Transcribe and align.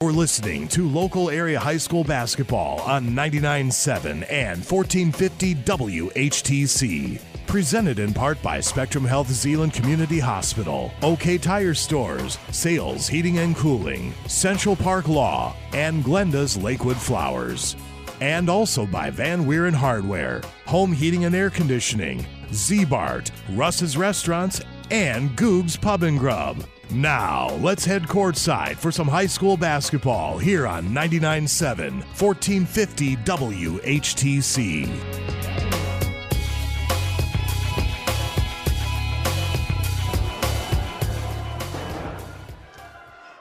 You're 0.00 0.12
listening 0.12 0.68
to 0.68 0.88
local 0.88 1.28
area 1.28 1.58
high 1.58 1.76
school 1.76 2.04
basketball 2.04 2.78
on 2.82 3.08
99.7 3.08 4.30
and 4.30 4.64
1450 4.64 5.56
WHTC. 5.56 7.20
Presented 7.48 7.98
in 7.98 8.14
part 8.14 8.40
by 8.40 8.60
Spectrum 8.60 9.04
Health 9.04 9.26
Zeeland 9.26 9.72
Community 9.72 10.20
Hospital, 10.20 10.92
OK 11.02 11.36
Tire 11.36 11.74
Stores, 11.74 12.38
Sales 12.52 13.08
Heating 13.08 13.38
and 13.38 13.56
Cooling, 13.56 14.14
Central 14.28 14.76
Park 14.76 15.08
Law, 15.08 15.56
and 15.72 16.04
Glenda's 16.04 16.56
Lakewood 16.56 16.96
Flowers. 16.96 17.74
And 18.20 18.48
also 18.48 18.86
by 18.86 19.10
Van 19.10 19.46
Weeren 19.46 19.74
Hardware, 19.74 20.42
Home 20.66 20.92
Heating 20.92 21.24
and 21.24 21.34
Air 21.34 21.50
Conditioning, 21.50 22.24
Z-Bart, 22.52 23.32
Russ's 23.50 23.96
Restaurants, 23.96 24.60
and 24.92 25.34
Goob's 25.34 25.76
Pub 25.76 26.04
and 26.04 26.20
Grub. 26.20 26.62
Now, 26.90 27.50
let's 27.56 27.84
head 27.84 28.04
courtside 28.04 28.76
for 28.76 28.90
some 28.90 29.08
high 29.08 29.26
school 29.26 29.58
basketball 29.58 30.38
here 30.38 30.66
on 30.66 30.88
99.7, 30.88 32.02
1450 32.18 33.16
WHTC. 33.16 34.88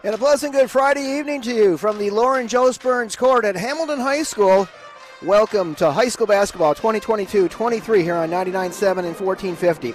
And 0.03 0.13
a 0.13 0.17
pleasant 0.17 0.51
good 0.51 0.69
Friday 0.69 1.17
evening 1.17 1.41
to 1.43 1.53
you 1.53 1.77
from 1.77 1.97
the 1.97 2.09
Lauren 2.09 2.49
Jost 2.49 2.83
Burns 2.83 3.15
Court 3.15 3.45
at 3.45 3.55
Hamilton 3.55 3.99
High 3.99 4.23
School. 4.23 4.67
Welcome 5.23 5.73
to 5.75 5.89
high 5.91 6.09
school 6.09 6.27
basketball 6.27 6.75
2022-23 6.75 8.03
here 8.03 8.15
on 8.15 8.29
99.7 8.29 9.05
and 9.05 9.17
1450. 9.17 9.93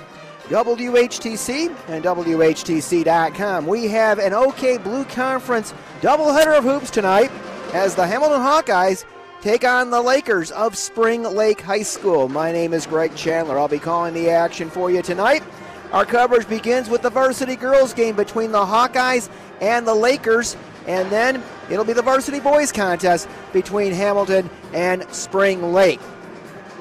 WHTC 0.53 1.75
and 1.89 2.05
WHTC.com. 2.05 3.67
We 3.67 3.89
have 3.89 4.19
an 4.19 4.35
OK 4.35 4.77
Blue 4.77 5.07
Conference 5.07 5.73
doubleheader 6.03 6.59
of 6.59 6.65
hoops 6.65 6.91
tonight 6.91 7.31
as 7.73 7.95
the 7.95 8.07
Hamilton 8.07 8.41
Hawkeyes 8.41 9.07
take 9.41 9.65
on 9.65 9.89
the 9.89 10.03
Lakers 10.03 10.51
of 10.51 10.77
Spring 10.77 11.23
Lake 11.23 11.63
High 11.63 11.83
School. 11.83 12.29
My 12.29 12.53
name 12.53 12.75
is 12.75 12.87
Greg 12.87 13.17
Chandler. 13.17 13.59
I'll 13.59 13.67
be 13.67 13.79
calling 13.79 14.13
the 14.13 14.29
action 14.29 14.69
for 14.69 14.91
you 14.91 15.01
tonight. 15.01 15.43
Our 15.91 16.05
coverage 16.05 16.47
begins 16.47 16.91
with 16.91 17.01
the 17.01 17.11
varsity 17.11 17.57
girls 17.57 17.95
game 17.95 18.15
between 18.15 18.53
the 18.53 18.59
Hawkeyes 18.59 19.31
and 19.63 19.89
the 19.89 19.95
Lakers, 19.95 20.59
and 20.87 21.11
then 21.11 21.43
it'll 21.71 21.87
be 21.87 21.95
the 21.95 22.03
varsity 22.03 22.41
boys 22.41 22.71
contest 22.73 23.27
between 23.55 23.93
Hamilton 23.93 24.51
and 24.75 25.07
Spring 25.15 25.73
Lake. 25.73 26.01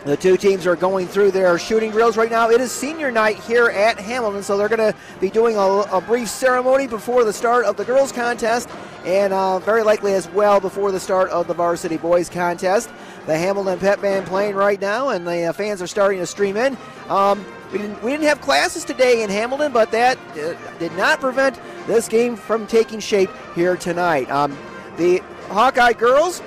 The 0.03 0.17
two 0.17 0.35
teams 0.35 0.65
are 0.65 0.75
going 0.75 1.07
through 1.07 1.29
their 1.29 1.59
shooting 1.59 1.91
drills 1.91 2.17
right 2.17 2.31
now. 2.31 2.49
It 2.49 2.59
is 2.59 2.71
senior 2.71 3.11
night 3.11 3.37
here 3.37 3.67
at 3.67 3.99
Hamilton, 3.99 4.41
so 4.41 4.57
they're 4.57 4.67
going 4.67 4.79
to 4.79 4.97
be 5.19 5.29
doing 5.29 5.55
a, 5.57 5.61
a, 5.61 6.01
brief 6.01 6.27
ceremony 6.27 6.87
before 6.87 7.23
the 7.23 7.31
start 7.31 7.65
of 7.65 7.77
the 7.77 7.85
girls' 7.85 8.11
contest, 8.11 8.67
and 9.05 9.31
uh, 9.31 9.59
very 9.59 9.83
likely 9.83 10.15
as 10.15 10.27
well 10.29 10.59
before 10.59 10.91
the 10.91 10.99
start 10.99 11.29
of 11.29 11.45
the 11.45 11.53
varsity 11.53 11.97
boys' 11.97 12.29
contest. 12.29 12.89
The 13.27 13.37
Hamilton 13.37 13.77
Pep 13.77 14.01
Band 14.01 14.25
playing 14.25 14.55
right 14.55 14.81
now, 14.81 15.09
and 15.09 15.27
the 15.27 15.43
uh, 15.43 15.53
fans 15.53 15.83
are 15.83 15.87
starting 15.87 16.17
to 16.17 16.25
stream 16.25 16.57
in. 16.57 16.75
Um, 17.07 17.45
we 17.71 17.77
didn't, 17.77 18.01
we 18.03 18.09
didn't 18.09 18.25
have 18.25 18.41
classes 18.41 18.83
today 18.83 19.21
in 19.21 19.29
Hamilton, 19.29 19.71
but 19.71 19.91
that 19.91 20.17
uh, 20.31 20.55
did 20.79 20.93
not 20.93 21.19
prevent 21.19 21.59
this 21.85 22.07
game 22.07 22.35
from 22.35 22.65
taking 22.65 22.99
shape 22.99 23.29
here 23.53 23.77
tonight. 23.77 24.31
Um, 24.31 24.57
the 24.97 25.19
Hawkeye 25.49 25.93
girls 25.93 26.41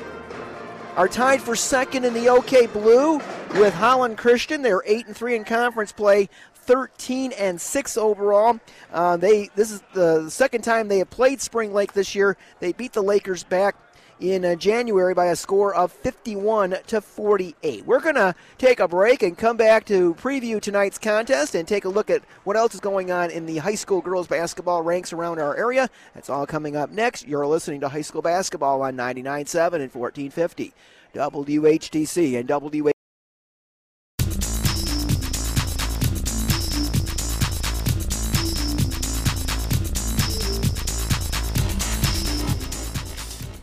are 0.96 1.06
tied 1.06 1.40
for 1.40 1.54
second 1.54 2.04
in 2.04 2.14
the 2.14 2.28
OK 2.28 2.66
Blue 2.66 3.20
with 3.54 3.74
Holland 3.74 4.18
Christian. 4.18 4.62
They're 4.62 4.82
eight 4.84 5.06
and 5.06 5.16
three 5.16 5.36
in 5.36 5.44
conference 5.44 5.92
play. 5.92 6.28
13 6.54 7.32
and 7.32 7.60
6 7.60 7.96
overall. 7.98 8.58
Uh, 8.90 9.18
they 9.18 9.50
this 9.54 9.70
is 9.70 9.82
the 9.92 10.30
second 10.30 10.62
time 10.62 10.88
they 10.88 10.98
have 10.98 11.10
played 11.10 11.40
Spring 11.40 11.74
Lake 11.74 11.92
this 11.92 12.14
year. 12.14 12.38
They 12.60 12.72
beat 12.72 12.94
the 12.94 13.02
Lakers 13.02 13.44
back 13.44 13.76
in 14.18 14.44
uh, 14.44 14.54
January 14.54 15.12
by 15.12 15.26
a 15.26 15.36
score 15.36 15.74
of 15.74 15.92
51 15.92 16.76
to 16.86 17.00
48. 17.00 17.84
We're 17.84 18.00
going 18.00 18.14
to 18.14 18.34
take 18.56 18.80
a 18.80 18.88
break 18.88 19.22
and 19.22 19.36
come 19.36 19.56
back 19.56 19.84
to 19.86 20.14
preview 20.14 20.60
tonight's 20.60 20.98
contest 20.98 21.54
and 21.54 21.66
take 21.68 21.84
a 21.84 21.88
look 21.88 22.08
at 22.08 22.22
what 22.44 22.56
else 22.56 22.74
is 22.74 22.80
going 22.80 23.10
on 23.10 23.30
in 23.30 23.44
the 23.44 23.58
high 23.58 23.74
school 23.74 24.00
girls 24.00 24.26
basketball 24.26 24.82
ranks 24.82 25.12
around 25.12 25.40
our 25.40 25.56
area. 25.56 25.90
That's 26.14 26.30
all 26.30 26.46
coming 26.46 26.76
up 26.76 26.90
next. 26.90 27.26
You're 27.26 27.46
listening 27.46 27.80
to 27.80 27.88
high 27.88 28.02
school 28.02 28.22
basketball 28.22 28.80
on 28.82 28.96
99.7 28.96 29.74
and 29.74 29.92
1450. 29.92 30.72
WHTC 31.14 32.38
and 32.38 32.48
WH 32.48 32.93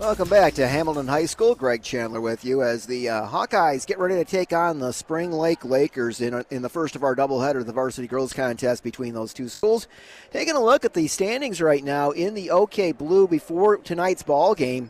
Welcome 0.01 0.29
back 0.29 0.55
to 0.55 0.67
Hamilton 0.67 1.07
High 1.07 1.27
School. 1.27 1.53
Greg 1.53 1.83
Chandler 1.83 2.21
with 2.21 2.43
you 2.43 2.63
as 2.63 2.87
the 2.87 3.07
uh, 3.07 3.27
Hawkeyes 3.27 3.85
get 3.85 3.99
ready 3.99 4.15
to 4.15 4.25
take 4.25 4.51
on 4.51 4.79
the 4.79 4.91
Spring 4.91 5.31
Lake 5.31 5.63
Lakers 5.63 6.21
in, 6.21 6.43
in 6.49 6.63
the 6.63 6.69
first 6.69 6.95
of 6.95 7.03
our 7.03 7.15
doubleheader, 7.15 7.63
the 7.63 7.71
varsity 7.71 8.07
girls 8.07 8.33
contest 8.33 8.83
between 8.83 9.13
those 9.13 9.31
two 9.31 9.47
schools. 9.47 9.87
Taking 10.31 10.55
a 10.55 10.59
look 10.59 10.85
at 10.85 10.95
the 10.95 11.05
standings 11.05 11.61
right 11.61 11.83
now 11.83 12.09
in 12.09 12.33
the 12.33 12.49
OK 12.49 12.93
Blue 12.93 13.27
before 13.27 13.77
tonight's 13.77 14.23
ball 14.23 14.55
game. 14.55 14.89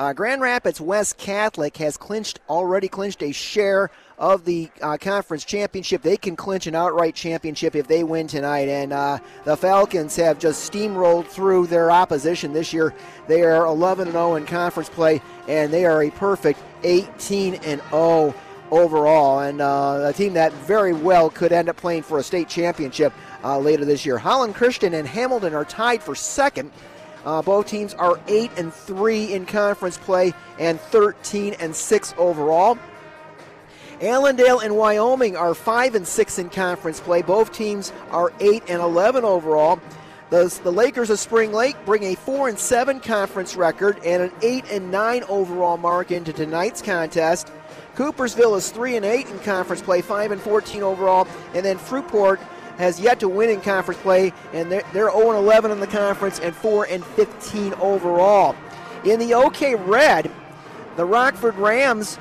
Uh, 0.00 0.14
Grand 0.14 0.40
Rapids 0.40 0.80
West 0.80 1.18
Catholic 1.18 1.76
has 1.76 1.98
clinched 1.98 2.40
already 2.48 2.88
clinched 2.88 3.22
a 3.22 3.32
share 3.32 3.90
of 4.16 4.46
the 4.46 4.70
uh, 4.80 4.96
conference 4.98 5.44
championship. 5.44 6.00
They 6.00 6.16
can 6.16 6.36
clinch 6.36 6.66
an 6.66 6.74
outright 6.74 7.14
championship 7.14 7.76
if 7.76 7.86
they 7.86 8.02
win 8.02 8.26
tonight. 8.26 8.70
And 8.70 8.94
uh, 8.94 9.18
the 9.44 9.58
Falcons 9.58 10.16
have 10.16 10.38
just 10.38 10.72
steamrolled 10.72 11.26
through 11.26 11.66
their 11.66 11.90
opposition 11.90 12.54
this 12.54 12.72
year. 12.72 12.94
They 13.28 13.42
are 13.42 13.66
11 13.66 14.12
0 14.12 14.36
in 14.36 14.46
conference 14.46 14.88
play, 14.88 15.20
and 15.46 15.70
they 15.70 15.84
are 15.84 16.02
a 16.04 16.10
perfect 16.12 16.60
18 16.82 17.60
0 17.60 18.34
overall, 18.70 19.40
and 19.40 19.60
uh, 19.60 20.04
a 20.06 20.14
team 20.14 20.32
that 20.32 20.52
very 20.52 20.94
well 20.94 21.28
could 21.28 21.52
end 21.52 21.68
up 21.68 21.76
playing 21.76 22.04
for 22.04 22.18
a 22.18 22.22
state 22.22 22.48
championship 22.48 23.12
uh, 23.44 23.58
later 23.58 23.84
this 23.84 24.06
year. 24.06 24.16
Holland 24.16 24.54
Christian 24.54 24.94
and 24.94 25.06
Hamilton 25.06 25.52
are 25.52 25.66
tied 25.66 26.02
for 26.02 26.14
second 26.14 26.70
uh, 27.24 27.42
both 27.42 27.66
teams 27.66 27.94
are 27.94 28.18
8 28.28 28.50
and 28.56 28.72
3 28.72 29.34
in 29.34 29.46
conference 29.46 29.98
play 29.98 30.32
and 30.58 30.80
13 30.80 31.54
and 31.60 31.74
6 31.74 32.14
overall. 32.16 32.78
Allendale 34.00 34.60
and 34.60 34.76
Wyoming 34.76 35.36
are 35.36 35.54
5 35.54 35.94
and 35.94 36.06
6 36.06 36.38
in 36.38 36.48
conference 36.48 37.00
play. 37.00 37.20
Both 37.20 37.52
teams 37.52 37.92
are 38.10 38.32
8 38.40 38.62
and 38.68 38.80
11 38.80 39.24
overall. 39.24 39.78
The, 40.30 40.58
the 40.62 40.72
Lakers 40.72 41.10
of 41.10 41.18
Spring 41.18 41.52
Lake 41.52 41.76
bring 41.84 42.04
a 42.04 42.14
4 42.14 42.48
and 42.48 42.58
7 42.58 43.00
conference 43.00 43.56
record 43.56 43.98
and 44.04 44.22
an 44.22 44.32
8 44.40 44.64
and 44.70 44.90
9 44.90 45.24
overall 45.24 45.76
mark 45.76 46.12
into 46.12 46.32
tonight's 46.32 46.80
contest. 46.80 47.52
Coopersville 47.96 48.56
is 48.56 48.70
3 48.70 48.96
and 48.96 49.04
8 49.04 49.26
in 49.26 49.38
conference 49.40 49.82
play, 49.82 50.00
5 50.00 50.30
and 50.30 50.40
14 50.40 50.82
overall, 50.82 51.28
and 51.52 51.64
then 51.64 51.76
Fruitport 51.78 52.38
has 52.80 52.98
yet 52.98 53.20
to 53.20 53.28
win 53.28 53.50
in 53.50 53.60
conference 53.60 54.00
play, 54.00 54.32
and 54.54 54.72
they're, 54.72 54.82
they're 54.92 55.10
0 55.10 55.32
11 55.32 55.70
in 55.70 55.80
the 55.80 55.86
conference 55.86 56.40
and 56.40 56.56
4 56.56 56.86
and 56.86 57.04
15 57.04 57.74
overall. 57.74 58.56
In 59.04 59.20
the 59.20 59.34
OK 59.34 59.74
Red, 59.74 60.30
the 60.96 61.04
Rockford 61.04 61.56
Rams 61.56 62.18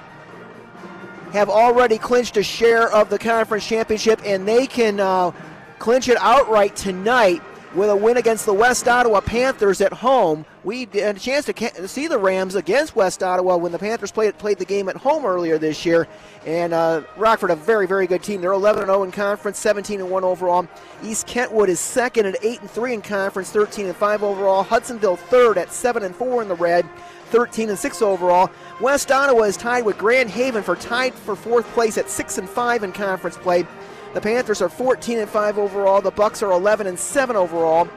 have 1.31 1.49
already 1.49 1.97
clinched 1.97 2.35
a 2.37 2.43
share 2.43 2.91
of 2.91 3.09
the 3.09 3.17
conference 3.17 3.65
championship, 3.65 4.19
and 4.25 4.47
they 4.47 4.67
can 4.67 4.99
uh, 4.99 5.31
clinch 5.79 6.09
it 6.09 6.17
outright 6.19 6.75
tonight 6.75 7.41
with 7.75 7.89
a 7.89 7.95
win 7.95 8.17
against 8.17 8.45
the 8.45 8.53
West 8.53 8.87
Ottawa 8.87 9.21
Panthers 9.21 9.81
at 9.81 9.93
home. 9.93 10.45
We 10.63 10.87
had 10.93 11.17
a 11.17 11.19
chance 11.19 11.45
to 11.45 11.87
see 11.87 12.07
the 12.07 12.17
Rams 12.17 12.55
against 12.55 12.95
West 12.95 13.21
Ottawa 13.23 13.57
when 13.57 13.71
the 13.71 13.79
Panthers 13.79 14.11
played 14.11 14.37
played 14.37 14.57
the 14.57 14.65
game 14.65 14.89
at 14.89 14.97
home 14.97 15.25
earlier 15.25 15.57
this 15.57 15.85
year. 15.85 16.07
And 16.45 16.73
uh, 16.73 17.03
Rockford, 17.17 17.51
a 17.51 17.55
very 17.55 17.87
very 17.87 18.07
good 18.07 18.23
team. 18.23 18.41
They're 18.41 18.51
11 18.51 18.85
0 18.85 19.03
in 19.03 19.11
conference, 19.11 19.59
17 19.59 20.09
1 20.09 20.23
overall. 20.23 20.67
East 21.03 21.27
Kentwood 21.27 21.69
is 21.69 21.79
second 21.79 22.25
at 22.25 22.43
8 22.43 22.61
and 22.61 22.71
3 22.71 22.93
in 22.95 23.01
conference, 23.01 23.51
13 23.51 23.93
5 23.93 24.23
overall. 24.23 24.63
Hudsonville 24.63 25.17
third 25.17 25.57
at 25.57 25.71
7 25.71 26.03
and 26.03 26.15
4 26.15 26.41
in 26.41 26.47
the 26.47 26.55
red. 26.55 26.85
13 27.29 27.69
and 27.69 27.77
6 27.77 28.01
overall. 28.01 28.49
West 28.81 29.11
Ottawa 29.11 29.43
is 29.43 29.55
tied 29.55 29.85
with 29.85 29.97
Grand 29.97 30.29
Haven 30.29 30.63
for 30.63 30.75
tied 30.75 31.13
for 31.13 31.35
fourth 31.35 31.65
place 31.73 31.97
at 31.97 32.09
6 32.09 32.39
and 32.39 32.49
5 32.49 32.83
in 32.83 32.91
conference 32.91 33.37
play. 33.37 33.65
The 34.13 34.21
Panthers 34.21 34.61
are 34.61 34.69
14 34.69 35.19
and 35.19 35.29
5 35.29 35.57
overall. 35.57 36.01
The 36.01 36.11
Bucks 36.11 36.41
are 36.41 36.51
11 36.51 36.87
and 36.87 36.97
7 36.97 37.35
overall. 37.35 37.87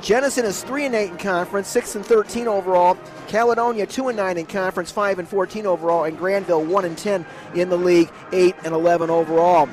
Jenison 0.00 0.44
is 0.44 0.64
3 0.64 0.86
and 0.86 0.94
8 0.96 1.10
in 1.12 1.18
conference, 1.18 1.68
6 1.68 1.94
and 1.94 2.04
13 2.04 2.48
overall. 2.48 2.98
Caledonia 3.28 3.86
2 3.86 4.08
and 4.08 4.16
9 4.16 4.38
in 4.38 4.46
conference, 4.46 4.90
5 4.90 5.20
and 5.20 5.28
14 5.28 5.64
overall, 5.64 6.04
and 6.04 6.18
Grandville 6.18 6.64
1 6.64 6.84
and 6.84 6.98
10 6.98 7.24
in 7.54 7.68
the 7.68 7.76
league, 7.76 8.10
8 8.32 8.56
and 8.64 8.74
11 8.74 9.10
overall. 9.10 9.68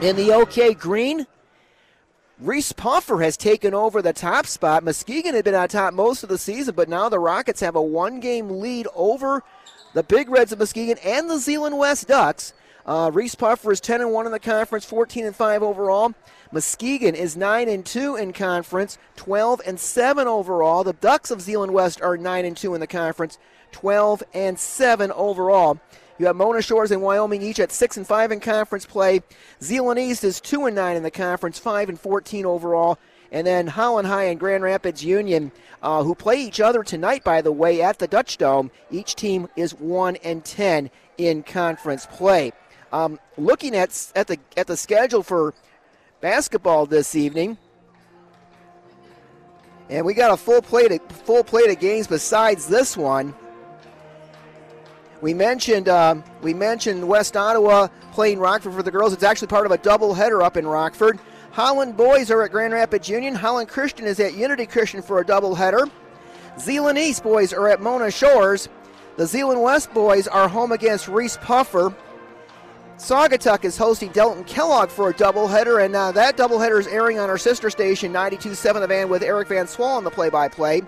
In 0.00 0.16
the 0.16 0.32
OK 0.32 0.72
Green, 0.72 1.26
Reeths-Puffer 2.42 3.20
has 3.20 3.36
taken 3.36 3.74
over 3.74 4.00
the 4.00 4.14
top 4.14 4.46
spot. 4.46 4.82
Muskegon 4.82 5.34
had 5.34 5.44
been 5.44 5.54
on 5.54 5.68
top 5.68 5.92
most 5.92 6.22
of 6.22 6.30
the 6.30 6.38
season, 6.38 6.74
but 6.74 6.88
now 6.88 7.10
the 7.10 7.20
Rockets 7.20 7.60
have 7.60 7.76
a 7.76 7.82
one 7.82 8.20
game 8.20 8.60
lead 8.60 8.88
over 8.94 9.44
the 9.92 10.02
Big 10.02 10.30
Reds 10.30 10.50
of 10.50 10.58
Muskegon 10.58 10.96
and 11.04 11.28
the 11.28 11.38
Zeeland 11.38 11.76
West 11.76 12.08
Ducks. 12.08 12.54
Uh, 12.84 13.10
Reeths-Puffer 13.10 13.70
is 13.70 13.80
10 13.80 14.00
and 14.00 14.12
1 14.12 14.26
in 14.26 14.32
the 14.32 14.40
conference, 14.40 14.84
14 14.84 15.26
and 15.26 15.36
5 15.36 15.62
overall. 15.62 16.14
Muskegon 16.50 17.14
is 17.14 17.36
9 17.36 17.68
and 17.68 17.86
2 17.86 18.16
in 18.16 18.32
conference, 18.32 18.98
12 19.16 19.60
and 19.66 19.78
7 19.78 20.26
overall. 20.26 20.82
The 20.84 20.92
Ducks 20.92 21.30
of 21.30 21.40
Zeeland 21.40 21.72
West 21.72 22.02
are 22.02 22.16
9 22.16 22.44
and 22.44 22.56
2 22.56 22.74
in 22.74 22.80
the 22.80 22.86
conference, 22.86 23.38
12 23.70 24.22
and 24.34 24.58
7 24.58 25.12
overall. 25.12 25.80
You 26.18 26.26
have 26.26 26.36
Mona 26.36 26.60
Shores 26.60 26.90
and 26.90 27.02
Wyoming 27.02 27.42
each 27.42 27.58
at 27.58 27.72
6 27.72 27.96
and 27.96 28.06
5 28.06 28.32
in 28.32 28.40
conference 28.40 28.84
play. 28.84 29.22
Zeeland 29.62 29.98
East 29.98 30.24
is 30.24 30.40
2 30.40 30.66
and 30.66 30.76
9 30.76 30.96
in 30.96 31.02
the 31.02 31.10
conference, 31.10 31.58
5 31.58 31.88
and 31.88 31.98
14 31.98 32.44
overall. 32.44 32.98
And 33.30 33.46
then 33.46 33.66
Holland 33.66 34.06
High 34.08 34.24
and 34.24 34.38
Grand 34.38 34.62
Rapids 34.62 35.02
Union, 35.02 35.52
uh, 35.82 36.02
who 36.04 36.14
play 36.14 36.36
each 36.36 36.60
other 36.60 36.82
tonight, 36.82 37.24
by 37.24 37.40
the 37.40 37.50
way, 37.50 37.80
at 37.80 37.98
the 37.98 38.06
Dutch 38.06 38.36
Dome. 38.36 38.70
Each 38.90 39.14
team 39.14 39.48
is 39.56 39.72
1 39.72 40.16
and 40.16 40.44
10 40.44 40.90
in 41.16 41.42
conference 41.42 42.06
play. 42.06 42.52
Um, 42.92 43.18
looking 43.38 43.74
at, 43.74 44.12
at, 44.14 44.26
the, 44.26 44.38
at 44.56 44.66
the 44.66 44.76
schedule 44.76 45.22
for 45.22 45.54
basketball 46.20 46.84
this 46.84 47.14
evening, 47.14 47.56
and 49.88 50.04
we 50.04 50.14
got 50.14 50.30
a 50.30 50.36
full 50.36 50.60
plate 50.60 50.92
of, 50.92 51.00
full 51.24 51.42
plate 51.42 51.70
of 51.70 51.80
games 51.80 52.06
besides 52.06 52.68
this 52.68 52.96
one. 52.96 53.34
We 55.22 55.34
mentioned 55.34 55.88
um, 55.88 56.24
we 56.42 56.52
mentioned 56.52 57.06
West 57.06 57.36
Ottawa 57.36 57.88
playing 58.10 58.40
Rockford 58.40 58.74
for 58.74 58.82
the 58.82 58.90
girls. 58.90 59.12
It's 59.12 59.22
actually 59.22 59.48
part 59.48 59.66
of 59.66 59.72
a 59.72 59.78
double 59.78 60.14
header 60.14 60.42
up 60.42 60.56
in 60.56 60.66
Rockford. 60.66 61.20
Holland 61.52 61.96
boys 61.96 62.30
are 62.30 62.42
at 62.42 62.50
Grand 62.50 62.72
Rapids 62.72 63.08
Union. 63.08 63.34
Holland 63.34 63.68
Christian 63.68 64.06
is 64.06 64.18
at 64.18 64.34
Unity 64.34 64.66
Christian 64.66 65.00
for 65.00 65.20
a 65.20 65.24
doubleheader. 65.24 65.90
Zeeland 66.58 66.98
East 66.98 67.22
boys 67.22 67.52
are 67.52 67.68
at 67.68 67.80
Mona 67.80 68.10
Shores. 68.10 68.68
The 69.16 69.26
Zeeland 69.26 69.62
West 69.62 69.92
boys 69.94 70.26
are 70.26 70.48
home 70.48 70.72
against 70.72 71.06
Reeths-Puffer. 71.06 71.94
Saugatuck 73.02 73.64
is 73.64 73.76
hosting 73.76 74.12
Delton 74.12 74.44
Kellogg 74.44 74.88
for 74.88 75.10
a 75.10 75.12
doubleheader, 75.12 75.84
and 75.84 75.96
uh, 75.96 76.12
that 76.12 76.36
doubleheader 76.36 76.78
is 76.78 76.86
airing 76.86 77.18
on 77.18 77.28
our 77.28 77.36
sister 77.36 77.68
station, 77.68 78.12
92.7 78.12 78.78
The 78.78 78.86
Van, 78.86 79.08
with 79.08 79.24
Eric 79.24 79.48
Van 79.48 79.66
Swal 79.66 79.96
on 79.96 80.04
the 80.04 80.10
play-by-play. 80.10 80.82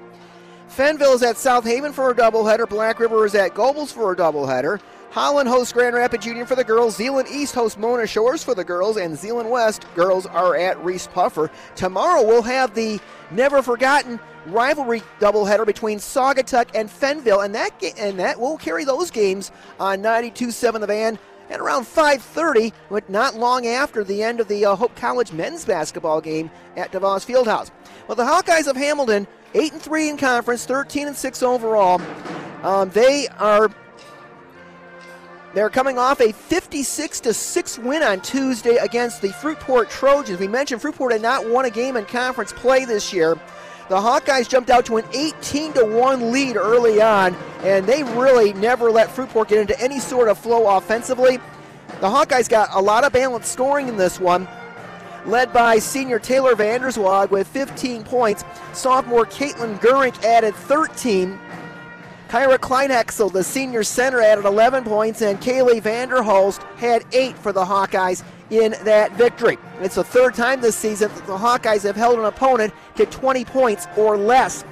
Fenville 0.68 1.16
is 1.16 1.24
at 1.24 1.36
South 1.36 1.64
Haven 1.64 1.92
for 1.92 2.10
a 2.10 2.14
doubleheader. 2.14 2.68
Black 2.68 3.00
River 3.00 3.26
is 3.26 3.34
at 3.34 3.52
Gobles 3.54 3.90
for 3.90 4.12
a 4.12 4.16
doubleheader. 4.16 4.80
Holland 5.10 5.48
hosts 5.48 5.72
Grand 5.72 5.96
Rapids 5.96 6.24
Union 6.24 6.46
for 6.46 6.54
the 6.54 6.62
girls. 6.62 6.94
Zeeland 6.94 7.26
East 7.28 7.52
hosts 7.52 7.76
Mona 7.76 8.06
Shores 8.06 8.44
for 8.44 8.54
the 8.54 8.64
girls. 8.64 8.96
And 8.96 9.18
Zeeland 9.18 9.50
West 9.50 9.84
girls 9.96 10.24
are 10.24 10.54
at 10.54 10.76
Reeths-Puffer. 10.78 11.50
Tomorrow 11.74 12.24
we'll 12.24 12.42
have 12.42 12.74
the 12.76 13.00
never 13.32 13.60
forgotten 13.60 14.20
rivalry 14.46 15.02
doubleheader 15.18 15.66
between 15.66 15.98
Saugatuck 15.98 16.68
and 16.76 16.88
Fenville. 16.88 17.44
And 17.44 17.54
that, 17.56 17.72
and 17.98 18.20
that 18.20 18.38
will 18.38 18.56
carry 18.56 18.84
those 18.84 19.10
games 19.10 19.50
on 19.80 20.00
92.7 20.00 20.80
The 20.80 20.86
Van 20.86 21.18
at 21.50 21.60
around 21.60 21.84
5.30, 21.84 22.72
but 22.90 23.08
not 23.08 23.34
long 23.34 23.66
after 23.66 24.04
the 24.04 24.22
end 24.22 24.40
of 24.40 24.48
the 24.48 24.64
uh, 24.64 24.76
Hope 24.76 24.94
College 24.96 25.32
men's 25.32 25.64
basketball 25.64 26.20
game 26.20 26.50
at 26.76 26.92
DeVos 26.92 27.26
Fieldhouse. 27.26 27.70
Well, 28.08 28.16
the 28.16 28.24
Hawkeyes 28.24 28.66
of 28.66 28.76
Hamilton, 28.76 29.26
8 29.54 29.72
and 29.72 29.82
3 29.82 30.08
in 30.10 30.16
conference, 30.16 30.66
13 30.66 31.08
and 31.08 31.16
6 31.16 31.42
overall. 31.42 32.00
Um, 32.62 32.90
they 32.90 33.28
are 33.38 33.70
they're 35.54 35.70
coming 35.70 35.98
off 35.98 36.20
a 36.20 36.32
56 36.32 37.20
to 37.20 37.32
6 37.32 37.78
win 37.78 38.02
on 38.02 38.20
Tuesday 38.22 38.76
against 38.76 39.22
the 39.22 39.28
Fruitport 39.28 39.88
Trojans. 39.88 40.40
We 40.40 40.48
mentioned 40.48 40.82
Fruitport 40.82 41.12
had 41.12 41.22
not 41.22 41.48
won 41.48 41.64
a 41.64 41.70
game 41.70 41.96
in 41.96 42.04
conference 42.06 42.52
play 42.52 42.84
this 42.84 43.12
year. 43.12 43.38
The 43.90 43.96
Hawkeyes 43.96 44.48
jumped 44.48 44.70
out 44.70 44.86
to 44.86 44.96
an 44.96 45.04
18 45.12 45.74
to 45.74 45.84
1 45.84 46.32
lead 46.32 46.56
early 46.56 47.02
on, 47.02 47.34
and 47.62 47.86
they 47.86 48.02
really 48.02 48.54
never 48.54 48.90
let 48.90 49.10
Fruitport 49.10 49.48
get 49.48 49.58
into 49.58 49.78
any 49.78 50.00
sort 50.00 50.28
of 50.28 50.38
flow 50.38 50.78
offensively. 50.78 51.36
The 52.00 52.08
Hawkeyes 52.08 52.48
got 52.48 52.70
a 52.72 52.80
lot 52.80 53.04
of 53.04 53.12
balanced 53.12 53.52
scoring 53.52 53.88
in 53.88 53.98
this 53.98 54.18
one, 54.18 54.48
led 55.26 55.52
by 55.52 55.78
senior 55.78 56.18
Taylor 56.18 56.54
Vanderswag 56.54 57.30
with 57.30 57.46
15 57.48 58.04
points. 58.04 58.42
Sophomore 58.72 59.26
Caitlin 59.26 59.78
Gurink 59.80 60.22
added 60.24 60.54
13. 60.54 61.38
Kyra 62.28 62.58
Kleinhexel, 62.58 63.30
the 63.32 63.44
senior 63.44 63.84
center, 63.84 64.20
added 64.20 64.46
11 64.46 64.84
points, 64.84 65.20
and 65.20 65.38
Kaylee 65.40 65.82
Vanderhulst 65.82 66.62
had 66.78 67.04
8 67.12 67.36
for 67.36 67.52
the 67.52 67.64
Hawkeyes 67.64 68.24
in 68.50 68.74
that 68.84 69.12
victory. 69.12 69.58
It's 69.80 69.94
the 69.94 70.04
third 70.04 70.34
time 70.34 70.60
this 70.60 70.76
season 70.76 71.12
that 71.14 71.26
the 71.26 71.36
Hawkeyes 71.36 71.82
have 71.82 71.96
held 71.96 72.18
an 72.18 72.24
opponent 72.24 72.72
to 72.96 73.06
20 73.06 73.44
points 73.44 73.86
or 73.96 74.16
less. 74.16 74.64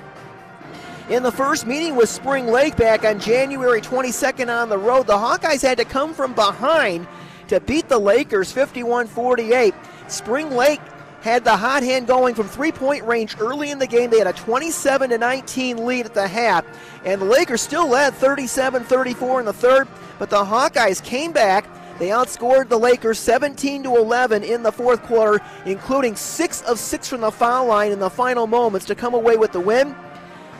In 1.10 1.22
the 1.22 1.32
first 1.32 1.66
meeting 1.66 1.96
with 1.96 2.08
Spring 2.08 2.46
Lake 2.46 2.76
back 2.76 3.04
on 3.04 3.18
January 3.18 3.80
22nd 3.80 4.48
on 4.48 4.68
the 4.68 4.78
road, 4.78 5.06
the 5.06 5.16
Hawkeyes 5.16 5.62
had 5.62 5.78
to 5.78 5.84
come 5.84 6.14
from 6.14 6.32
behind 6.32 7.06
to 7.48 7.60
beat 7.60 7.88
the 7.88 7.98
Lakers 7.98 8.52
51 8.52 9.08
48. 9.08 9.74
Spring 10.08 10.50
Lake 10.50 10.80
had 11.22 11.44
the 11.44 11.56
hot 11.56 11.82
hand 11.82 12.06
going 12.06 12.34
from 12.34 12.48
three 12.48 12.72
point 12.72 13.04
range 13.04 13.36
early 13.40 13.70
in 13.70 13.78
the 13.78 13.86
game. 13.86 14.10
They 14.10 14.18
had 14.18 14.26
a 14.26 14.32
27 14.32 15.10
19 15.18 15.84
lead 15.84 16.06
at 16.06 16.14
the 16.14 16.26
half, 16.26 16.64
and 17.04 17.20
the 17.20 17.26
Lakers 17.26 17.60
still 17.60 17.88
led 17.88 18.14
37 18.14 18.84
34 18.84 19.40
in 19.40 19.46
the 19.46 19.52
third, 19.52 19.88
but 20.18 20.30
the 20.30 20.44
Hawkeyes 20.44 21.02
came 21.02 21.32
back. 21.32 21.66
They 22.02 22.08
outscored 22.08 22.68
the 22.68 22.80
Lakers 22.80 23.20
17 23.20 23.84
to 23.84 23.94
11 23.94 24.42
in 24.42 24.64
the 24.64 24.72
fourth 24.72 25.04
quarter, 25.04 25.40
including 25.64 26.16
six 26.16 26.60
of 26.62 26.80
six 26.80 27.06
from 27.08 27.20
the 27.20 27.30
foul 27.30 27.66
line 27.66 27.92
in 27.92 28.00
the 28.00 28.10
final 28.10 28.48
moments 28.48 28.86
to 28.86 28.96
come 28.96 29.14
away 29.14 29.36
with 29.36 29.52
the 29.52 29.60
win. 29.60 29.94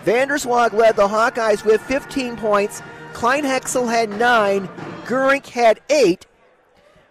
Vanderswag 0.04 0.72
led 0.72 0.94
the 0.94 1.08
Hawkeyes 1.08 1.64
with 1.64 1.82
15 1.82 2.36
points. 2.36 2.80
Kleinhexel 3.12 3.90
had 3.90 4.10
nine. 4.10 4.68
Gurink 5.04 5.48
had 5.48 5.80
eight. 5.90 6.26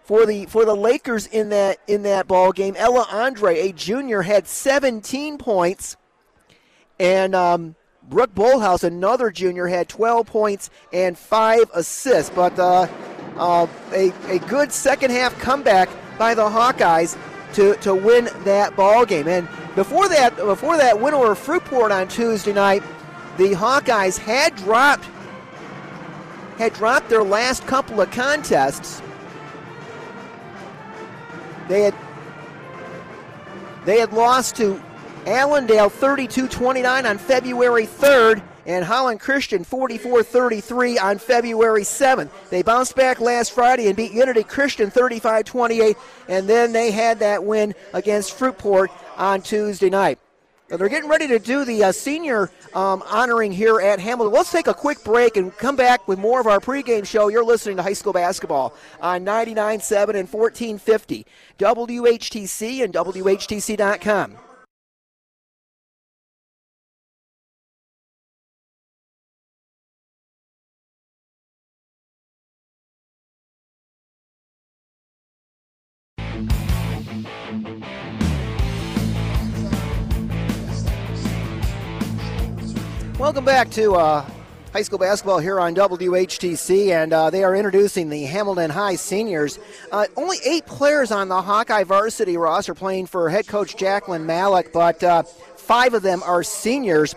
For 0.02 0.24
the 0.24 0.46
for 0.46 0.64
the 0.64 0.76
Lakers 0.76 1.26
in 1.26 1.50
that 1.50 1.76
in 1.86 2.02
that 2.04 2.26
ball 2.26 2.52
game, 2.52 2.74
Ella 2.78 3.06
Andre, 3.10 3.68
a 3.68 3.72
junior, 3.74 4.22
had 4.22 4.46
17 4.46 5.36
points, 5.36 5.98
and 6.98 7.34
um, 7.34 7.74
Brooke 8.02 8.34
Bolthouse, 8.34 8.82
another 8.82 9.30
junior, 9.30 9.66
had 9.66 9.90
12 9.90 10.26
points 10.26 10.70
and 10.90 11.18
five 11.18 11.70
assists. 11.74 12.30
But 12.34 12.58
uh, 12.58 12.88
uh, 13.42 13.66
a 13.92 14.12
a 14.28 14.38
good 14.40 14.72
second 14.72 15.10
half 15.10 15.36
comeback 15.38 15.88
by 16.16 16.34
the 16.34 16.48
Hawkeyes 16.48 17.18
to, 17.54 17.74
to 17.76 17.94
win 17.94 18.28
that 18.44 18.76
ball 18.76 19.04
game. 19.04 19.26
And 19.26 19.48
before 19.74 20.08
that 20.08 20.36
before 20.36 20.76
that 20.76 21.00
win 21.00 21.12
over 21.12 21.34
Fruitport 21.34 21.90
on 21.90 22.06
Tuesday 22.06 22.52
night, 22.52 22.82
the 23.38 23.50
Hawkeyes 23.50 24.16
had 24.16 24.54
dropped 24.56 25.06
had 26.58 26.72
dropped 26.74 27.08
their 27.08 27.24
last 27.24 27.66
couple 27.66 28.00
of 28.00 28.10
contests. 28.12 29.02
They 31.68 31.82
had 31.82 31.94
they 33.84 33.98
had 33.98 34.12
lost 34.12 34.54
to 34.56 34.80
Allendale 35.26 35.90
32-29 35.90 37.08
on 37.08 37.18
February 37.18 37.86
3rd 37.86 38.42
and 38.66 38.84
Holland 38.84 39.20
Christian 39.20 39.64
44-33 39.64 41.00
on 41.02 41.18
February 41.18 41.82
7th. 41.82 42.30
They 42.50 42.62
bounced 42.62 42.96
back 42.96 43.20
last 43.20 43.52
Friday 43.52 43.88
and 43.88 43.96
beat 43.96 44.12
Unity 44.12 44.42
Christian 44.42 44.90
35-28 44.90 45.96
and 46.28 46.48
then 46.48 46.72
they 46.72 46.90
had 46.90 47.18
that 47.20 47.44
win 47.44 47.74
against 47.92 48.38
Fruitport 48.38 48.88
on 49.16 49.42
Tuesday 49.42 49.90
night. 49.90 50.18
Now 50.70 50.78
they're 50.78 50.88
getting 50.88 51.10
ready 51.10 51.26
to 51.28 51.38
do 51.38 51.66
the 51.66 51.84
uh, 51.84 51.92
senior 51.92 52.50
um, 52.74 53.02
honoring 53.06 53.52
here 53.52 53.78
at 53.78 54.00
Hamilton. 54.00 54.32
Let's 54.32 54.50
take 54.50 54.68
a 54.68 54.74
quick 54.74 55.04
break 55.04 55.36
and 55.36 55.54
come 55.58 55.76
back 55.76 56.08
with 56.08 56.18
more 56.18 56.40
of 56.40 56.46
our 56.46 56.60
pregame 56.60 57.06
show. 57.06 57.28
You're 57.28 57.44
listening 57.44 57.76
to 57.76 57.82
high 57.82 57.92
school 57.92 58.14
basketball 58.14 58.72
on 58.98 59.22
99.7 59.22 59.92
and 60.14 60.32
1450 60.32 61.26
WHTC 61.58 62.84
and 62.84 62.94
WHTC.com. 62.94 64.38
Welcome 83.22 83.44
back 83.44 83.70
to 83.70 83.92
uh, 83.94 84.28
high 84.72 84.82
school 84.82 84.98
basketball 84.98 85.38
here 85.38 85.60
on 85.60 85.76
WHTC, 85.76 86.88
and 86.88 87.12
uh, 87.12 87.30
they 87.30 87.44
are 87.44 87.54
introducing 87.54 88.10
the 88.10 88.24
Hamilton 88.24 88.68
High 88.68 88.96
seniors. 88.96 89.60
Uh, 89.92 90.06
only 90.16 90.38
eight 90.44 90.66
players 90.66 91.12
on 91.12 91.28
the 91.28 91.40
Hawkeye 91.40 91.84
varsity 91.84 92.36
roster 92.36 92.74
playing 92.74 93.06
for 93.06 93.30
head 93.30 93.46
coach 93.46 93.76
Jacqueline 93.76 94.26
Malik, 94.26 94.72
but 94.72 95.04
uh, 95.04 95.22
five 95.22 95.94
of 95.94 96.02
them 96.02 96.20
are 96.24 96.42
seniors. 96.42 97.14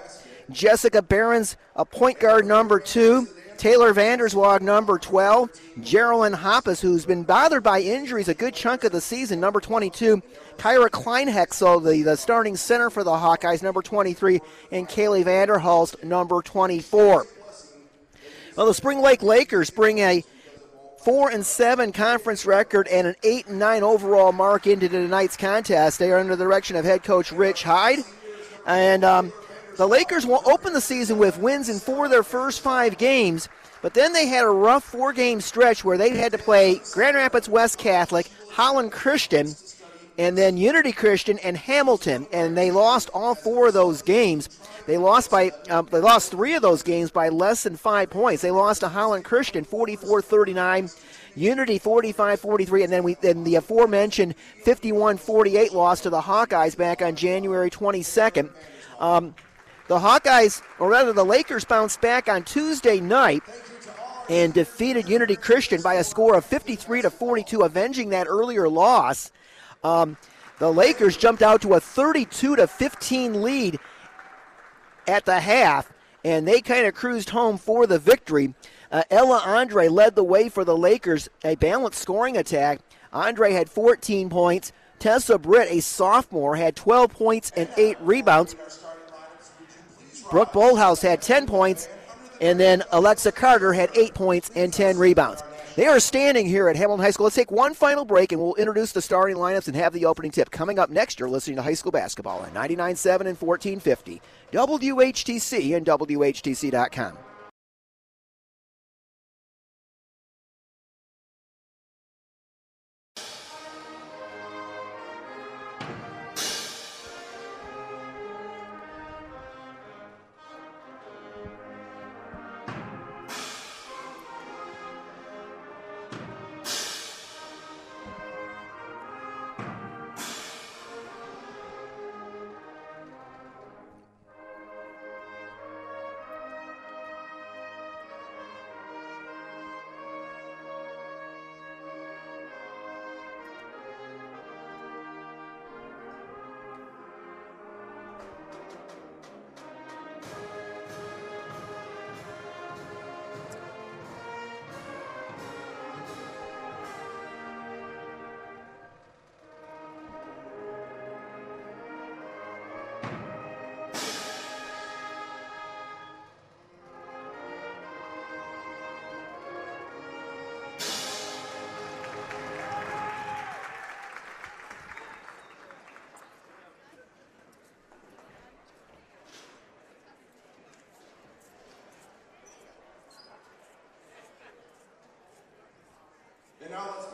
Jessica 0.51 1.01
Behrens, 1.01 1.57
a 1.75 1.85
point 1.85 2.19
guard 2.19 2.45
number 2.45 2.79
two. 2.79 3.27
Taylor 3.57 3.93
Vanderswag, 3.93 4.61
number 4.61 4.97
12. 4.97 5.49
Geraldine 5.81 6.37
Hoppus, 6.37 6.81
who's 6.81 7.05
been 7.05 7.23
bothered 7.23 7.63
by 7.63 7.81
injuries 7.81 8.27
a 8.27 8.33
good 8.33 8.53
chunk 8.53 8.83
of 8.83 8.91
the 8.91 9.01
season, 9.01 9.39
number 9.39 9.59
22. 9.59 10.21
Kyra 10.57 10.89
Kleinhexel, 10.89 11.83
the, 11.83 12.03
the 12.03 12.15
starting 12.15 12.55
center 12.55 12.89
for 12.89 13.03
the 13.03 13.11
Hawkeyes, 13.11 13.63
number 13.63 13.81
23. 13.81 14.41
And 14.71 14.87
Kaylee 14.87 15.23
Vanderhulst, 15.23 16.03
number 16.03 16.41
24. 16.41 17.27
Well, 18.55 18.65
the 18.67 18.73
Spring 18.73 19.01
Lake 19.01 19.21
Lakers 19.21 19.69
bring 19.69 19.99
a 19.99 20.23
four 21.05 21.29
and 21.29 21.45
seven 21.45 21.91
conference 21.91 22.45
record 22.45 22.87
and 22.87 23.05
an 23.05 23.15
eight 23.23 23.45
and 23.47 23.59
nine 23.59 23.83
overall 23.83 24.31
mark 24.31 24.65
into 24.65 24.89
tonight's 24.89 25.37
contest. 25.37 25.99
They 25.99 26.11
are 26.11 26.17
under 26.17 26.35
the 26.35 26.43
direction 26.43 26.75
of 26.75 26.85
head 26.85 27.03
coach 27.03 27.31
Rich 27.31 27.63
Hyde, 27.63 27.99
and 28.65 29.03
um, 29.03 29.33
the 29.77 29.87
Lakers 29.87 30.25
will 30.25 30.41
open 30.45 30.73
the 30.73 30.81
season 30.81 31.17
with 31.17 31.37
wins 31.37 31.69
in 31.69 31.79
four 31.79 32.05
of 32.05 32.11
their 32.11 32.23
first 32.23 32.61
five 32.61 32.97
games. 32.97 33.49
But 33.81 33.93
then 33.93 34.13
they 34.13 34.27
had 34.27 34.45
a 34.45 34.49
rough 34.49 34.83
four-game 34.83 35.41
stretch 35.41 35.83
where 35.83 35.97
they 35.97 36.09
had 36.09 36.31
to 36.31 36.37
play 36.37 36.81
Grand 36.93 37.15
Rapids 37.15 37.47
West 37.47 37.77
Catholic, 37.77 38.29
Holland 38.51 38.91
Christian, 38.91 39.53
and 40.17 40.37
then 40.37 40.57
Unity 40.57 40.91
Christian 40.91 41.37
and 41.39 41.57
Hamilton, 41.57 42.25
and 42.31 42.57
they 42.57 42.71
lost 42.71 43.09
all 43.13 43.35
four 43.35 43.67
of 43.67 43.73
those 43.73 44.01
games. 44.01 44.49
They 44.87 44.97
lost 44.97 45.29
by 45.29 45.51
um, 45.69 45.87
they 45.91 45.99
lost 45.99 46.31
three 46.31 46.53
of 46.53 46.61
those 46.61 46.83
games 46.83 47.11
by 47.11 47.29
less 47.29 47.63
than 47.63 47.75
five 47.75 48.09
points. 48.09 48.41
They 48.41 48.51
lost 48.51 48.81
to 48.81 48.87
Holland 48.87 49.25
Christian 49.25 49.65
44-39, 49.65 50.97
Unity 51.35 51.79
45-43, 51.79 52.83
and 52.85 52.93
then 52.93 53.03
we 53.03 53.15
then 53.15 53.43
the 53.43 53.55
aforementioned 53.55 54.35
51-48 54.63 55.73
loss 55.73 56.01
to 56.01 56.09
the 56.09 56.21
Hawkeyes 56.21 56.77
back 56.77 57.01
on 57.01 57.15
January 57.15 57.69
22nd. 57.69 58.49
Um, 58.99 59.35
the 59.87 59.99
Hawkeyes, 59.99 60.61
or 60.79 60.89
rather 60.89 61.13
the 61.13 61.25
Lakers, 61.25 61.65
bounced 61.65 62.01
back 62.01 62.27
on 62.27 62.43
Tuesday 62.43 62.99
night 62.99 63.43
and 64.29 64.53
defeated 64.53 65.07
Unity 65.07 65.35
Christian 65.35 65.81
by 65.81 65.95
a 65.95 66.03
score 66.03 66.35
of 66.35 66.45
53 66.45 67.03
to 67.03 67.09
42, 67.09 67.61
avenging 67.61 68.09
that 68.09 68.27
earlier 68.27 68.67
loss. 68.67 69.31
Um, 69.83 70.17
the 70.57 70.71
Lakers 70.71 71.17
jumped 71.17 71.41
out 71.41 71.61
to 71.61 71.73
a 71.73 71.79
32 71.79 72.55
to 72.55 72.67
15 72.67 73.41
lead 73.41 73.79
at 75.07 75.25
the 75.25 75.39
half, 75.39 75.91
and 76.23 76.47
they 76.47 76.61
kind 76.61 76.87
of 76.87 76.95
cruised 76.95 77.29
home 77.29 77.57
for 77.57 77.85
the 77.85 77.99
victory. 77.99 78.55
Uh, 78.91 79.03
Ella 79.11 79.41
Andre 79.45 79.87
led 79.87 80.15
the 80.15 80.23
way 80.23 80.49
for 80.49 80.63
the 80.63 80.75
Lakers, 80.77 81.29
a 81.43 81.55
balanced 81.55 81.99
scoring 81.99 82.37
attack. 82.37 82.79
Andre 83.13 83.53
had 83.53 83.69
14 83.69 84.29
points. 84.29 84.71
Tessa 84.97 85.37
Britt, 85.37 85.69
a 85.69 85.81
sophomore, 85.81 86.55
had 86.55 86.75
12 86.75 87.11
points 87.11 87.51
and 87.55 87.69
8 87.77 87.97
rebounds. 88.01 88.55
Brooke 90.31 90.51
Bolthouse 90.51 91.01
had 91.01 91.21
10 91.21 91.45
points, 91.45 91.87
and 92.41 92.59
then 92.59 92.83
Alexa 92.91 93.31
Carter 93.31 93.73
had 93.73 93.89
8 93.95 94.13
points 94.13 94.51
and 94.55 94.73
10 94.73 94.97
rebounds. 94.97 95.43
They 95.75 95.87
are 95.87 95.99
standing 95.99 96.47
here 96.47 96.69
at 96.69 96.77
Hamilton 96.77 97.03
High 97.03 97.11
School. 97.11 97.25
Let's 97.25 97.35
take 97.35 97.51
one 97.51 97.73
final 97.73 98.05
break 98.05 98.31
and 98.31 98.41
we'll 98.41 98.55
introduce 98.55 98.93
the 98.93 99.01
starting 99.01 99.35
lineups 99.35 99.67
and 99.67 99.75
have 99.75 99.91
the 99.91 100.05
opening 100.05 100.31
tip. 100.31 100.49
Coming 100.49 100.79
up 100.79 100.89
next, 100.89 101.19
you're 101.19 101.29
listening 101.29 101.57
to 101.57 101.61
high 101.61 101.73
school 101.73 101.91
basketball 101.91 102.39
on 102.39 102.51
99.7 102.51 103.27
and 103.27 103.41
1450, 103.41 104.21
WHTC 104.53 105.75
and 105.75 105.85
WHTC.com. 105.85 107.17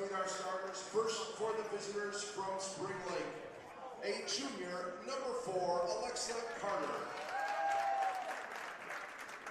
Our 0.09 0.27
starters. 0.27 0.81
First 0.81 1.37
for 1.37 1.53
the 1.53 1.77
visitors 1.77 2.23
from 2.23 2.49
Spring 2.57 2.97
Lake, 3.11 3.37
a 4.03 4.27
junior, 4.27 4.97
number 5.05 5.33
four, 5.45 5.85
Alexa 5.99 6.33
Carter. 6.59 6.97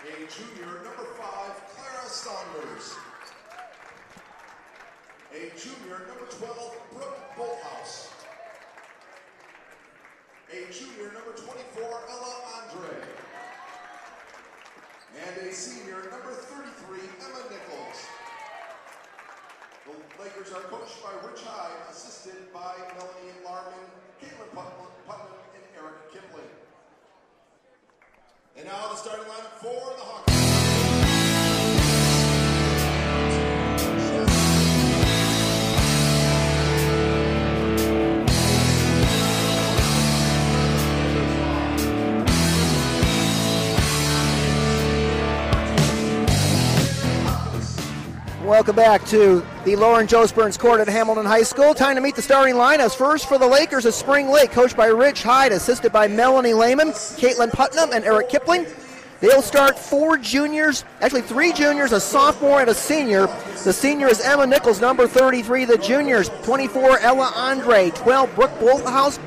A 0.02 0.16
junior, 0.26 0.83
number 0.83 1.07
five, 1.14 1.54
Clara 1.71 2.09
Saunders. 2.09 2.97
A 5.33 5.57
junior, 5.57 6.02
number 6.09 6.26
12, 6.28 6.76
Brooke 6.95 7.21
Bolthouse. 7.38 8.11
A 10.50 10.73
junior, 10.73 11.12
number 11.12 11.33
24, 11.33 11.85
Ella 11.85 12.35
Andre. 12.59 12.97
And 15.28 15.47
a 15.47 15.52
senior, 15.52 16.02
number 16.11 16.35
33, 16.35 16.99
Emma 17.21 17.42
Nichols. 17.50 18.20
The 19.90 20.23
Lakers 20.23 20.52
are 20.52 20.61
coached 20.62 21.02
by 21.02 21.11
Rich 21.26 21.42
Hyde, 21.44 21.90
assisted 21.90 22.52
by 22.52 22.75
Melanie 22.97 23.35
Larman, 23.44 23.75
Caitlin 24.20 24.54
Putnam, 24.54 25.26
and 25.54 25.64
Eric 25.76 26.12
Kipling. 26.12 26.44
And 28.56 28.66
now 28.66 28.88
the 28.90 28.97
starting 28.97 29.25
lineup 29.25 29.59
for 29.59 29.94
the 29.97 30.02
Hawkeyes. 30.02 30.60
Welcome 48.50 48.75
back 48.75 49.04
to 49.07 49.47
the 49.64 49.76
Lauren 49.76 50.09
Joe 50.09 50.26
Burns 50.26 50.57
Court 50.57 50.80
at 50.80 50.88
Hamilton 50.88 51.25
High 51.25 51.45
School. 51.45 51.73
Time 51.73 51.95
to 51.95 52.00
meet 52.00 52.16
the 52.16 52.21
starting 52.21 52.57
lineups. 52.57 52.97
First 52.97 53.28
for 53.28 53.38
the 53.38 53.47
Lakers 53.47 53.87
is 53.87 53.95
Spring 53.95 54.28
Lake, 54.28 54.50
coached 54.50 54.76
by 54.76 54.87
Rich 54.87 55.23
Hyde, 55.23 55.52
assisted 55.52 55.92
by 55.92 56.09
Melanie 56.09 56.52
Lehman, 56.52 56.88
Caitlin 56.88 57.52
Putnam, 57.52 57.92
and 57.92 58.04
Eric 58.04 58.28
Kipling. 58.28 58.66
They'll 59.21 59.40
start 59.40 59.78
four 59.78 60.19
juniors, 60.19 60.85
actually 61.00 61.23
three 61.23 61.52
juniors, 61.52 61.92
a 61.92 62.00
sophomore, 62.00 62.61
and 62.61 62.69
a 62.69 62.75
senior. 62.75 63.28
The 63.62 63.73
senior 63.73 64.09
is 64.09 64.21
Emma 64.21 64.49
Nichols, 64.49 64.80
number 64.80 65.07
33. 65.07 65.66
The 65.66 65.78
juniors, 65.78 66.28
24, 66.42 66.99
Ella 66.99 67.33
Andre, 67.37 67.90
12, 67.90 68.35
Brooke 68.35 68.59
Bolthouse, 68.59 69.21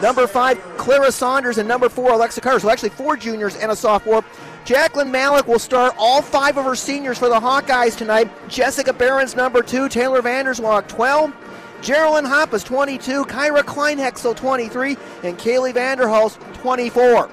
number 0.00 0.28
5, 0.28 0.76
Clara 0.76 1.10
Saunders, 1.10 1.58
and 1.58 1.66
number 1.66 1.88
4, 1.88 2.12
Alexa 2.12 2.40
Carter. 2.40 2.60
So 2.60 2.70
actually 2.70 2.90
four 2.90 3.16
juniors 3.16 3.56
and 3.56 3.72
a 3.72 3.76
sophomore. 3.76 4.22
Jacqueline 4.68 5.10
Malik 5.10 5.48
will 5.48 5.58
start 5.58 5.94
all 5.96 6.20
five 6.20 6.58
of 6.58 6.66
her 6.66 6.74
seniors 6.74 7.16
for 7.16 7.30
the 7.30 7.40
Hawkeyes 7.40 7.96
tonight. 7.96 8.30
Jessica 8.50 8.92
Behrens 8.92 9.34
number 9.34 9.62
2, 9.62 9.88
Taylor 9.88 10.20
Vanderswag, 10.20 10.86
12. 10.88 11.34
Geraldine 11.80 12.30
Hoppus, 12.30 12.66
22. 12.66 13.24
Kyra 13.24 13.62
Kleinhexel, 13.62 14.36
23. 14.36 14.98
And 15.22 15.38
Kaylee 15.38 15.72
Vanderhulst, 15.72 16.36
24. 16.60 17.30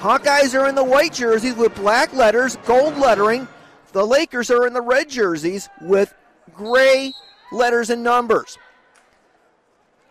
Hawkeyes 0.00 0.54
are 0.54 0.68
in 0.68 0.74
the 0.74 0.84
white 0.84 1.14
jerseys 1.14 1.56
with 1.56 1.74
black 1.74 2.12
letters, 2.12 2.56
gold 2.66 2.98
lettering. 2.98 3.48
The 3.92 4.06
Lakers 4.06 4.50
are 4.50 4.66
in 4.66 4.74
the 4.74 4.82
red 4.82 5.08
jerseys 5.08 5.70
with 5.80 6.12
gray 6.52 7.14
letters 7.52 7.88
and 7.88 8.02
numbers. 8.02 8.58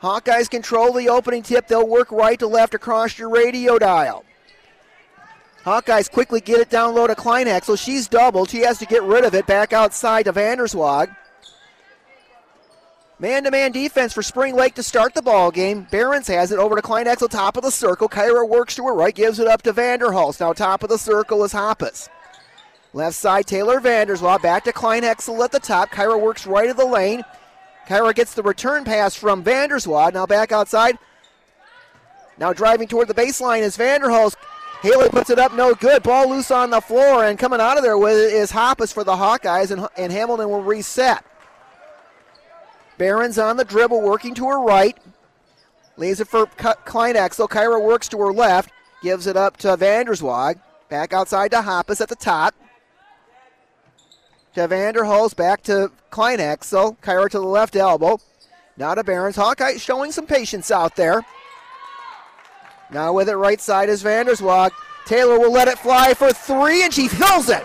Hawkeyes 0.02 0.50
control 0.50 0.94
the 0.94 1.10
opening 1.10 1.44
tip. 1.44 1.68
They'll 1.68 1.88
work 1.88 2.12
right 2.12 2.40
to 2.40 2.48
left 2.48 2.74
across 2.74 3.20
your 3.20 3.30
radio 3.30 3.78
dial. 3.78 4.26
Hawkeyes 5.66 6.12
quickly 6.12 6.42
get 6.42 6.60
it 6.60 6.70
down 6.70 6.94
low 6.94 7.08
to 7.08 7.62
so 7.64 7.76
She's 7.76 8.08
doubled. 8.08 8.52
She 8.52 8.60
has 8.60 8.78
to 8.78 8.86
get 8.86 9.02
rid 9.02 9.26
of 9.26 9.34
it. 9.34 9.48
Back 9.48 9.74
outside 9.74 10.24
to 10.24 10.34
Vanderswag. 10.34 11.16
Man-to-man 13.18 13.72
defense 13.72 14.14
for 14.14 14.22
Spring 14.22 14.56
Lake 14.56 14.76
to 14.76 14.84
start 14.84 15.16
the 15.16 15.22
ball 15.24 15.50
game. 15.50 15.88
Behrens 15.90 16.28
has 16.28 16.52
it 16.52 16.60
over 16.60 16.76
to 16.76 16.82
Kleinhexel, 16.82 17.30
top 17.30 17.58
of 17.58 17.64
the 17.64 17.72
circle. 17.72 18.08
Kyra 18.08 18.48
works 18.48 18.76
to 18.76 18.86
her 18.86 18.94
right, 18.94 19.16
gives 19.16 19.40
it 19.40 19.48
up 19.48 19.64
to 19.64 19.74
Vanderhulst. 19.74 20.40
Now 20.40 20.54
top 20.54 20.84
of 20.84 20.90
the 20.90 21.00
circle 21.00 21.44
is 21.44 21.54
Hoppus. 21.54 22.10
Left 22.94 23.16
side, 23.16 23.48
Taylor 23.48 23.80
Vanderswag 23.80 24.42
back 24.44 24.66
to 24.66 24.72
Kleinhexel 24.72 25.44
at 25.44 25.52
the 25.52 25.60
top. 25.60 25.90
Kyra 25.90 26.22
works 26.22 26.46
right 26.46 26.70
of 26.70 26.78
the 26.78 26.86
lane. 26.86 27.24
Kyra 27.88 28.14
gets 28.14 28.36
the 28.36 28.44
return 28.44 28.84
pass 28.84 29.16
from 29.16 29.44
Vanderswag. 29.44 30.14
Now 30.14 30.26
back 30.26 30.52
outside. 30.52 31.00
Now 32.38 32.54
driving 32.54 32.88
toward 32.88 33.08
the 33.08 33.14
baseline 33.14 33.62
is 33.62 33.78
Vanderhulst. 33.78 34.36
Haley 34.82 35.10
puts 35.10 35.30
it 35.30 35.40
up, 35.40 35.54
no 35.54 35.74
good. 35.74 36.04
Ball 36.04 36.30
loose 36.30 36.52
on 36.52 36.70
the 36.70 36.82
floor, 36.82 37.26
and 37.26 37.40
coming 37.40 37.60
out 37.60 37.78
of 37.78 37.84
there 37.84 37.98
with 37.98 38.18
it 38.18 38.34
is 38.34 38.52
Hoppus 38.52 38.94
for 38.94 39.04
the 39.04 39.14
Hawkeyes, 39.14 39.72
and, 39.72 39.88
and 39.98 40.12
Hamilton 40.12 40.50
will 40.50 40.62
reset. 40.62 41.26
Behrens 42.98 43.38
on 43.38 43.58
the 43.58 43.66
dribble, 43.66 44.02
working 44.02 44.36
to 44.36 44.48
her 44.48 44.60
right. 44.60 44.98
Leaves 45.98 46.20
it 46.20 46.28
for 46.28 46.46
Kleinhexel. 46.46 47.50
Kyra 47.50 47.82
works 47.82 48.08
to 48.10 48.18
her 48.20 48.34
left, 48.34 48.72
gives 49.02 49.28
it 49.28 49.38
up 49.38 49.58
to 49.58 49.76
Vanderswag. 49.78 50.60
Back 50.90 51.14
outside 51.14 51.52
to 51.52 51.58
Hoppus 51.58 52.00
at 52.02 52.10
the 52.10 52.16
top. 52.16 52.54
To 54.54 54.68
Vanderhulst, 54.68 55.36
back 55.36 55.64
to 55.64 55.92
Kleinhexel. 56.12 56.98
Kyra 57.00 57.30
to 57.30 57.40
the 57.40 57.46
left 57.46 57.76
elbow. 57.76 58.20
Now 58.78 58.94
to 58.94 59.04
Behrens. 59.04 59.36
Hawkeye 59.36 59.78
showing 59.78 60.12
some 60.12 60.28
patience 60.28 60.70
out 60.70 60.96
there. 60.96 61.26
Now 62.92 63.14
with 63.14 63.30
it 63.30 63.36
right 63.36 63.60
side 63.60 63.90
is 63.90 64.04
Vanderswag. 64.04 64.72
Taylor 65.06 65.40
will 65.40 65.52
let 65.52 65.68
it 65.68 65.78
fly 65.80 66.14
for 66.14 66.32
three, 66.32 66.84
and 66.84 66.94
she 66.94 67.08
fills 67.08 67.50
it. 67.50 67.64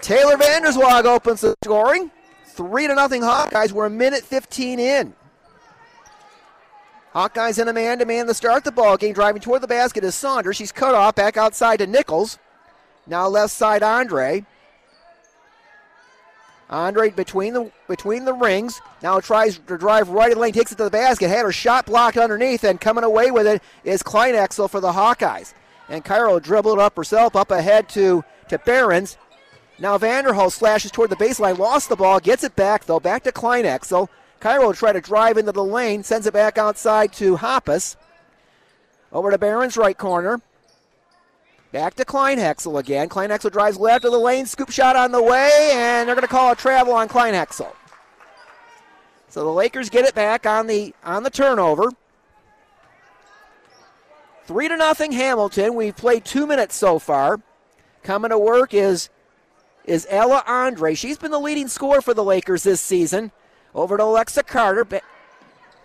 Taylor 0.00 0.36
Vanderswag 0.36 1.04
opens 1.04 1.42
the 1.42 1.54
scoring. 1.62 2.10
Three 2.46 2.86
to 2.86 2.94
nothing 2.94 3.22
Hawkeyes. 3.22 3.72
We're 3.72 3.86
a 3.86 3.90
minute 3.90 4.24
15 4.24 4.80
in. 4.80 5.14
Hawkeyes 7.14 7.60
in 7.60 7.68
a 7.68 7.72
man-to-man 7.72 8.26
to 8.26 8.34
start 8.34 8.64
the 8.64 8.72
ball 8.72 8.96
game. 8.96 9.12
Driving 9.12 9.40
toward 9.40 9.62
the 9.62 9.66
basket 9.66 10.04
is 10.04 10.14
Saunders. 10.14 10.56
She's 10.56 10.72
cut 10.72 10.94
off 10.94 11.14
back 11.14 11.36
outside 11.36 11.78
to 11.78 11.86
Nichols. 11.86 12.38
Now 13.06 13.28
left 13.28 13.52
side 13.52 13.82
Andre. 13.82 14.44
Andre 16.70 17.10
between 17.10 17.54
the 17.54 17.70
between 17.88 18.24
the 18.24 18.34
rings. 18.34 18.80
Now 19.02 19.20
tries 19.20 19.58
to 19.58 19.78
drive 19.78 20.10
right 20.10 20.30
in 20.30 20.38
lane, 20.38 20.52
takes 20.52 20.72
it 20.72 20.76
to 20.76 20.84
the 20.84 20.90
basket, 20.90 21.28
had 21.28 21.44
her 21.44 21.52
shot 21.52 21.86
blocked 21.86 22.18
underneath, 22.18 22.64
and 22.64 22.80
coming 22.80 23.04
away 23.04 23.30
with 23.30 23.46
it 23.46 23.62
is 23.84 24.02
Kleinhexel 24.02 24.68
for 24.68 24.80
the 24.80 24.92
Hawkeyes. 24.92 25.54
And 25.88 26.04
Kyra 26.04 26.42
dribbled 26.42 26.78
up 26.78 26.96
herself 26.96 27.34
up 27.34 27.50
ahead 27.50 27.88
to, 27.90 28.22
to 28.48 28.58
Behrens. 28.58 29.16
Now 29.78 29.96
Vanderhulst 29.96 30.52
slashes 30.52 30.90
toward 30.90 31.10
the 31.10 31.16
baseline, 31.16 31.56
lost 31.56 31.88
the 31.88 31.96
ball, 31.96 32.20
gets 32.20 32.44
it 32.44 32.54
back 32.54 32.84
though, 32.84 33.00
back 33.00 33.22
to 33.24 33.32
Kleinhexel. 33.32 34.08
Kyra 34.40 34.76
try 34.76 34.92
to 34.92 35.00
drive 35.00 35.38
into 35.38 35.52
the 35.52 35.64
lane, 35.64 36.02
sends 36.02 36.26
it 36.26 36.34
back 36.34 36.58
outside 36.58 37.12
to 37.14 37.36
Hoppus. 37.36 37.96
Over 39.10 39.30
to 39.30 39.38
Behrens' 39.38 39.78
right 39.78 39.96
corner. 39.96 40.42
Back 41.70 41.94
to 41.94 42.04
Kleinhexel 42.04 42.80
again. 42.80 43.08
Kleinhexel 43.08 43.52
drives 43.52 43.76
left 43.76 44.04
of 44.04 44.12
the 44.12 44.18
lane, 44.18 44.46
scoop 44.46 44.70
shot 44.70 44.96
on 44.96 45.12
the 45.12 45.22
way, 45.22 45.70
and 45.74 46.08
they're 46.08 46.14
going 46.14 46.22
to 46.22 46.28
call 46.28 46.52
a 46.52 46.56
travel 46.56 46.94
on 46.94 47.08
Kleinhexel. 47.08 47.72
So 49.28 49.44
the 49.44 49.50
Lakers 49.50 49.90
get 49.90 50.06
it 50.06 50.14
back 50.14 50.46
on 50.46 50.66
the 50.66 50.94
on 51.04 51.22
the 51.22 51.30
turnover. 51.30 51.90
Three 54.46 54.68
to 54.68 54.76
nothing 54.78 55.12
Hamilton. 55.12 55.74
We've 55.74 55.94
played 55.94 56.24
two 56.24 56.46
minutes 56.46 56.74
so 56.74 56.98
far. 56.98 57.42
Coming 58.02 58.30
to 58.30 58.38
work 58.38 58.72
is 58.72 59.10
is 59.84 60.06
Ella 60.08 60.42
Andre. 60.46 60.94
She's 60.94 61.18
been 61.18 61.30
the 61.30 61.38
leading 61.38 61.68
scorer 61.68 62.00
for 62.00 62.14
the 62.14 62.24
Lakers 62.24 62.62
this 62.62 62.80
season. 62.80 63.30
Over 63.74 63.98
to 63.98 64.04
Alexa 64.04 64.44
Carter. 64.44 64.86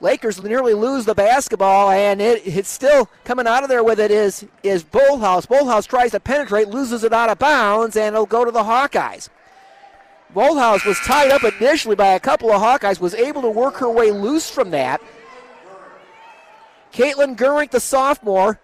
Lakers 0.04 0.44
nearly 0.44 0.74
lose 0.74 1.06
the 1.06 1.16
basketball, 1.16 1.90
and 1.90 2.22
it, 2.22 2.46
it's 2.46 2.68
still 2.68 3.10
coming 3.24 3.48
out 3.48 3.64
of 3.64 3.70
there 3.70 3.86
with 3.86 4.02
it 4.02 4.12
is 4.12 4.46
is 4.62 4.84
Bolthouse. 4.84 5.48
Bolthouse 5.48 5.88
tries 5.88 6.12
to 6.12 6.20
penetrate, 6.20 6.68
loses 6.68 7.06
it 7.06 7.14
out 7.14 7.30
of 7.30 7.40
bounds, 7.40 7.96
and 7.96 8.14
it'll 8.14 8.26
go 8.26 8.44
to 8.44 8.52
the 8.52 8.64
Hawkeyes. 8.64 9.30
Bolthouse 10.36 10.86
was 10.86 11.00
tied 11.00 11.32
up 11.32 11.46
initially 11.46 11.96
by 11.96 12.08
a 12.08 12.20
couple 12.20 12.52
of 12.52 12.62
Hawkeyes, 12.62 13.00
was 13.00 13.14
able 13.14 13.42
to 13.44 13.50
work 13.50 13.76
her 13.76 13.90
way 13.90 14.12
loose 14.12 14.50
from 14.50 14.72
that. 14.72 15.02
Caitlin 16.92 17.38
Gurink, 17.38 17.72
the 17.72 17.80
sophomore, 17.80 18.60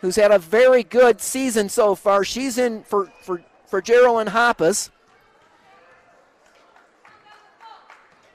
who's 0.00 0.14
had 0.14 0.30
a 0.30 0.38
very 0.38 0.84
good 0.84 1.20
season 1.20 1.68
so 1.68 1.96
far, 1.96 2.22
she's 2.22 2.56
in 2.56 2.84
for 2.84 3.10
for 3.20 3.42
for 3.66 3.82
Geraldine 3.82 4.32
Hoppus. 4.32 4.90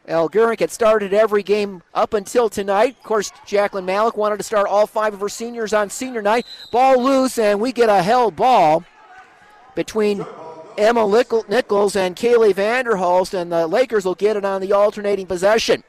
El 0.08 0.30
Gurink 0.30 0.60
had 0.60 0.72
started 0.72 1.14
every 1.14 1.44
game 1.44 1.84
up 1.94 2.14
until 2.14 2.50
tonight. 2.50 2.98
Of 2.98 3.04
course, 3.04 3.32
Jacqueline 3.46 3.86
Malik 3.86 4.18
wanted 4.18 4.38
to 4.38 4.44
start 4.44 4.68
all 4.68 4.88
five 4.88 5.14
of 5.14 5.20
her 5.20 5.30
seniors 5.30 5.74
on 5.74 5.90
senior 5.90 6.22
night. 6.22 6.46
Ball 6.72 7.02
loose, 7.02 7.38
and 7.38 7.62
we 7.62 7.72
get 7.72 7.90
a 7.90 8.02
held 8.02 8.36
ball 8.36 8.84
between 9.76 10.26
Emma 10.78 11.06
Nichols 11.48 11.96
and 11.96 12.16
Kaylee 12.16 12.54
Vanderhulst, 12.54 13.34
and 13.34 13.52
the 13.52 13.68
Lakers 13.68 14.06
will 14.06 14.16
get 14.16 14.36
it 14.36 14.44
on 14.44 14.62
the 14.62 14.74
alternating 14.74 15.28
possession. 15.28 15.84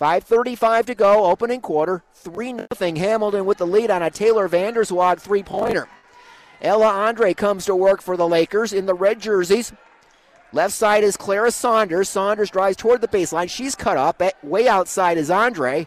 5.35 0.00 0.86
to 0.86 0.94
go, 0.94 1.26
opening 1.26 1.60
quarter. 1.60 2.02
3 2.14 2.54
0 2.74 2.96
Hamilton 2.96 3.44
with 3.44 3.58
the 3.58 3.66
lead 3.66 3.90
on 3.90 4.02
a 4.02 4.10
Taylor 4.10 4.48
Vanderswag 4.48 5.20
three 5.20 5.42
pointer. 5.42 5.88
Ella 6.60 6.88
Andre 6.88 7.34
comes 7.34 7.66
to 7.66 7.76
work 7.76 8.00
for 8.00 8.16
the 8.16 8.26
Lakers 8.26 8.72
in 8.72 8.86
the 8.86 8.94
red 8.94 9.20
jerseys. 9.20 9.72
Left 10.52 10.74
side 10.74 11.02
is 11.02 11.16
Clara 11.16 11.50
Saunders. 11.50 12.08
Saunders 12.08 12.50
drives 12.50 12.76
toward 12.76 13.00
the 13.00 13.08
baseline. 13.08 13.48
She's 13.48 13.74
cut 13.74 13.96
off. 13.96 14.16
Way 14.42 14.68
outside 14.68 15.16
is 15.16 15.30
Andre. 15.30 15.86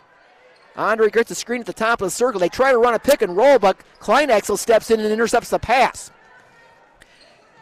Andre 0.76 1.10
gets 1.10 1.30
the 1.30 1.36
screen 1.36 1.62
at 1.62 1.68
the 1.68 1.74
top 1.74 2.02
of 2.02 2.08
the 2.08 2.12
circle. 2.12 2.40
They 2.40 2.50
try 2.50 2.72
to 2.72 2.78
run 2.78 2.96
a 2.96 3.00
pick 3.00 3.22
and 3.22 3.38
roll, 3.38 3.60
but 3.60 3.78
Kleinhexel 4.00 4.58
steps 4.58 4.90
in 4.90 5.00
and 5.00 5.12
intercepts 5.12 5.50
the 5.50 5.60
pass. 5.60 6.12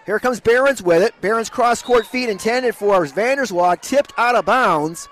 Here 0.06 0.20
comes 0.20 0.40
Behrens 0.40 0.82
with 0.82 1.04
it. 1.04 1.14
Behrens 1.22 1.50
cross 1.50 1.82
court 1.82 2.06
feed 2.06 2.30
intended 2.30 2.76
for 2.76 3.06
Vanderswag, 3.06 3.82
tipped 3.82 4.14
out 4.18 4.36
of 4.36 4.46
bounds. 4.46 5.08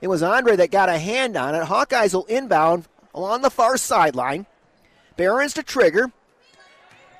It 0.00 0.08
was 0.08 0.22
Andre 0.22 0.56
that 0.56 0.70
got 0.70 0.88
a 0.88 0.98
hand 0.98 1.36
on 1.36 1.54
it. 1.54 1.64
Hawkeyes 1.64 2.14
will 2.14 2.24
inbound 2.24 2.88
along 3.14 3.42
the 3.42 3.50
far 3.50 3.76
sideline. 3.76 4.46
Behrens 5.16 5.54
to 5.54 5.62
trigger. 5.62 6.10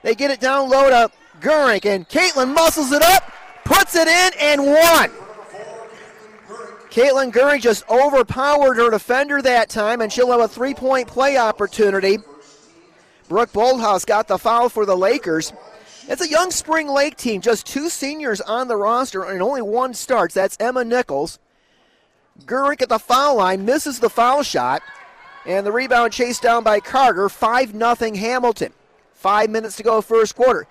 They 0.02 0.14
get 0.14 0.30
it 0.30 0.40
down 0.40 0.70
low 0.70 0.88
to 0.88 1.10
Gurink, 1.40 1.84
and 1.86 2.08
Caitlin 2.08 2.54
muscles 2.54 2.92
it 2.92 3.02
up, 3.02 3.32
puts 3.64 3.94
it 3.94 4.08
in, 4.08 4.30
and 4.40 4.66
one. 4.66 5.10
Caitlin 6.90 7.32
Gurink 7.32 7.60
just 7.60 7.88
overpowered 7.88 8.76
her 8.76 8.90
defender 8.90 9.40
that 9.42 9.68
time, 9.68 10.00
and 10.00 10.12
she'll 10.12 10.30
have 10.32 10.40
a 10.40 10.48
three 10.48 10.74
point 10.74 11.06
play 11.08 11.36
opportunity. 11.36 12.18
Brooke 13.28 13.52
Bolthouse 13.52 14.04
got 14.04 14.26
the 14.26 14.38
foul 14.38 14.68
for 14.68 14.84
the 14.84 14.96
Lakers. 14.96 15.52
It's 16.08 16.20
a 16.20 16.28
young 16.28 16.50
Spring 16.50 16.88
Lake 16.88 17.16
team, 17.16 17.40
just 17.40 17.64
two 17.64 17.88
seniors 17.88 18.40
on 18.40 18.66
the 18.66 18.76
roster, 18.76 19.22
and 19.22 19.40
only 19.40 19.62
one 19.62 19.94
starts. 19.94 20.34
That's 20.34 20.56
Emma 20.58 20.84
Nichols. 20.84 21.38
Gurink 22.44 22.82
at 22.82 22.88
the 22.88 22.98
foul 22.98 23.36
line 23.36 23.64
misses 23.64 24.00
the 24.00 24.10
foul 24.10 24.42
shot, 24.42 24.82
and 25.46 25.64
the 25.64 25.70
rebound 25.70 26.12
chased 26.12 26.42
down 26.42 26.64
by 26.64 26.80
Carter. 26.80 27.28
5 27.28 27.72
0 27.72 28.14
Hamilton. 28.16 28.72
Five 29.14 29.50
minutes 29.50 29.76
to 29.76 29.84
go, 29.84 30.00
first 30.00 30.34
quarter. 30.34 30.66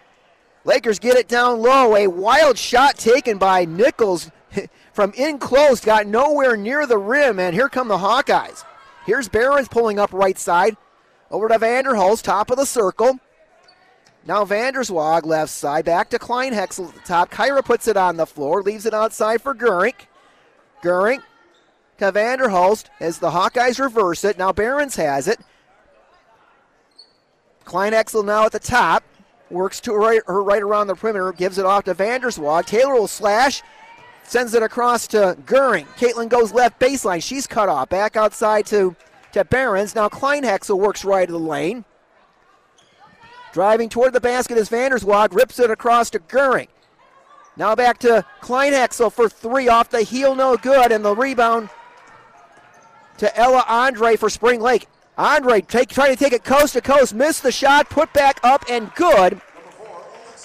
Lakers 0.66 1.00
get 1.00 1.18
it 1.18 1.28
down 1.28 1.62
low. 1.62 1.96
A 1.96 2.08
wild 2.08 2.58
shot 2.58 2.98
taken 2.98 3.38
by 3.38 3.66
Nichols 3.66 4.30
from 4.94 5.14
in 5.14 5.40
close, 5.40 5.80
got 5.80 6.08
nowhere 6.08 6.58
near 6.58 6.86
the 6.86 6.98
rim, 6.98 7.40
and 7.40 7.54
here 7.54 7.70
come 7.70 7.88
the 7.88 7.98
Hawkeyes. 7.98 8.64
Here's 9.06 9.30
Behrens 9.30 9.68
pulling 9.68 10.00
up 10.00 10.14
right 10.14 10.38
side. 10.38 10.78
Over 11.32 11.48
to 11.48 11.60
Vanderhulst, 11.60 12.24
top 12.24 12.52
of 12.52 12.58
the 12.58 12.66
circle. 12.66 13.20
Now 14.26 14.44
Vanderswag 14.46 15.26
left 15.26 15.52
side, 15.52 15.86
back 15.86 16.10
to 16.10 16.20
Kleinhexel 16.20 16.90
at 16.90 16.94
the 16.94 17.02
top. 17.02 17.32
Kyra 17.32 17.64
puts 17.64 17.88
it 17.88 17.98
on 17.98 18.18
the 18.18 18.26
floor, 18.26 18.62
leaves 18.62 18.86
it 18.86 18.94
outside 18.94 19.42
for 19.42 19.56
Gurink. 19.56 20.08
Gurink 20.84 21.24
to 22.00 22.12
Vanderhulst 22.12 22.86
as 23.00 23.20
the 23.20 23.32
Hawkeyes 23.32 23.80
reverse 23.80 24.24
it. 24.24 24.38
Now 24.38 24.52
Behrens 24.52 24.96
has 24.98 25.28
it. 25.28 25.40
Kleinhexel 27.66 28.26
now 28.26 28.46
at 28.46 28.52
the 28.52 28.60
top 28.60 29.04
works 29.50 29.80
to 29.82 29.94
right, 29.94 30.22
her 30.28 30.44
right 30.44 30.62
around 30.62 30.88
the 30.88 30.96
perimeter, 30.96 31.32
gives 31.32 31.58
it 31.58 31.66
off 31.66 31.86
to 31.86 31.96
Vanderswag. 31.96 32.66
Taylor 32.66 32.94
will 32.94 33.08
slash, 33.08 33.62
sends 34.24 34.54
it 34.54 34.64
across 34.64 35.08
to 35.08 35.38
Gurink. 35.46 35.88
Caitlin 35.98 36.30
goes 36.30 36.52
left 36.52 36.80
baseline. 36.80 37.24
She's 37.24 37.48
cut 37.48 37.70
off. 37.70 37.90
Back 37.90 38.16
outside 38.16 38.66
to, 38.68 38.96
to 39.34 39.44
Behrens. 39.46 39.96
Now 39.96 40.10
Kleinhexel 40.10 40.78
works 40.78 41.04
right 41.04 41.28
of 41.28 41.34
the 41.34 41.40
lane. 41.40 41.86
Driving 43.52 43.90
toward 43.90 44.14
the 44.14 44.22
basket 44.22 44.58
is 44.58 44.70
Vanderswag, 44.70 45.34
rips 45.34 45.60
it 45.60 45.72
across 45.72 46.12
to 46.12 46.20
Gurink. 46.20 46.68
Now 47.58 47.76
back 47.76 47.98
to 48.00 48.24
Kleinhexel 48.42 49.12
for 49.12 49.28
three 49.28 49.68
off 49.68 49.90
the 49.90 50.04
heel, 50.04 50.36
no 50.36 50.56
good, 50.56 50.92
and 50.92 51.04
the 51.04 51.16
rebound 51.16 51.70
to 53.18 53.38
Ella 53.38 53.66
Andre 53.68 54.16
for 54.16 54.30
Spring 54.30 54.62
Lake. 54.62 54.88
Andre 55.20 55.60
take, 55.60 55.90
trying 55.90 56.12
to 56.12 56.16
take 56.16 56.32
it 56.32 56.46
coast 56.46 56.74
to 56.74 56.82
coast, 56.82 57.14
missed 57.14 57.44
the 57.44 57.52
shot, 57.52 57.90
put 57.90 58.14
back 58.14 58.40
up 58.42 58.64
and 58.70 58.90
good 58.96 59.42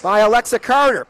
by 0.03 0.19
Alexa 0.19 0.59
Carter. 0.59 1.07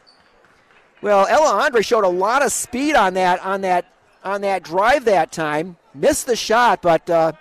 Well, 1.02 1.26
Ella 1.28 1.64
Andre 1.64 1.82
showed 1.82 2.04
a 2.04 2.08
lot 2.08 2.46
of 2.46 2.52
speed 2.52 2.96
on 2.96 3.16
that 3.16 3.40
on 3.42 3.62
that 3.62 3.92
on 4.24 4.42
that 4.42 4.64
drive 4.64 5.06
that 5.06 5.32
time. 5.32 5.78
Missed 5.96 6.28
the 6.28 6.36
shot, 6.36 6.84
but 6.84 7.10
uh, 7.10 7.32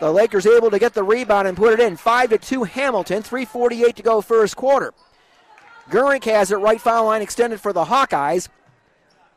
The 0.00 0.10
Lakers 0.10 0.46
able 0.46 0.70
to 0.70 0.78
get 0.78 0.94
the 0.94 1.02
rebound 1.02 1.48
and 1.48 1.56
put 1.56 1.72
it 1.72 1.80
in. 1.80 1.96
5 1.96 2.30
to 2.30 2.38
2 2.38 2.64
Hamilton. 2.64 3.22
3.48 3.22 3.94
to 3.94 4.02
go 4.02 4.20
first 4.20 4.56
quarter. 4.56 4.94
Gurink 5.90 6.24
has 6.24 6.50
it 6.50 6.56
right 6.56 6.80
foul 6.80 7.06
line 7.06 7.22
extended 7.22 7.60
for 7.60 7.72
the 7.72 7.84
Hawkeyes. 7.84 8.48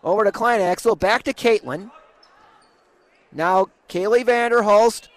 Over 0.03 0.23
to 0.23 0.31
Kleinhexel. 0.31 0.97
Back 0.97 1.23
to 1.23 1.33
Caitlin. 1.33 1.91
Now 3.33 3.67
Kaylee 3.89 4.25
Vanderhulst. 4.25 5.09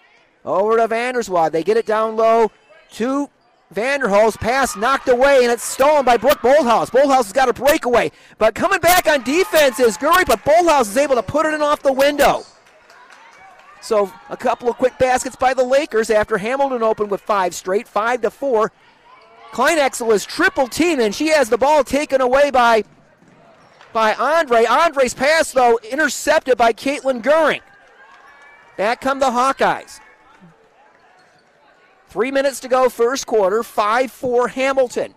Over 0.44 0.76
to 0.76 0.88
Vanderswag. 0.88 1.52
They 1.52 1.62
get 1.62 1.76
it 1.76 1.86
down 1.86 2.16
low 2.16 2.50
to 2.92 3.28
Vanderhulst. 3.74 4.40
Pass 4.40 4.76
knocked 4.76 5.08
away, 5.08 5.42
and 5.42 5.52
it's 5.52 5.62
stolen 5.62 6.04
by 6.04 6.16
Brooke 6.16 6.40
Bolthouse. 6.40 6.90
Bolthouse 6.90 7.24
has 7.24 7.32
got 7.32 7.48
a 7.48 7.52
breakaway. 7.52 8.10
But 8.38 8.54
coming 8.54 8.80
back 8.80 9.06
on 9.06 9.22
defense 9.22 9.78
is 9.78 9.98
Gurink, 9.98 10.26
but 10.26 10.44
Bolthouse 10.44 10.82
is 10.82 10.96
able 10.96 11.16
to 11.16 11.22
put 11.22 11.46
it 11.46 11.54
in 11.54 11.62
off 11.62 11.82
the 11.82 11.92
window. 11.92 12.44
So 13.82 14.12
a 14.28 14.36
couple 14.36 14.68
of 14.68 14.76
quick 14.76 14.98
baskets 14.98 15.36
by 15.36 15.54
the 15.54 15.64
Lakers 15.64 16.10
after 16.10 16.38
Hamilton 16.38 16.82
opened 16.82 17.10
with 17.10 17.20
five 17.20 17.54
straight, 17.54 17.88
five 17.88 18.20
to 18.22 18.30
four. 18.30 18.72
Kleinhexel 19.52 20.12
is 20.12 20.24
triple 20.24 20.68
teamed, 20.68 21.00
and 21.00 21.14
she 21.14 21.28
has 21.28 21.48
the 21.48 21.58
ball 21.58 21.82
taken 21.82 22.20
away 22.20 22.50
by 22.50 22.84
by 23.92 24.14
Andre. 24.14 24.64
Andre's 24.64 25.14
pass, 25.14 25.52
though, 25.52 25.78
intercepted 25.90 26.56
by 26.56 26.72
Caitlin 26.72 27.22
Gurink. 27.22 27.62
Back 28.76 29.00
come 29.00 29.18
the 29.18 29.26
Hawkeyes. 29.26 30.00
Three 32.10 32.32
minutes 32.32 32.58
to 32.60 32.68
go, 32.68 32.88
first 32.88 33.26
quarter, 33.26 33.62
5 33.62 34.10
4 34.10 34.48
Hamilton. 34.48 35.14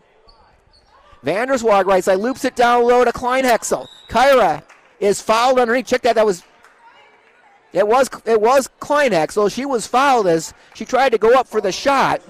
Vanderswag 1.25 1.86
right 1.86 2.03
side 2.03 2.19
loops 2.19 2.45
it 2.45 2.56
down 2.56 2.84
low 2.84 3.03
to 3.03 3.12
Kleinhexel. 3.12 3.88
Kyra 4.10 4.62
is 4.99 5.21
fouled 5.21 5.58
underneath. 5.58 5.88
Check 5.88 6.01
that. 6.03 6.15
That 6.15 6.25
was 6.25 6.43
it 7.71 7.88
was 7.88 8.10
it 8.25 8.39
was 8.39 8.69
Kleinhexel. 8.79 9.51
She 9.51 9.65
was 9.65 9.88
fouled 9.88 10.27
as 10.27 10.53
she 10.75 10.86
tried 10.86 11.13
to 11.13 11.17
go 11.17 11.34
up 11.34 11.47
for 11.47 11.62
the 11.62 11.71
shot. 11.71 12.21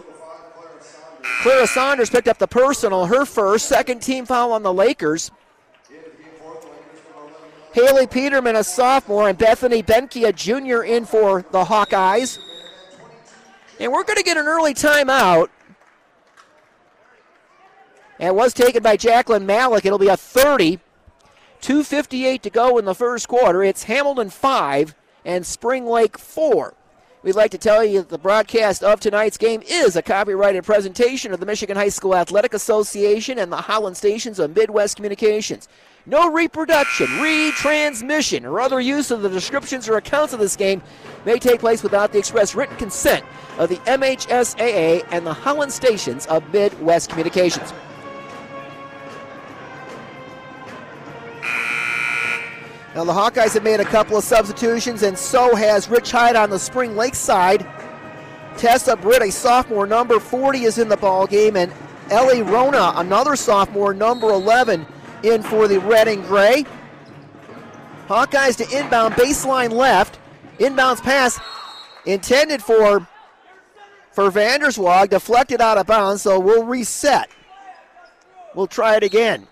Clara 1.41 1.67
Saunders 1.67 2.09
picked 2.09 2.27
up 2.27 2.37
the 2.37 2.47
personal, 2.47 3.05
her 3.05 3.25
first, 3.25 3.67
second 3.67 4.01
team 4.01 4.25
foul 4.25 4.51
on 4.51 4.63
the 4.63 4.73
Lakers. 4.73 5.31
Haley 7.73 8.07
Peterman, 8.07 8.55
a 8.55 8.63
sophomore, 8.63 9.27
and 9.27 9.37
Bethany 9.37 9.81
Benke, 9.81 10.27
a 10.27 10.31
junior, 10.31 10.83
in 10.83 11.05
for 11.05 11.43
the 11.51 11.63
Hawkeyes. 11.63 12.37
And 13.79 13.91
we're 13.91 14.03
going 14.03 14.17
to 14.17 14.23
get 14.23 14.37
an 14.37 14.47
early 14.47 14.73
timeout. 14.73 15.49
And 18.19 18.29
it 18.29 18.35
was 18.35 18.53
taken 18.53 18.83
by 18.83 18.95
Jacqueline 18.95 19.45
Malik. 19.45 19.85
It'll 19.85 19.99
be 19.99 20.07
a 20.07 20.17
30. 20.17 20.79
2.58 21.61 22.41
to 22.41 22.49
go 22.49 22.77
in 22.77 22.85
the 22.85 22.93
first 22.93 23.27
quarter. 23.27 23.63
It's 23.63 23.83
Hamilton 23.83 24.29
5 24.29 24.95
and 25.23 25.45
Spring 25.45 25.85
Lake 25.85 26.17
4. 26.17 26.73
We'd 27.23 27.35
like 27.35 27.51
to 27.51 27.57
tell 27.57 27.85
you 27.85 27.99
that 27.99 28.09
the 28.09 28.17
broadcast 28.17 28.83
of 28.83 28.99
tonight's 28.99 29.37
game 29.37 29.63
is 29.65 29.95
a 29.95 30.01
copyrighted 30.01 30.65
presentation 30.65 31.31
of 31.31 31.39
the 31.39 31.45
Michigan 31.45 31.77
High 31.77 31.87
School 31.87 32.15
Athletic 32.15 32.53
Association 32.53 33.39
and 33.39 33.49
the 33.49 33.61
Holland 33.61 33.95
stations 33.95 34.39
of 34.39 34.53
Midwest 34.53 34.97
Communications. 34.97 35.69
No 36.05 36.29
reproduction, 36.29 37.07
retransmission, 37.07 38.43
or 38.43 38.59
other 38.59 38.81
use 38.81 39.09
of 39.09 39.21
the 39.21 39.29
descriptions 39.29 39.87
or 39.87 39.95
accounts 39.95 40.33
of 40.33 40.39
this 40.39 40.57
game 40.57 40.81
may 41.25 41.39
take 41.39 41.61
place 41.61 41.81
without 41.81 42.11
the 42.11 42.19
express 42.19 42.55
written 42.55 42.75
consent 42.75 43.23
of 43.57 43.69
the 43.69 43.77
MHSAA 43.77 45.05
and 45.11 45.25
the 45.25 45.33
Holland 45.33 45.71
stations 45.71 46.25
of 46.25 46.43
Midwest 46.51 47.09
Communications. 47.09 47.71
Now, 52.93 53.05
the 53.05 53.13
Hawkeyes 53.13 53.53
have 53.53 53.63
made 53.63 53.79
a 53.79 53.85
couple 53.85 54.17
of 54.17 54.25
substitutions, 54.25 55.03
and 55.03 55.17
so 55.17 55.55
has 55.55 55.89
Rich 55.89 56.11
Hyde 56.11 56.35
on 56.35 56.49
the 56.49 56.59
Spring 56.59 56.97
Lake 56.97 57.15
side. 57.15 57.65
Tessa 58.57 58.97
Britt, 58.97 59.23
a 59.23 59.31
sophomore, 59.31 59.87
number 59.87 60.19
40, 60.19 60.65
is 60.65 60.77
in 60.77 60.89
the 60.89 60.97
ball 60.97 61.25
game, 61.25 61.55
and 61.55 61.71
Ellie 62.11 62.43
Rona, 62.43 62.91
another 62.97 63.35
sophomore, 63.37 63.93
number 63.93 64.29
11, 64.29 64.85
in 65.23 65.41
for 65.41 65.67
the 65.67 65.79
red 65.79 66.07
and 66.07 66.23
gray. 66.25 66.65
Hawkeyes 68.07 68.57
to 68.57 68.77
inbound, 68.77 69.15
baseline 69.15 69.71
left. 69.71 70.19
Inbounds 70.59 71.01
pass 71.01 71.39
intended 72.05 72.61
for 72.61 73.07
for 74.11 74.29
Vanderswag, 74.29 75.09
deflected 75.09 75.59
out 75.59 75.79
of 75.79 75.87
bounds, 75.87 76.21
so 76.21 76.39
we'll 76.39 76.65
reset. 76.65 77.31
We'll 78.53 78.67
try 78.67 78.95
it 78.95 79.03
again. 79.03 79.47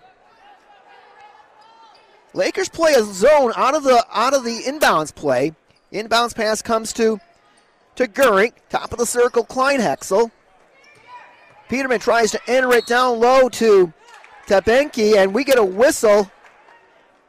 Lakers 2.34 2.69
play 2.69 2.93
a 2.93 3.03
zone 3.03 3.51
out 3.55 3.75
of 3.75 3.84
the 3.84 4.05
out 4.13 4.34
of 4.34 4.43
the 4.43 4.60
inbounds 4.60 5.13
play. 5.13 5.53
Inbounds 5.91 6.36
pass 6.36 6.62
comes 6.62 6.93
to 6.93 7.19
to 7.95 8.07
Gurink, 8.07 8.53
top 8.69 8.91
of 8.91 8.99
the 8.99 9.05
circle, 9.05 9.45
Kleinhexel. 9.45 10.31
Peterman 11.67 11.99
tries 11.99 12.31
to 12.31 12.39
enter 12.47 12.71
it 12.73 12.86
down 12.86 13.19
low 13.19 13.49
to 13.49 13.91
to 14.51 14.61
Benke, 14.61 15.15
and 15.15 15.33
we 15.33 15.43
get 15.43 15.57
a 15.57 15.63
whistle 15.63 16.29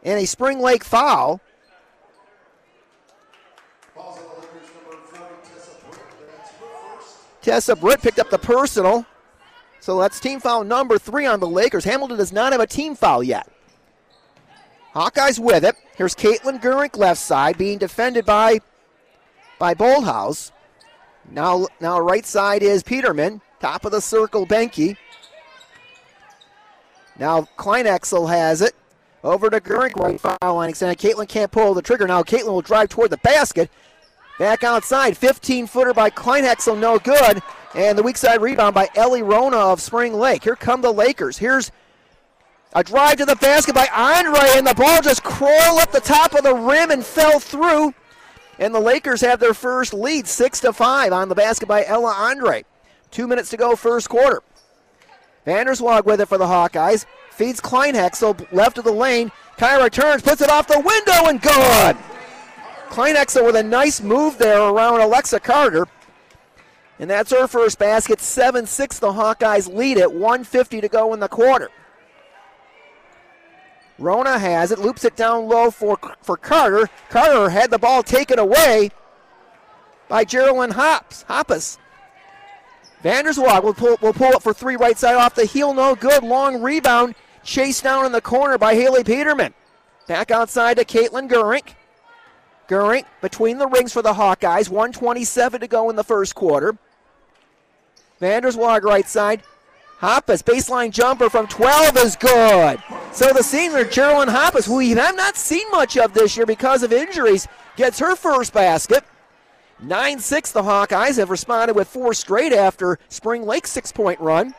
and 0.03 0.21
a 0.21 0.27
Spring 0.27 0.59
Lake 0.59 0.83
foul. 0.85 1.41
Tessa 7.41 7.75
Britt 7.75 8.03
picked 8.03 8.19
up 8.19 8.31
the 8.31 8.39
personal. 8.39 9.05
So 9.81 9.99
that's 9.99 10.21
team 10.21 10.39
foul 10.39 10.63
number 10.63 10.97
three 10.99 11.27
on 11.27 11.41
the 11.41 11.47
Lakers. 11.49 11.85
Hamilton 11.85 12.17
does 12.17 12.33
not 12.33 12.53
have 12.53 12.61
a 12.61 12.67
team 12.67 12.95
foul 12.95 13.23
yet. 13.23 13.49
Hawkeyes 14.95 15.41
with 15.41 15.65
it. 15.65 15.75
Here's 15.97 16.15
Caitlin 16.15 16.63
Gurink 16.63 16.97
left 16.97 17.21
side 17.21 17.59
being 17.59 17.79
defended 17.79 18.25
by 18.25 18.61
by 19.59 19.75
Bolthouse. 19.75 20.53
Now, 21.31 21.67
now 21.81 21.99
right 21.99 22.27
side 22.27 22.63
is 22.63 22.83
Peterman. 22.83 23.41
Top 23.61 23.85
of 23.85 23.93
the 23.93 24.01
circle, 24.01 24.47
Benke. 24.47 24.97
Now 27.23 27.43
Kleinhexel 27.57 28.29
has 28.29 28.63
it. 28.63 28.75
Over 29.23 29.49
to 29.49 29.61
Gurink, 29.61 29.95
right 29.95 30.21
foul 30.21 30.57
line 30.57 30.71
extended. 30.71 30.99
Caitlin 30.99 31.29
can't 31.29 31.53
pull 31.53 31.73
the 31.73 31.81
trigger. 31.81 32.09
Now 32.09 32.25
Caitlin 32.25 32.49
will 32.49 32.63
drive 32.63 32.89
toward 32.89 33.11
the 33.11 33.19
basket. 33.19 33.71
Back 34.41 34.65
outside, 34.65 35.17
15 35.17 35.69
footer 35.69 35.95
by 35.95 36.11
Kleinhexel, 36.11 36.77
no 36.81 36.99
good. 36.99 37.41
And 37.77 37.97
the 37.97 38.03
weak 38.03 38.17
side 38.17 38.43
rebound 38.43 38.75
by 38.75 38.89
Ellie 38.97 39.23
Rona 39.23 39.57
of 39.57 39.81
Spring 39.81 40.15
Lake. 40.15 40.43
Here 40.43 40.57
come 40.57 40.83
the 40.83 40.91
Lakers. 40.91 41.39
Here's 41.39 41.71
a 42.73 42.83
drive 42.83 43.19
to 43.19 43.25
the 43.25 43.37
basket 43.37 43.77
by 43.77 43.87
Andre, 43.95 44.57
and 44.57 44.67
the 44.67 44.75
ball 44.75 45.01
just 45.01 45.23
crawled 45.23 45.81
up 45.81 45.93
the 45.93 46.01
top 46.01 46.35
of 46.35 46.43
the 46.43 46.57
rim 46.57 46.91
and 46.91 47.07
fell 47.07 47.39
through. 47.39 47.95
And 48.59 48.75
the 48.75 48.81
Lakers 48.81 49.21
have 49.21 49.39
their 49.39 49.55
first 49.55 49.95
lead, 49.95 50.27
six 50.27 50.59
to 50.63 50.73
five, 50.73 51.13
on 51.13 51.29
the 51.29 51.37
basket 51.37 51.69
by 51.69 51.85
Ella 51.85 52.13
Andre. 52.19 52.65
Two 53.13 53.29
minutes 53.29 53.51
to 53.51 53.57
go, 53.57 53.77
first 53.77 54.09
quarter. 54.09 54.43
Vanderswag 55.47 56.05
with 56.05 56.21
it 56.21 56.27
for 56.27 56.39
the 56.39 56.47
Hawkeyes. 56.47 57.07
Feeds 57.31 57.61
Kleinhexel 57.61 58.53
left 58.53 58.79
of 58.79 58.85
the 58.85 58.93
lane. 58.93 59.33
Kyra 59.57 59.91
turns, 59.91 60.23
puts 60.23 60.41
it 60.41 60.51
off 60.51 60.67
the 60.67 60.81
window, 60.81 61.29
and 61.29 61.41
good. 61.41 61.97
Kleinhexel 62.89 63.47
with 63.47 63.57
a 63.57 63.63
nice 63.63 64.01
move 64.01 64.39
there 64.39 64.61
around 64.61 65.01
Alexa 65.01 65.41
Carter. 65.41 65.87
And 66.99 67.11
that's 67.11 67.33
her 67.33 67.47
first 67.47 67.79
basket. 67.79 68.21
7 68.21 68.67
6, 68.67 68.99
the 68.99 69.13
Hawkeyes 69.13 69.73
lead 69.73 69.99
it. 69.99 70.13
150 70.13 70.81
to 70.81 70.89
go 70.89 71.15
in 71.15 71.21
the 71.21 71.29
quarter. 71.29 71.71
Rona 73.99 74.39
has 74.39 74.73
it, 74.73 74.79
loops 74.79 75.05
it 75.05 75.17
down 75.17 75.49
low 75.49 75.71
for, 75.71 75.99
for 76.23 76.37
Carter. 76.37 76.89
Carter 77.09 77.49
had 77.49 77.71
the 77.71 77.79
ball 77.79 78.03
taken 78.03 78.39
away 78.39 78.91
by 80.09 80.25
Geraldine 80.25 80.73
Hops. 80.73 81.25
Hoppus. 81.29 81.79
Vanderswag 83.03 83.63
will 83.65 83.75
pull, 83.75 83.97
will 84.01 84.13
pull 84.13 84.35
up 84.35 84.43
for 84.43 84.55
three 84.55 84.77
right 84.77 84.97
side 84.97 85.17
off 85.17 85.35
the 85.35 85.45
heel. 85.45 85.75
No 85.75 85.95
good. 85.95 86.23
Long 86.23 86.63
rebound. 86.63 87.15
Chased 87.45 87.83
down 87.83 88.07
in 88.07 88.13
the 88.13 88.21
corner 88.21 88.57
by 88.57 88.75
Haley 88.75 89.03
Peterman. 89.03 89.53
Back 90.07 90.31
outside 90.31 90.77
to 90.77 90.85
Caitlin 90.85 91.29
Gurink. 91.29 91.75
Gurink 92.69 93.05
between 93.21 93.59
the 93.59 93.67
rings 93.67 93.93
for 93.93 94.03
the 94.03 94.15
Hawkeyes. 94.15 94.69
127 94.69 95.61
to 95.61 95.67
go 95.67 95.91
in 95.91 95.97
the 95.97 96.05
first 96.05 96.35
quarter. 96.35 96.77
Vanderswag 98.21 98.83
right 98.83 99.09
side. 99.09 99.43
Hoppus, 100.01 100.43
baseline 100.43 100.91
jumper 100.91 101.31
from 101.31 101.47
12 101.47 101.97
is 101.99 102.17
good. 102.17 102.83
So 103.13 103.33
the 103.33 103.43
senior, 103.43 103.85
Geraldine 103.85 104.35
Hoppus, 104.35 104.67
who 104.67 104.77
we 104.77 104.91
have 104.91 105.17
not 105.17 105.37
seen 105.37 105.69
much 105.71 105.97
of 105.97 106.13
this 106.13 106.37
year 106.37 106.47
because 106.47 106.83
of 106.83 106.93
injuries, 106.93 107.47
gets 107.77 108.01
her 108.01 108.17
first 108.17 108.53
basket. 108.53 109.05
9 109.83 110.19
6, 110.19 110.53
the 110.53 110.63
Hawkeyes 110.63 111.19
have 111.19 111.31
responded 111.31 111.75
with 111.75 111.89
four 111.89 112.15
straight 112.15 112.53
after 112.53 112.99
Spring 113.09 113.45
Lake's 113.45 113.71
six 113.71 113.91
point 113.91 114.21
run. 114.21 114.55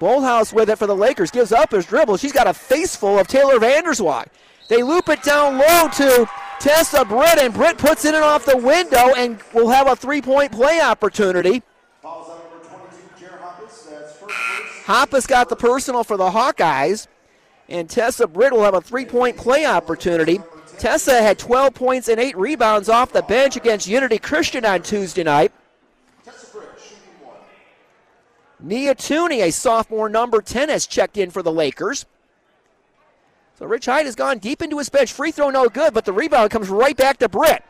Bolthouse 0.00 0.52
with 0.52 0.68
it 0.68 0.78
for 0.78 0.88
the 0.88 0.96
Lakers, 0.96 1.30
gives 1.30 1.52
up 1.52 1.70
his 1.70 1.86
dribble. 1.86 2.16
She's 2.16 2.32
got 2.32 2.48
a 2.48 2.54
face 2.54 2.96
full 2.96 3.20
of 3.20 3.28
Taylor 3.28 3.60
Vanderswag. 3.60 4.26
They 4.68 4.82
loop 4.82 5.08
it 5.08 5.22
down 5.22 5.58
low 5.58 5.88
to 5.94 6.28
Tessa 6.58 7.04
Britt, 7.04 7.38
and 7.38 7.54
Britt 7.54 7.78
puts 7.78 8.04
it 8.04 8.14
in 8.14 8.22
off 8.22 8.44
the 8.44 8.56
window 8.56 9.14
and 9.16 9.38
will 9.52 9.68
have 9.68 9.86
a 9.86 9.94
three 9.94 10.20
point 10.20 10.50
play 10.50 10.80
opportunity. 10.80 11.62
Hoppus 14.84 15.28
got 15.28 15.48
the 15.48 15.56
personal 15.56 16.02
for 16.02 16.16
the 16.16 16.30
Hawkeyes, 16.30 17.06
and 17.68 17.88
Tessa 17.88 18.26
Britt 18.26 18.52
will 18.52 18.64
have 18.64 18.74
a 18.74 18.80
three 18.80 19.04
point 19.04 19.36
play 19.36 19.64
opportunity. 19.64 20.40
Tessa 20.78 21.22
had 21.22 21.38
12 21.38 21.74
points 21.74 22.08
and 22.08 22.20
8 22.20 22.36
rebounds 22.36 22.88
off 22.88 23.12
the 23.12 23.22
bench 23.22 23.56
against 23.56 23.86
Unity 23.86 24.18
Christian 24.18 24.64
on 24.64 24.82
Tuesday 24.82 25.22
night. 25.22 25.52
Nia 28.60 28.94
Tooney, 28.94 29.42
a 29.42 29.50
sophomore 29.50 30.08
number 30.08 30.40
10, 30.40 30.68
has 30.68 30.86
checked 30.86 31.16
in 31.16 31.30
for 31.30 31.42
the 31.42 31.52
Lakers. 31.52 32.06
So 33.58 33.66
Rich 33.66 33.86
Hyde 33.86 34.06
has 34.06 34.14
gone 34.14 34.38
deep 34.38 34.62
into 34.62 34.78
his 34.78 34.88
bench. 34.88 35.12
Free 35.12 35.32
throw 35.32 35.50
no 35.50 35.68
good, 35.68 35.92
but 35.92 36.04
the 36.04 36.12
rebound 36.12 36.50
comes 36.50 36.68
right 36.68 36.96
back 36.96 37.18
to 37.18 37.28
Britt. 37.28 37.62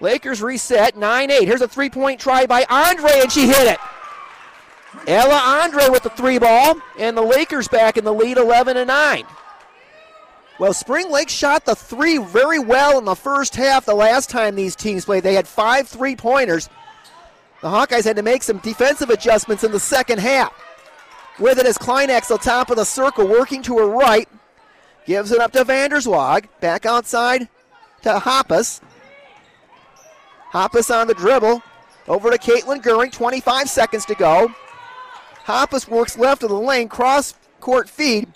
Lakers 0.00 0.42
reset 0.42 0.96
9 0.96 1.30
8. 1.30 1.44
Here's 1.44 1.62
a 1.62 1.68
three 1.68 1.90
point 1.90 2.20
try 2.20 2.46
by 2.46 2.66
Andre, 2.68 3.20
and 3.20 3.32
she 3.32 3.46
hit 3.46 3.66
it. 3.66 3.78
Ella 5.06 5.62
Andre 5.62 5.88
with 5.88 6.02
the 6.02 6.10
three 6.10 6.38
ball, 6.38 6.76
and 6.98 7.16
the 7.16 7.22
Lakers 7.22 7.68
back 7.68 7.96
in 7.96 8.04
the 8.04 8.12
lead 8.12 8.36
11 8.36 8.86
9. 8.86 9.24
Well, 10.58 10.72
Spring 10.72 11.10
Lake 11.10 11.28
shot 11.28 11.66
the 11.66 11.74
three 11.74 12.16
very 12.16 12.58
well 12.58 12.98
in 12.98 13.04
the 13.04 13.14
first 13.14 13.54
half 13.54 13.84
the 13.84 13.94
last 13.94 14.30
time 14.30 14.54
these 14.54 14.74
teams 14.74 15.04
played. 15.04 15.22
They 15.22 15.34
had 15.34 15.46
five 15.46 15.86
three 15.86 16.16
pointers. 16.16 16.70
The 17.60 17.68
Hawkeyes 17.68 18.04
had 18.04 18.16
to 18.16 18.22
make 18.22 18.42
some 18.42 18.58
defensive 18.58 19.10
adjustments 19.10 19.64
in 19.64 19.72
the 19.72 19.80
second 19.80 20.18
half. 20.18 20.54
With 21.38 21.58
it 21.58 21.66
is 21.66 21.76
Kleinhexel, 21.76 22.40
top 22.40 22.70
of 22.70 22.76
the 22.76 22.84
circle, 22.84 23.26
working 23.26 23.62
to 23.62 23.76
her 23.78 23.86
right. 23.86 24.28
Gives 25.04 25.30
it 25.30 25.40
up 25.40 25.52
to 25.52 25.64
Vanderswag. 25.64 26.46
Back 26.60 26.86
outside 26.86 27.48
to 28.02 28.14
Hoppus. 28.14 28.80
Hoppus 30.52 30.94
on 30.94 31.06
the 31.06 31.14
dribble. 31.14 31.62
Over 32.08 32.30
to 32.30 32.38
Caitlin 32.38 32.82
Gurink. 32.82 33.12
25 33.12 33.68
seconds 33.68 34.06
to 34.06 34.14
go. 34.14 34.50
Hoppus 35.44 35.86
works 35.86 36.16
left 36.16 36.42
of 36.42 36.48
the 36.48 36.56
lane. 36.56 36.88
Cross 36.88 37.34
court 37.60 37.90
feed 37.90 38.32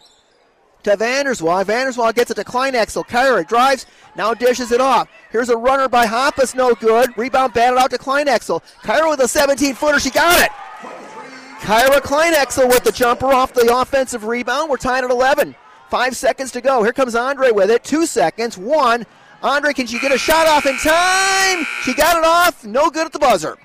to 0.84 0.96
Vanderswag. 0.96 1.66
Vanderswag 1.66 2.14
gets 2.14 2.30
it 2.30 2.34
to 2.34 2.44
Kleinhexel. 2.44 3.06
Kyra 3.06 3.46
drives, 3.46 3.86
now 4.16 4.34
dishes 4.34 4.72
it 4.72 4.80
off. 4.80 5.08
Here's 5.30 5.48
a 5.48 5.56
runner 5.56 5.88
by 5.88 6.06
Hoppus, 6.06 6.54
no 6.54 6.74
good. 6.74 7.16
Rebound 7.16 7.52
batted 7.52 7.78
out 7.78 7.90
to 7.90 7.98
Kleinhexel. 7.98 8.62
Kyra 8.82 9.10
with 9.10 9.20
a 9.20 9.28
17 9.28 9.74
footer, 9.74 10.00
she 10.00 10.10
got 10.10 10.40
it. 10.42 10.50
Kyra 11.60 12.00
Kleinhexel 12.00 12.68
with 12.68 12.84
the 12.84 12.92
jumper 12.92 13.32
off 13.32 13.52
the 13.52 13.74
offensive 13.74 14.24
rebound. 14.24 14.70
We're 14.70 14.78
tied 14.78 15.04
at 15.04 15.10
11. 15.10 15.54
Five 15.90 16.16
seconds 16.16 16.52
to 16.52 16.60
go. 16.60 16.82
Here 16.82 16.92
comes 16.92 17.14
Andre 17.14 17.50
with 17.50 17.70
it. 17.70 17.84
Two 17.84 18.06
seconds. 18.06 18.56
One. 18.56 19.04
Andre, 19.42 19.72
can 19.72 19.86
she 19.86 19.98
get 19.98 20.12
a 20.12 20.18
shot 20.18 20.46
off 20.46 20.66
in 20.66 20.76
time? 20.78 21.66
She 21.82 21.94
got 21.94 22.16
it 22.16 22.24
off. 22.24 22.64
No 22.64 22.90
good 22.90 23.06
at 23.06 23.12
the 23.12 23.18
buzzer. 23.18 23.58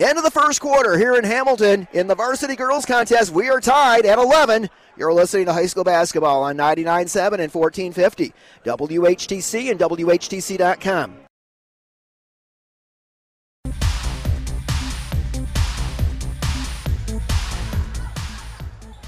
End 0.00 0.18
of 0.18 0.24
the 0.24 0.30
first 0.30 0.60
quarter 0.60 0.98
here 0.98 1.14
in 1.14 1.24
Hamilton 1.24 1.86
in 1.92 2.08
the 2.08 2.14
varsity 2.14 2.56
girls 2.56 2.84
contest. 2.84 3.32
We 3.32 3.48
are 3.50 3.60
tied 3.60 4.04
at 4.04 4.18
11. 4.18 4.68
You're 4.96 5.12
listening 5.12 5.46
to 5.46 5.52
high 5.52 5.66
school 5.66 5.84
basketball 5.84 6.42
on 6.42 6.56
99.7 6.56 7.40
and 7.40 7.52
1450. 7.52 8.34
WHTC 8.64 9.70
and 9.70 9.80
WHTC.com. 9.80 11.16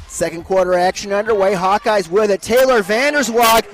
Second 0.09 0.44
quarter 0.44 0.75
action 0.75 1.12
underway. 1.12 1.55
Hawkeyes 1.55 2.09
with 2.09 2.31
it. 2.31 2.40
Taylor 2.40 2.83
Vanderswag 2.83 3.66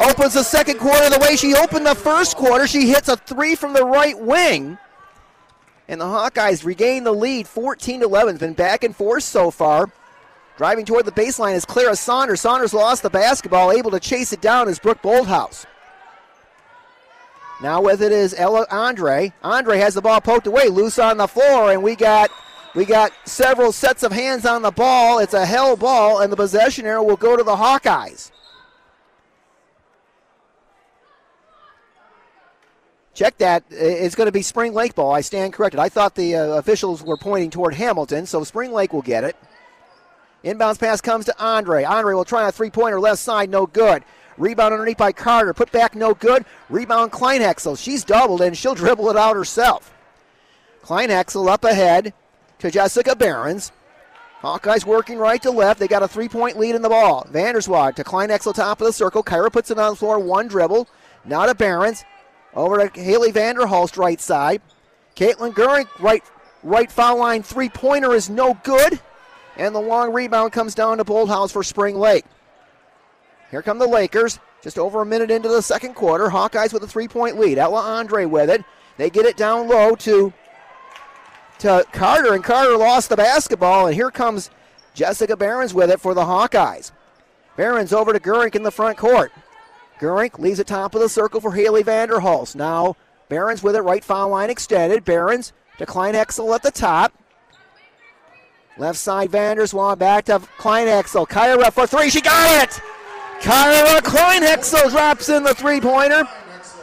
opens 0.00 0.32
the 0.34 0.42
second 0.42 0.78
quarter 0.78 1.10
the 1.10 1.18
way 1.20 1.36
she 1.36 1.54
opened 1.54 1.86
the 1.86 1.94
first 1.94 2.36
quarter. 2.36 2.66
She 2.66 2.88
hits 2.88 3.08
a 3.08 3.16
three 3.16 3.54
from 3.54 3.74
the 3.74 3.84
right 3.84 4.18
wing. 4.18 4.78
And 5.86 6.00
the 6.00 6.06
Hawkeyes 6.06 6.64
regain 6.64 7.04
the 7.04 7.12
lead 7.12 7.46
14 7.46 8.02
11. 8.02 8.38
Been 8.38 8.54
back 8.54 8.82
and 8.82 8.96
forth 8.96 9.24
so 9.24 9.50
far. 9.50 9.92
Driving 10.56 10.84
toward 10.84 11.04
the 11.04 11.12
baseline 11.12 11.54
is 11.54 11.64
Clara 11.64 11.96
Saunders. 11.96 12.40
Saunders 12.40 12.72
lost 12.72 13.02
the 13.02 13.10
basketball, 13.10 13.72
able 13.72 13.90
to 13.90 13.98
chase 13.98 14.32
it 14.32 14.40
down 14.40 14.68
is 14.68 14.78
Brooke 14.78 15.02
Bolthouse. 15.02 15.66
Now 17.60 17.80
with 17.80 18.02
it 18.02 18.12
is 18.12 18.34
Ella 18.36 18.66
Andre. 18.70 19.32
Andre 19.42 19.78
has 19.78 19.94
the 19.94 20.02
ball 20.02 20.20
poked 20.20 20.46
away, 20.46 20.68
loose 20.68 20.98
on 20.98 21.16
the 21.16 21.26
floor, 21.26 21.72
and 21.72 21.82
we 21.82 21.96
got 21.96 22.30
we 22.74 22.84
got 22.84 23.12
several 23.24 23.72
sets 23.72 24.02
of 24.02 24.12
hands 24.12 24.44
on 24.44 24.62
the 24.62 24.70
ball. 24.70 25.18
It's 25.18 25.34
a 25.34 25.46
hell 25.46 25.76
ball, 25.76 26.20
and 26.20 26.32
the 26.32 26.36
possession 26.36 26.86
arrow 26.86 27.02
will 27.02 27.16
go 27.16 27.36
to 27.36 27.42
the 27.42 27.56
Hawkeyes. 27.56 28.30
Check 33.14 33.38
that. 33.38 33.62
It's 33.70 34.16
going 34.16 34.26
to 34.26 34.32
be 34.32 34.42
Spring 34.42 34.74
Lake 34.74 34.96
ball. 34.96 35.12
I 35.12 35.20
stand 35.20 35.52
corrected. 35.52 35.78
I 35.78 35.88
thought 35.88 36.16
the 36.16 36.34
uh, 36.34 36.46
officials 36.58 37.04
were 37.04 37.16
pointing 37.16 37.50
toward 37.50 37.74
Hamilton, 37.74 38.26
so 38.26 38.42
Spring 38.42 38.72
Lake 38.72 38.92
will 38.92 39.02
get 39.02 39.22
it. 39.22 39.36
Inbounds 40.44 40.78
pass 40.78 41.00
comes 41.00 41.24
to 41.24 41.42
Andre. 41.42 41.84
Andre 41.84 42.14
will 42.14 42.24
try 42.24 42.46
a 42.46 42.52
three 42.52 42.70
pointer 42.70 43.00
left 43.00 43.20
side, 43.20 43.48
no 43.48 43.66
good. 43.66 44.04
Rebound 44.36 44.74
underneath 44.74 44.98
by 44.98 45.12
Carter. 45.12 45.54
Put 45.54 45.72
back, 45.72 45.94
no 45.94 46.12
good. 46.12 46.44
Rebound 46.68 47.12
Kleinhexel. 47.12 47.78
She's 47.78 48.04
doubled 48.04 48.42
and 48.42 48.56
she'll 48.56 48.74
dribble 48.74 49.08
it 49.10 49.16
out 49.16 49.36
herself. 49.36 49.92
Kleinhexel 50.82 51.48
up 51.48 51.64
ahead 51.64 52.12
to 52.58 52.70
Jessica 52.70 53.16
Behrens. 53.16 53.72
Hawkeyes 54.42 54.84
working 54.84 55.16
right 55.16 55.40
to 55.40 55.50
left. 55.50 55.80
They 55.80 55.88
got 55.88 56.02
a 56.02 56.08
three 56.08 56.28
point 56.28 56.58
lead 56.58 56.74
in 56.74 56.82
the 56.82 56.90
ball. 56.90 57.26
Vanderswag 57.32 57.94
to 57.94 58.04
Kleinhexel, 58.04 58.54
top 58.54 58.82
of 58.82 58.86
the 58.86 58.92
circle. 58.92 59.22
Kyra 59.22 59.50
puts 59.50 59.70
it 59.70 59.78
on 59.78 59.92
the 59.92 59.96
floor, 59.96 60.18
one 60.18 60.48
dribble. 60.48 60.86
Now 61.24 61.46
to 61.46 61.54
Behrens. 61.54 62.04
Over 62.52 62.86
to 62.86 63.00
Haley 63.00 63.32
Vanderhulst, 63.32 63.96
right 63.96 64.20
side. 64.20 64.60
Caitlin 65.16 65.54
Gurink, 65.54 65.88
right, 65.98 66.22
right 66.62 66.92
foul 66.92 67.18
line 67.18 67.42
three 67.42 67.70
pointer 67.70 68.14
is 68.14 68.28
no 68.28 68.58
good. 68.62 69.00
And 69.56 69.74
the 69.74 69.80
long 69.80 70.12
rebound 70.12 70.52
comes 70.52 70.74
down 70.74 70.98
to 70.98 71.04
Bolthouse 71.04 71.52
for 71.52 71.62
Spring 71.62 71.96
Lake. 71.96 72.24
Here 73.50 73.62
come 73.62 73.78
the 73.78 73.86
Lakers. 73.86 74.38
Just 74.62 74.78
over 74.78 75.02
a 75.02 75.06
minute 75.06 75.30
into 75.30 75.48
the 75.48 75.60
second 75.60 75.94
quarter. 75.94 76.28
Hawkeyes 76.28 76.72
with 76.72 76.82
a 76.82 76.88
three 76.88 77.06
point 77.06 77.38
lead. 77.38 77.58
Ella 77.58 77.80
Andre 77.80 78.24
with 78.24 78.48
it. 78.48 78.64
They 78.96 79.10
get 79.10 79.26
it 79.26 79.36
down 79.36 79.68
low 79.68 79.94
to, 79.96 80.32
to 81.58 81.84
Carter, 81.92 82.32
and 82.32 82.42
Carter 82.42 82.76
lost 82.76 83.10
the 83.10 83.16
basketball. 83.16 83.86
And 83.86 83.94
here 83.94 84.10
comes 84.10 84.50
Jessica 84.94 85.36
Behrens 85.36 85.74
with 85.74 85.90
it 85.90 86.00
for 86.00 86.14
the 86.14 86.22
Hawkeyes. 86.22 86.92
Behrens 87.56 87.92
over 87.92 88.12
to 88.12 88.20
Gurink 88.20 88.54
in 88.54 88.62
the 88.62 88.70
front 88.70 88.96
court. 88.96 89.32
Gurink 90.00 90.38
leaves 90.38 90.58
the 90.58 90.64
top 90.64 90.94
of 90.94 91.00
the 91.00 91.08
circle 91.08 91.40
for 91.40 91.52
Haley 91.52 91.84
Vanderhulst. 91.84 92.56
Now 92.56 92.96
Behrens 93.28 93.62
with 93.62 93.76
it, 93.76 93.82
right 93.82 94.02
foul 94.02 94.30
line 94.30 94.50
extended. 94.50 95.04
Behrens 95.04 95.52
to 95.78 95.86
Kleinhexel 95.86 96.54
at 96.54 96.62
the 96.62 96.70
top. 96.70 97.12
Left 98.76 98.98
side 98.98 99.30
Vanderswag 99.30 99.98
back 99.98 100.24
to 100.24 100.40
Kleinhexel. 100.58 101.28
Kyra 101.28 101.72
for 101.72 101.86
three. 101.86 102.10
She 102.10 102.20
got 102.20 102.64
it! 102.64 102.80
Kyra 103.40 104.00
Kleinhexel 104.00 104.90
drops 104.90 105.28
in 105.28 105.44
the 105.44 105.54
three 105.54 105.80
pointer. 105.80 106.24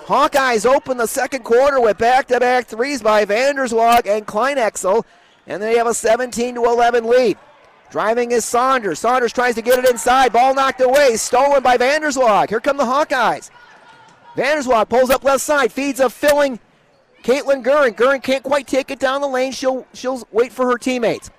Hawkeyes 0.06 0.66
open 0.66 0.98
the 0.98 1.08
second 1.08 1.44
quarter 1.44 1.82
with 1.82 1.98
back 1.98 2.28
to 2.28 2.40
back 2.40 2.66
threes 2.66 3.02
by 3.02 3.26
Vanderswag 3.26 4.08
and 4.08 4.26
Kleinhexel, 4.26 5.04
and 5.48 5.62
they 5.62 5.78
have 5.78 5.88
a 5.88 5.94
17 5.94 6.56
to 6.56 6.64
11 6.64 7.06
lead. 7.06 7.38
Driving 7.90 8.32
is 8.32 8.46
Saunders. 8.46 9.00
Saunders 9.00 9.34
tries 9.34 9.56
to 9.56 9.62
get 9.62 9.78
it 9.78 9.90
inside. 9.90 10.32
Ball 10.32 10.54
knocked 10.56 10.80
away. 10.80 11.18
Stolen 11.18 11.62
by 11.62 11.78
Vanderswag. 11.78 12.48
Here 12.50 12.62
come 12.62 12.78
the 12.78 12.86
Hawkeyes. 12.86 13.50
Vanderswag 14.38 14.88
pulls 14.88 15.10
up 15.10 15.26
left 15.26 15.42
side. 15.42 15.74
Feeds 15.74 16.00
a 16.00 16.10
filling 16.10 16.58
Caitlin 17.22 17.64
Gurink. 17.64 17.98
Gurink 17.98 18.24
can't 18.24 18.44
quite 18.44 18.66
take 18.66 18.92
it 18.92 19.00
down 19.00 19.20
the 19.20 19.28
lane. 19.28 19.52
She'll 19.52 19.86
she'll 19.94 20.26
wait 20.32 20.54
for 20.54 20.68
her 20.68 20.78
teammates. 20.78 21.30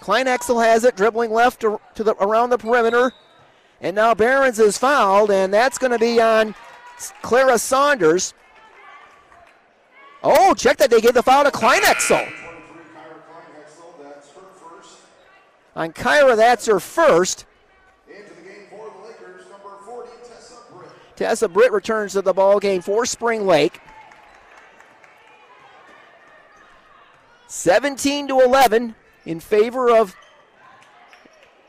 Kleinhexel 0.00 0.64
has 0.64 0.84
it, 0.84 0.96
dribbling 0.96 1.32
left 1.32 1.60
to, 1.60 1.80
to 1.94 2.04
the 2.04 2.14
around 2.14 2.50
the 2.50 2.58
perimeter. 2.58 3.12
And 3.80 3.94
now 3.94 4.14
Behrens 4.14 4.58
is 4.58 4.78
fouled, 4.78 5.30
and 5.30 5.52
that's 5.52 5.78
going 5.78 5.92
to 5.92 5.98
be 5.98 6.20
on 6.20 6.54
Clara 7.22 7.58
Saunders. 7.58 8.34
Oh, 10.22 10.54
check 10.54 10.78
that. 10.78 10.90
They 10.90 11.00
gave 11.00 11.14
the 11.14 11.22
foul 11.22 11.44
to 11.44 11.50
Kleinhexel. 11.50 12.32
On 15.76 15.92
Kyra, 15.92 16.36
that's 16.36 16.64
her 16.66 16.80
first. 16.80 17.44
Lakers, 19.04 19.42
40, 19.84 20.10
Tessa, 20.26 20.54
Britt. 20.72 20.90
Tessa 21.16 21.48
Britt 21.48 21.70
returns 21.70 22.12
to 22.12 22.22
the 22.22 22.32
ball 22.32 22.58
game 22.58 22.80
for 22.80 23.04
Spring 23.04 23.46
Lake. 23.46 23.78
17 27.46 28.28
to 28.28 28.40
11 28.40 28.94
in 29.26 29.40
favor 29.40 29.94
of. 29.94 30.16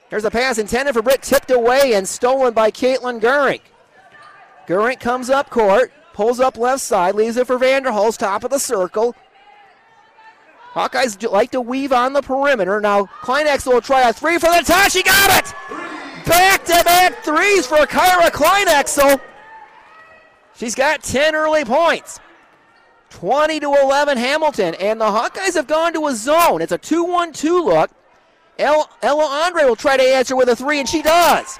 There's 0.09 0.23
a 0.23 0.31
pass 0.31 0.57
intended 0.57 0.93
for 0.93 1.01
Britt, 1.01 1.21
tipped 1.21 1.51
away 1.51 1.93
and 1.93 2.07
stolen 2.07 2.53
by 2.53 2.71
Caitlin 2.71 3.19
Gurink. 3.19 3.61
Gurink 4.65 5.01
comes 5.01 5.29
up 5.29 5.49
court, 5.49 5.91
pulls 6.13 6.39
up 6.39 6.57
left 6.57 6.81
side, 6.81 7.15
leaves 7.15 7.35
it 7.35 7.47
for 7.47 7.57
Vanderhulst, 7.57 8.19
top 8.19 8.45
of 8.45 8.51
the 8.51 8.59
circle. 8.59 9.15
Hawkeyes 10.73 11.29
like 11.29 11.51
to 11.51 11.61
weave 11.61 11.91
on 11.91 12.13
the 12.13 12.21
perimeter. 12.21 12.79
Now 12.79 13.05
Kleinhexel 13.21 13.73
will 13.73 13.81
try 13.81 14.07
a 14.07 14.13
three 14.13 14.37
for 14.37 14.49
the 14.49 14.63
touch. 14.63 14.93
He 14.93 15.03
got 15.03 15.39
it! 15.39 15.53
Back 16.25 16.63
to 16.65 16.83
back 16.83 17.23
threes 17.23 17.65
for 17.65 17.77
Kyra 17.77 18.29
Kleinhexel. 18.29 19.19
She's 20.55 20.75
got 20.75 21.03
10 21.03 21.35
early 21.35 21.65
points. 21.65 22.19
20 23.17 23.59
to 23.61 23.73
11 23.73 24.15
Hamilton. 24.19 24.75
And 24.75 25.01
the 25.01 25.05
Hawkeyes 25.05 25.55
have 25.55 25.65
gone 25.65 25.91
to 25.93 26.05
a 26.05 26.13
zone. 26.13 26.61
It's 26.61 26.71
a 26.71 26.77
2 26.77 27.03
1 27.03 27.33
2 27.33 27.63
look. 27.63 27.89
El- 28.59 28.89
Ella 29.01 29.43
Andre 29.45 29.65
will 29.65 29.75
try 29.75 29.97
to 29.97 30.03
answer 30.03 30.35
with 30.35 30.49
a 30.49 30.55
three, 30.55 30.79
and 30.79 30.87
she 30.87 31.01
does. 31.01 31.59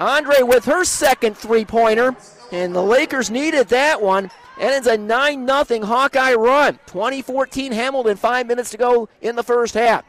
Andre 0.00 0.42
with 0.42 0.64
her 0.64 0.84
second 0.84 1.36
three 1.36 1.64
pointer, 1.64 2.16
and 2.50 2.74
the 2.74 2.82
Lakers 2.82 3.30
needed 3.30 3.68
that 3.68 4.02
one. 4.02 4.30
And 4.58 4.70
it's 4.74 4.88
a 4.88 4.96
9 4.96 5.46
0 5.46 5.86
Hawkeye 5.86 6.34
run. 6.34 6.80
2014 6.86 7.70
Hamilton, 7.70 8.16
five 8.16 8.46
minutes 8.48 8.70
to 8.70 8.76
go 8.76 9.08
in 9.20 9.36
the 9.36 9.42
first 9.44 9.74
half. 9.74 10.04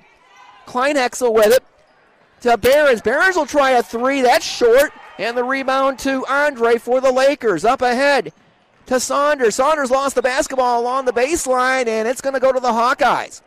Kleinhexel 0.66 1.34
with 1.34 1.54
it 1.54 1.64
to 2.42 2.58
Behrens. 2.58 3.02
Behrens 3.02 3.36
will 3.36 3.46
try 3.46 3.72
a 3.72 3.84
three. 3.84 4.22
That's 4.22 4.46
short. 4.46 4.92
And 5.20 5.38
the 5.38 5.44
rebound 5.44 6.00
to 6.00 6.26
Andre 6.28 6.78
for 6.78 7.00
the 7.00 7.12
Lakers. 7.12 7.64
Up 7.64 7.82
ahead 7.82 8.34
to 8.88 9.00
Saunders. 9.00 9.56
Saunders 9.56 9.92
lost 9.92 10.16
the 10.16 10.22
basketball 10.22 10.82
along 10.82 11.06
the 11.06 11.14
baseline, 11.14 11.88
and 11.88 12.08
it's 12.08 12.22
going 12.22 12.34
to 12.34 12.40
go 12.40 12.52
to 12.52 12.60
the 12.60 12.72
Hawkeyes. 12.72 13.42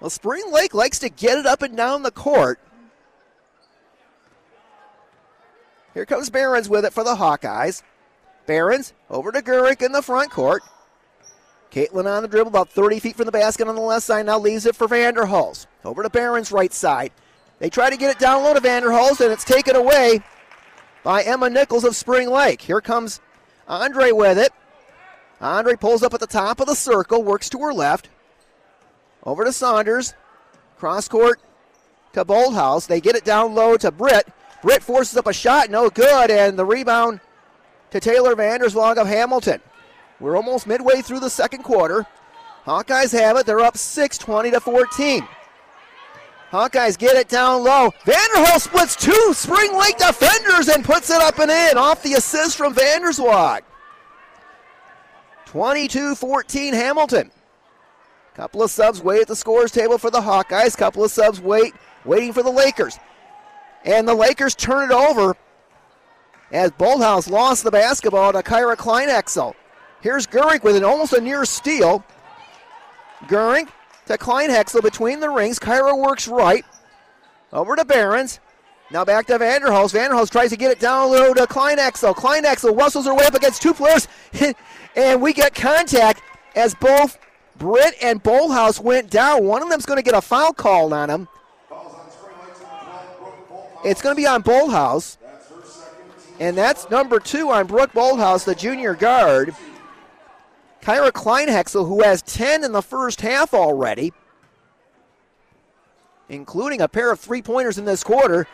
Well, 0.00 0.10
Spring 0.10 0.44
Lake 0.50 0.72
likes 0.72 0.98
to 1.00 1.08
get 1.08 1.36
it 1.36 1.46
up 1.46 1.62
and 1.62 1.76
down 1.76 2.02
the 2.02 2.10
court. 2.10 2.58
Here 5.92 6.06
comes 6.06 6.30
Behrens 6.30 6.68
with 6.68 6.84
it 6.84 6.92
for 6.92 7.04
the 7.04 7.16
Hawkeyes. 7.16 7.82
Behrens 8.46 8.94
over 9.10 9.32
to 9.32 9.42
Gurink 9.42 9.82
in 9.82 9.92
the 9.92 10.02
front 10.02 10.30
court. 10.30 10.62
Caitlin 11.70 12.06
on 12.06 12.22
the 12.22 12.28
dribble, 12.28 12.48
about 12.48 12.70
30 12.70 12.98
feet 12.98 13.16
from 13.16 13.26
the 13.26 13.32
basket 13.32 13.68
on 13.68 13.74
the 13.74 13.80
left 13.80 14.04
side, 14.04 14.26
now 14.26 14.38
leaves 14.38 14.66
it 14.66 14.74
for 14.74 14.88
Vanderhulst. 14.88 15.66
Over 15.84 16.02
to 16.02 16.10
Behrens' 16.10 16.50
right 16.50 16.72
side. 16.72 17.12
They 17.58 17.70
try 17.70 17.90
to 17.90 17.96
get 17.96 18.10
it 18.10 18.18
down 18.18 18.42
low 18.42 18.54
to 18.54 18.60
Vanderhulst, 18.60 19.20
and 19.20 19.32
it's 19.32 19.44
taken 19.44 19.76
away 19.76 20.20
by 21.02 21.22
Emma 21.22 21.50
Nichols 21.50 21.84
of 21.84 21.96
Spring 21.96 22.30
Lake. 22.30 22.62
Here 22.62 22.80
comes 22.80 23.20
Andre 23.68 24.12
with 24.12 24.38
it. 24.38 24.52
Andre 25.40 25.74
pulls 25.76 26.02
up 26.02 26.12
at 26.12 26.20
the 26.20 26.26
top 26.26 26.60
of 26.60 26.66
the 26.66 26.74
circle, 26.74 27.22
works 27.22 27.48
to 27.50 27.58
her 27.60 27.72
left. 27.72 28.08
Over 29.24 29.44
to 29.44 29.52
Saunders. 29.52 30.14
Cross 30.76 31.08
court 31.08 31.40
to 32.12 32.24
Bolthouse. 32.24 32.86
They 32.86 33.00
get 33.00 33.16
it 33.16 33.24
down 33.24 33.54
low 33.54 33.76
to 33.76 33.90
Britt. 33.90 34.28
Britt 34.62 34.82
forces 34.82 35.16
up 35.16 35.26
a 35.26 35.32
shot, 35.32 35.70
no 35.70 35.88
good, 35.88 36.30
and 36.30 36.58
the 36.58 36.64
rebound 36.64 37.20
to 37.90 38.00
Taylor 38.00 38.34
Vanderswag 38.34 38.96
of 38.96 39.06
Hamilton. 39.06 39.60
We're 40.20 40.36
almost 40.36 40.66
midway 40.66 41.00
through 41.00 41.20
the 41.20 41.30
second 41.30 41.62
quarter. 41.62 42.06
Hawkeyes 42.66 43.18
have 43.18 43.36
it. 43.38 43.46
They're 43.46 43.60
up 43.60 43.76
6 43.76 44.18
20 44.18 44.50
to 44.50 44.60
14. 44.60 45.26
Hawkeyes 46.50 46.98
get 46.98 47.16
it 47.16 47.28
down 47.28 47.62
low. 47.62 47.92
Vanderhulst 48.04 48.62
splits 48.62 48.96
two 48.96 49.32
Spring 49.34 49.76
Lake 49.78 49.96
defenders 49.98 50.68
and 50.68 50.84
puts 50.84 51.08
it 51.10 51.20
up 51.22 51.38
and 51.38 51.50
in 51.50 51.78
off 51.78 52.02
the 52.02 52.14
assist 52.14 52.56
from 52.56 52.74
Vanderswag. 52.74 53.62
22 55.46 56.14
14 56.14 56.74
Hamilton. 56.74 57.30
Couple 58.34 58.62
of 58.62 58.70
subs 58.70 59.02
wait 59.02 59.22
at 59.22 59.28
the 59.28 59.36
scores 59.36 59.70
table 59.70 59.98
for 59.98 60.10
the 60.10 60.20
Hawkeyes. 60.20 60.76
Couple 60.76 61.04
of 61.04 61.10
subs 61.10 61.40
wait, 61.40 61.74
waiting 62.04 62.32
for 62.32 62.42
the 62.42 62.50
Lakers. 62.50 62.98
And 63.84 64.06
the 64.06 64.14
Lakers 64.14 64.54
turn 64.54 64.90
it 64.90 64.94
over 64.94 65.36
as 66.52 66.70
Bolthouse 66.72 67.30
lost 67.30 67.62
the 67.64 67.70
basketball 67.70 68.32
to 68.32 68.42
Kyra 68.42 68.76
Kleinhexel. 68.76 69.54
Here's 70.00 70.26
Gurink 70.26 70.64
with 70.64 70.76
an 70.76 70.84
almost 70.84 71.12
a 71.12 71.20
near 71.20 71.44
steal. 71.44 72.04
Gurink 73.24 73.68
to 74.10 74.18
Kleinhexel 74.18 74.82
between 74.82 75.20
the 75.20 75.30
rings. 75.30 75.58
Kyra 75.58 75.96
works 75.96 76.28
right. 76.28 76.64
Over 77.52 77.76
to 77.76 77.84
Behrens. 77.84 78.40
Now 78.90 79.04
back 79.04 79.26
to 79.26 79.38
Vanderhulst. 79.38 79.94
Vanderhulst 79.94 80.30
tries 80.30 80.50
to 80.50 80.56
get 80.56 80.72
it 80.72 80.80
down 80.80 81.10
low 81.10 81.32
to 81.32 81.46
Kleinhexel. 81.46 82.14
Kleinhexel 82.14 82.76
wrestles 82.76 83.06
her 83.06 83.14
way 83.14 83.24
up 83.24 83.34
against 83.34 83.62
two 83.62 83.72
players. 83.72 84.08
and 84.96 85.22
we 85.22 85.32
get 85.32 85.54
contact 85.54 86.22
as 86.56 86.74
both 86.74 87.18
Britt 87.56 87.94
and 88.02 88.22
Bolthouse 88.22 88.80
went 88.80 89.10
down. 89.10 89.44
One 89.44 89.62
of 89.62 89.68
them's 89.68 89.86
going 89.86 89.98
to 89.98 90.02
get 90.02 90.14
a 90.14 90.20
foul 90.20 90.52
called 90.52 90.92
on 90.92 91.08
him. 91.08 91.28
It's 93.84 94.02
going 94.02 94.14
to 94.14 94.20
be 94.20 94.26
on 94.26 94.42
Bolthouse. 94.42 95.18
And 96.40 96.56
that's 96.56 96.90
number 96.90 97.20
two 97.20 97.50
on 97.50 97.66
Brooke 97.66 97.92
Bolthouse, 97.92 98.44
the 98.44 98.54
junior 98.54 98.94
guard. 98.94 99.54
Kyra 100.82 101.12
Kleinhexel, 101.12 101.86
who 101.86 102.02
has 102.02 102.22
10 102.22 102.64
in 102.64 102.72
the 102.72 102.82
first 102.82 103.20
half 103.20 103.52
already, 103.52 104.12
including 106.28 106.80
a 106.80 106.88
pair 106.88 107.12
of 107.12 107.20
three 107.20 107.42
pointers 107.42 107.76
in 107.78 107.84
this 107.84 108.02
quarter. 108.02 108.46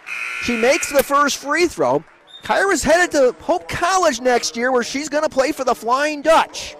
She 0.42 0.56
makes 0.56 0.90
the 0.90 1.02
first 1.02 1.36
free 1.36 1.68
throw. 1.68 2.04
Kyra's 2.42 2.82
headed 2.82 3.10
to 3.12 3.34
Hope 3.42 3.68
College 3.68 4.20
next 4.20 4.56
year, 4.56 4.72
where 4.72 4.82
she's 4.82 5.08
going 5.08 5.24
to 5.24 5.28
play 5.28 5.52
for 5.52 5.64
the 5.64 5.74
Flying 5.74 6.22
Dutch. 6.22 6.76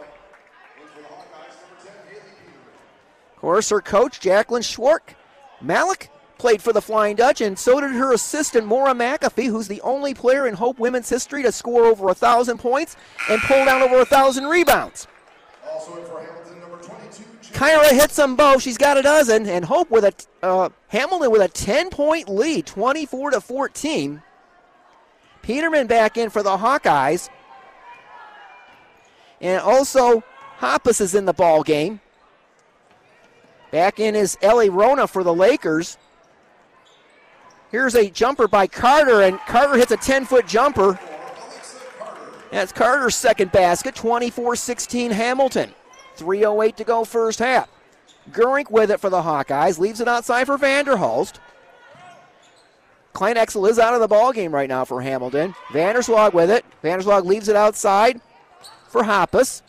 Of 3.35 3.41
course, 3.41 3.69
her 3.69 3.81
coach, 3.81 4.19
Jacqueline 4.21 4.63
Schwark, 4.63 5.15
Malik, 5.61 6.11
played 6.39 6.61
for 6.61 6.73
the 6.73 6.83
Flying 6.83 7.17
Dutch, 7.17 7.41
and 7.41 7.59
so 7.59 7.81
did 7.81 7.93
her 7.93 8.13
assistant, 8.13 8.67
Maura 8.67 8.93
McAfee, 8.95 9.47
who's 9.47 9.69
the 9.69 9.81
only 9.83 10.15
player 10.15 10.47
in 10.47 10.55
Hope 10.55 10.79
women's 10.79 11.09
history 11.09 11.43
to 11.43 11.53
score 11.53 11.85
over 11.85 12.05
a 12.05 12.09
1,000 12.09 12.59
points 12.59 12.97
and 13.31 13.41
pull 13.43 13.65
down 13.65 13.83
over 13.83 13.95
a 13.95 13.99
1,000 13.99 14.45
rebounds. 14.47 15.07
Kyra 17.57 17.91
hits 17.91 18.17
them 18.17 18.37
both. 18.37 18.61
She's 18.61 18.77
got 18.77 18.99
a 18.99 19.03
dozen, 19.03 19.49
and 19.49 19.65
Hope 19.65 19.91
with 19.91 20.05
a 20.05 20.13
uh, 20.47 20.69
Hamilton 20.89 21.31
with 21.31 21.41
a 21.41 21.49
10-point 21.49 22.29
lead, 22.29 22.67
24 22.67 23.31
to 23.31 23.41
14. 23.41 24.23
Peterman 25.41 25.87
back 25.87 26.19
in 26.19 26.29
for 26.29 26.43
the 26.43 26.59
Hawkeyes, 26.59 27.31
and 29.41 29.63
also 29.63 30.23
Hoppus 30.59 31.01
is 31.01 31.15
in 31.15 31.25
the 31.25 31.33
ball 31.33 31.63
game. 31.63 32.01
Back 33.71 34.01
in 34.01 34.15
is 34.15 34.37
Ellie 34.43 34.69
Rona 34.69 35.07
for 35.07 35.25
the 35.25 35.33
Lakers. 35.33 35.97
Here's 37.71 37.95
a 37.95 38.11
jumper 38.11 38.49
by 38.49 38.67
Carter, 38.67 39.23
and 39.23 39.39
Carter 39.41 39.79
hits 39.79 39.93
a 39.93 39.97
10-foot 39.97 40.47
jumper. 40.47 41.01
That's 42.51 42.71
Carter's 42.71 43.15
second 43.15 43.51
basket, 43.51 43.95
24-16 43.95 45.11
Hamilton. 45.11 45.73
3.08 46.17 46.77
to 46.77 46.85
go 46.85 47.05
first 47.05 47.39
half. 47.39 47.69
Gurink 48.31 48.71
with 48.71 48.91
it 48.91 49.01
for 49.01 49.11
the 49.11 49.23
Hawkeyes. 49.23 49.79
Leaves 49.79 50.01
it 50.01 50.09
outside 50.09 50.45
for 50.47 50.59
Vanderhulst. 50.59 51.39
Kleinhexel 53.15 53.69
is 53.71 53.79
out 53.79 53.95
of 53.95 54.01
the 54.01 54.09
ball 54.09 54.33
game 54.33 54.53
right 54.53 54.69
now 54.69 54.85
for 54.85 55.01
Hamilton. 55.01 55.55
Vanderswag 55.69 56.35
with 56.35 56.51
it. 56.51 56.65
Vanderswag 56.83 57.25
leaves 57.25 57.49
it 57.49 57.57
outside 57.57 58.21
for 58.89 59.03
Hoppus. 59.03 59.63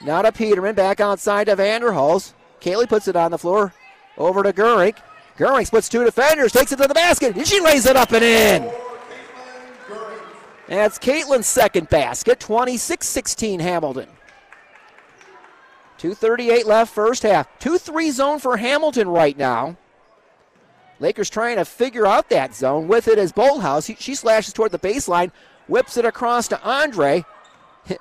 Now 0.00 0.22
to 0.22 0.32
Peterman. 0.32 0.74
Back 0.74 1.00
outside 1.00 1.44
to 1.44 1.56
Vanderhulst. 1.56 2.32
Kaylee 2.60 2.88
puts 2.88 3.08
it 3.08 3.16
on 3.16 3.30
the 3.30 3.38
floor. 3.38 3.74
Over 4.16 4.42
to 4.42 4.52
Gurink. 4.52 4.96
Gurink 5.36 5.66
splits 5.66 5.88
two 5.88 6.04
defenders. 6.04 6.52
Takes 6.52 6.72
it 6.72 6.76
to 6.76 6.88
the 6.88 6.94
basket. 6.94 7.36
And 7.36 7.46
she 7.46 7.60
lays 7.60 7.84
it 7.86 7.96
up 7.96 8.12
and 8.12 8.24
in. 8.24 8.72
That's 10.68 10.98
Caitlin's 10.98 11.46
second 11.46 11.90
basket. 11.90 12.40
26 12.40 13.06
16 13.06 13.60
Hamilton. 13.60 14.08
2.38 16.02 16.64
left 16.64 16.92
first 16.92 17.22
half. 17.22 17.46
2 17.60 17.78
3 17.78 18.10
zone 18.10 18.38
for 18.40 18.56
Hamilton 18.56 19.06
right 19.06 19.38
now. 19.38 19.76
Lakers 20.98 21.30
trying 21.30 21.56
to 21.56 21.64
figure 21.64 22.06
out 22.06 22.28
that 22.30 22.56
zone. 22.56 22.88
With 22.88 23.06
it 23.06 23.18
is 23.18 23.32
Bolthouse. 23.32 23.86
He, 23.86 23.94
she 23.94 24.16
slashes 24.16 24.52
toward 24.52 24.72
the 24.72 24.80
baseline, 24.80 25.30
whips 25.68 25.96
it 25.96 26.04
across 26.04 26.48
to 26.48 26.62
Andre. 26.62 27.24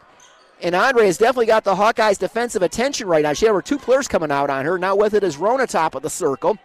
And 0.64 0.76
Andre 0.76 1.08
has 1.08 1.18
definitely 1.18 1.48
got 1.48 1.64
the 1.64 1.74
Hawkeyes' 1.74 2.20
defensive 2.20 2.62
attention 2.62 3.08
right 3.08 3.24
now. 3.24 3.34
She 3.34 3.48
had 3.48 3.56
her 3.56 3.64
two 3.64 3.80
players 3.80 4.08
coming 4.08 4.30
out 4.30 4.52
on 4.52 4.64
her. 4.64 4.78
Now 4.78 4.96
with 4.96 5.16
it 5.16 5.24
is 5.24 5.38
Rona 5.38 5.66
top 5.66 5.96
of 5.96 6.04
the 6.04 6.10
circle. 6.10 6.56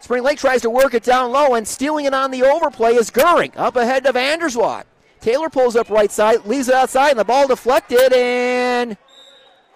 Spring 0.00 0.24
Lake 0.24 0.36
tries 0.36 0.62
to 0.62 0.70
work 0.70 0.94
it 0.94 1.04
down 1.04 1.30
low, 1.30 1.54
and 1.54 1.66
stealing 1.66 2.06
it 2.06 2.12
on 2.12 2.32
the 2.32 2.42
overplay 2.42 2.94
is 2.94 3.12
Gurink. 3.12 3.56
Up 3.56 3.76
ahead 3.76 4.02
to 4.02 4.12
Vanderswag. 4.12 4.82
Taylor 5.20 5.48
pulls 5.48 5.76
up 5.76 5.90
right 5.90 6.10
side, 6.10 6.44
leaves 6.44 6.68
it 6.68 6.74
outside, 6.74 7.10
and 7.10 7.20
the 7.20 7.24
ball 7.24 7.46
deflected, 7.46 8.12
and 8.12 8.96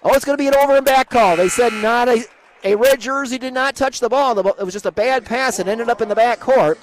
Oh, 0.02 0.14
it's 0.14 0.24
going 0.24 0.36
to 0.36 0.42
be 0.42 0.48
an 0.48 0.54
over 0.54 0.76
and 0.76 0.86
back 0.86 1.10
call. 1.10 1.36
They 1.36 1.48
said 1.48 1.72
not 1.74 2.08
a, 2.08 2.24
a 2.62 2.76
red 2.76 3.00
jersey 3.00 3.38
did 3.38 3.52
not 3.52 3.74
touch 3.74 4.00
the 4.00 4.08
ball. 4.08 4.38
It 4.38 4.64
was 4.64 4.74
just 4.74 4.86
a 4.86 4.92
bad 4.92 5.24
pass 5.24 5.58
and 5.58 5.68
ended 5.68 5.88
up 5.88 6.00
in 6.00 6.08
the 6.08 6.14
back 6.14 6.40
court. 6.40 6.78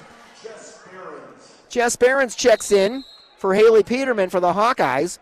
Jess 1.68 1.96
Behrens 1.96 2.34
checks 2.34 2.72
in 2.72 3.04
for 3.38 3.54
Haley 3.54 3.82
Peterman 3.82 4.30
for 4.30 4.40
the 4.40 4.52
Hawkeyes. 4.52 5.18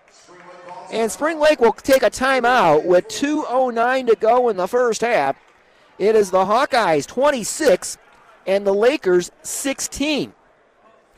And 0.93 1.11
Spring 1.11 1.41
Lake 1.41 1.61
will 1.61 1.73
take 1.73 2.03
a 2.03 2.11
timeout 2.11 2.85
with 2.85 3.09
2.09 3.09 4.09
to 4.09 4.17
go 4.17 4.49
in 4.49 4.57
the 4.57 4.69
first 4.69 5.01
half. 5.01 5.37
It 5.99 6.15
is 6.15 6.31
the 6.31 6.45
Hawkeyes 6.45 7.07
26 7.07 7.99
and 8.47 8.67
the 8.67 8.75
Lakers 8.75 9.31
16. 9.43 10.33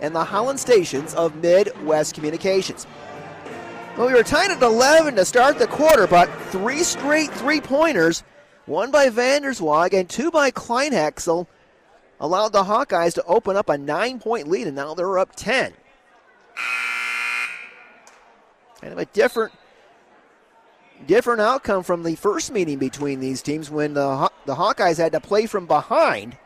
and 0.00 0.14
the 0.14 0.24
Holland 0.24 0.60
stations 0.60 1.14
of 1.14 1.36
Midwest 1.36 2.14
Communications. 2.14 2.86
Well, 3.96 4.06
we 4.06 4.14
were 4.14 4.22
tied 4.22 4.50
at 4.50 4.62
11 4.62 5.16
to 5.16 5.24
start 5.24 5.58
the 5.58 5.66
quarter, 5.66 6.06
but 6.06 6.30
three 6.50 6.84
straight 6.84 7.32
three 7.32 7.60
pointers, 7.60 8.22
one 8.66 8.90
by 8.90 9.08
Vanderswag 9.08 9.92
and 9.92 10.08
two 10.08 10.30
by 10.30 10.50
Kleinhexel, 10.52 11.46
allowed 12.20 12.52
the 12.52 12.64
Hawkeyes 12.64 13.14
to 13.14 13.24
open 13.24 13.56
up 13.56 13.68
a 13.68 13.76
nine 13.76 14.20
point 14.20 14.46
lead, 14.46 14.66
and 14.66 14.76
now 14.76 14.94
they're 14.94 15.18
up 15.18 15.34
10. 15.34 15.72
Kind 18.80 18.92
of 18.92 18.98
a 18.98 19.06
different 19.06 19.52
different 21.06 21.40
outcome 21.40 21.82
from 21.82 22.02
the 22.02 22.14
first 22.14 22.52
meeting 22.52 22.78
between 22.78 23.20
these 23.20 23.42
teams 23.42 23.70
when 23.70 23.94
the, 23.94 24.30
the 24.46 24.54
Hawkeyes 24.54 24.98
had 24.98 25.12
to 25.12 25.20
play 25.20 25.46
from 25.46 25.66
behind. 25.66 26.36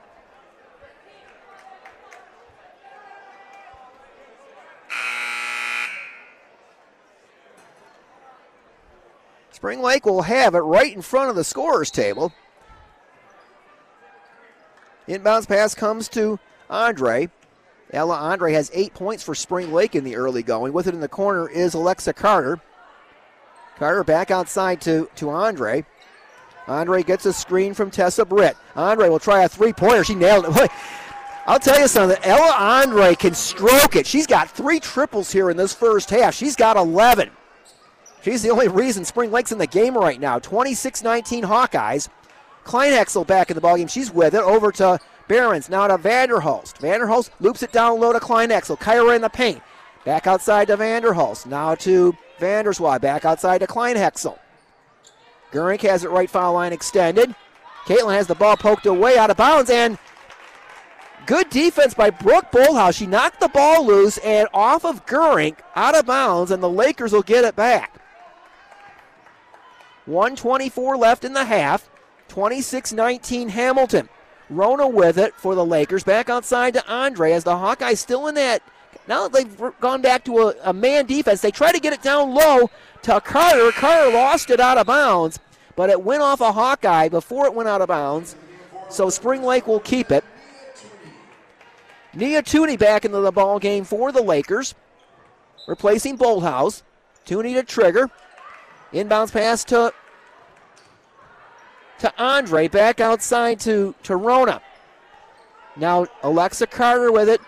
Spring 9.63 9.81
Lake 9.81 10.07
will 10.07 10.23
have 10.23 10.57
it 10.57 10.59
right 10.59 10.93
in 10.93 11.03
front 11.03 11.31
of 11.31 11.37
the 11.37 11.45
scorer's 11.45 11.89
table. 11.89 12.33
Inbounds 15.07 15.47
pass 15.47 15.73
comes 15.73 16.09
to 16.09 16.41
Andre. 16.69 17.29
Ella 17.93 18.17
Andre 18.17 18.55
has 18.55 18.73
eight 18.75 18.93
points 18.93 19.23
for 19.23 19.37
Spring 19.37 19.73
Lake 19.73 19.95
in 19.95 20.03
the 20.03 20.17
early 20.17 20.43
going. 20.43 20.73
With 20.73 20.89
it 20.89 20.95
in 20.95 21.01
the 21.01 21.07
corner 21.07 21.49
is 21.49 21.75
Alexa 21.75 22.13
Carter. 22.15 22.61
Carter 23.79 24.03
back 24.03 24.33
outside 24.33 24.81
to, 24.81 25.09
to 25.15 25.31
Andre. 25.31 25.85
Andre 26.67 27.05
gets 27.05 27.25
a 27.27 27.33
screen 27.33 27.73
from 27.73 27.89
Tessa 27.89 28.25
Britt. 28.25 28.57
Andre 28.75 29.11
will 29.11 29.21
try 29.21 29.45
a 29.45 29.49
three 29.49 29.73
pointer. 29.73 30.03
She 30.03 30.17
nailed 30.17 30.47
it. 30.49 30.73
I'll 31.47 31.61
tell 31.61 31.79
you 31.79 31.87
something. 31.87 32.19
Ella 32.25 32.53
Andre 32.59 33.15
can 33.15 33.35
stroke 33.35 33.95
it. 33.95 34.09
She's 34.09 34.27
got 34.27 34.51
three 34.51 34.81
triples 34.81 35.31
here 35.31 35.51
in 35.51 35.57
this 35.57 35.73
first 35.73 36.11
half. 36.11 36.35
She's 36.35 36.57
got 36.57 36.77
11. 36.77 37.31
She's 38.23 38.43
the 38.43 38.51
only 38.51 38.69
reason 38.69 39.05
Spring 39.05 39.33
Lake's 39.33 39.53
in 39.53 39.59
the 39.59 39.67
game 39.67 39.97
right 39.97 40.21
now. 40.21 40.39
26 40.39 41.03
19 41.03 41.45
Hawkeyes. 41.45 42.09
Kleinhexel 42.65 43.27
back 43.27 43.51
in 43.51 43.57
the 43.57 43.61
ballgame. 43.61 43.91
She's 43.91 44.13
with 44.13 44.35
it. 44.35 44.43
Over 44.43 44.71
to 44.73 45.01
Behrens. 45.29 45.69
Now 45.69 45.89
to 45.89 45.99
Vanderhulst. 45.99 46.79
Vanderhulst 46.79 47.31
loops 47.41 47.63
it 47.63 47.73
down 47.73 47.99
low 47.99 48.13
to 48.13 48.21
Kleinhexel. 48.21 48.79
Kyra 48.79 49.17
in 49.17 49.23
the 49.23 49.29
paint. 49.29 49.61
Back 50.05 50.27
outside 50.27 50.69
to 50.69 50.77
Vanderhulst. 50.77 51.47
Now 51.47 51.75
to 51.77 52.17
Vanderswag 52.39 53.01
back 53.01 53.25
outside 53.25 53.59
to 53.59 53.67
Kleinhexel. 53.67 54.39
Gurink 55.51 55.83
has 55.83 56.05
it 56.05 56.11
right 56.11 56.31
foul 56.31 56.55
line 56.55 56.73
extended. 56.73 57.35
Caitlin 57.85 58.15
has 58.15 58.29
the 58.29 58.35
ball 58.35 58.57
poked 58.57 58.87
away 58.87 59.19
out 59.19 59.31
of 59.31 59.37
bounds 59.37 59.69
and 59.69 59.99
good 61.27 61.51
defense 61.51 61.95
by 61.95 62.11
Brooke 62.11 62.51
Bolthouse. 62.53 62.97
She 62.97 63.07
knocked 63.07 63.41
the 63.41 63.49
ball 63.49 63.85
loose 63.85 64.19
and 64.19 64.49
off 64.55 64.85
of 64.85 65.05
Gurink 65.07 65.57
out 65.75 65.97
of 65.97 66.07
bounds, 66.07 66.53
and 66.53 66.63
the 66.63 66.71
Lakers 66.71 67.13
will 67.13 67.23
get 67.23 67.45
it 67.45 67.57
back. 67.57 68.02
124 70.07 70.97
left 70.97 71.25
in 71.25 71.33
the 71.33 71.45
half. 71.45 71.89
26 72.29 72.93
19 72.93 73.51
Hamilton. 73.51 74.09
Rona 74.49 74.89
with 74.89 75.19
it 75.19 75.35
for 75.35 75.55
the 75.55 75.65
Lakers. 75.65 76.05
Back 76.05 76.31
outside 76.31 76.75
to 76.75 76.87
Andre 76.87 77.33
as 77.33 77.45
the 77.45 77.53
Hawkeyes 77.53 77.99
still 77.99 78.27
in 78.27 78.35
that 78.37 78.63
now 79.09 79.27
that 79.27 79.33
they've 79.33 79.81
gone 79.81 80.01
back 80.01 80.25
to 80.25 80.39
a, 80.39 80.55
a 80.65 80.73
man 80.73 81.07
defense, 81.07 81.41
they 81.41 81.51
try 81.51 81.73
to 81.73 81.81
get 81.81 81.93
it 81.93 82.03
down 82.03 82.35
low 82.35 82.71
to 83.03 83.21
Carter. 83.21 83.73
Carter 83.73 84.13
lost 84.13 84.51
it 84.51 84.61
out 84.61 84.79
of 84.79 84.87
bounds, 84.87 85.39
but 85.75 85.91
it 85.91 86.03
went 86.03 86.23
off 86.23 86.41
a 86.41 86.53
Hawkeye 86.53 87.09
before 87.09 87.47
it 87.47 87.55
went 87.55 87.69
out 87.69 87.83
of 87.83 87.89
bounds. 87.89 88.37
So 88.89 89.11
Spring 89.11 89.43
Lake 89.43 89.67
will 89.67 89.81
keep 89.81 90.11
it. 90.11 90.25
Nia 92.15 92.43
Tooney 92.43 92.79
back 92.79 93.05
into 93.05 93.21
the 93.21 93.33
ball 93.33 93.59
game 93.59 93.85
for 93.85 94.13
the 94.13 94.23
Lakers, 94.23 94.75
replacing 95.67 96.19
Bolthouse. 96.19 96.83
Tooney 97.27 97.55
to 97.55 97.63
trigger. 97.63 98.11
Inbounds 98.93 99.33
pass 99.33 99.65
to 99.65 99.93
to 102.01 102.13
Andre. 102.23 102.69
Back 102.69 103.01
outside 103.01 103.61
to, 103.61 103.95
to 104.03 104.17
Rona. 104.17 104.61
Now 105.77 106.07
Alexa 106.23 106.67
Carter 106.67 107.13
with 107.13 107.29
it. 107.29 107.41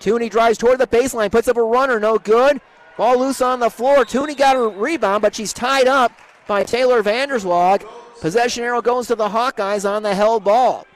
Tooney 0.00 0.30
drives 0.30 0.58
toward 0.58 0.78
the 0.78 0.86
baseline, 0.86 1.30
puts 1.30 1.48
up 1.48 1.56
a 1.56 1.62
runner, 1.62 2.00
no 2.00 2.18
good. 2.18 2.60
Ball 2.96 3.18
loose 3.18 3.40
on 3.40 3.60
the 3.60 3.70
floor. 3.70 4.04
Tooney 4.04 4.36
got 4.36 4.56
a 4.56 4.68
rebound, 4.68 5.22
but 5.22 5.34
she's 5.34 5.52
tied 5.52 5.86
up 5.86 6.12
by 6.46 6.62
Taylor 6.62 7.02
Vanderswag. 7.02 7.86
Possession 8.20 8.64
arrow 8.64 8.82
goes 8.82 9.08
to 9.08 9.14
the 9.14 9.28
Hawkeyes 9.28 9.88
on 9.88 10.02
the 10.02 10.14
held 10.14 10.44
ball. 10.44 10.86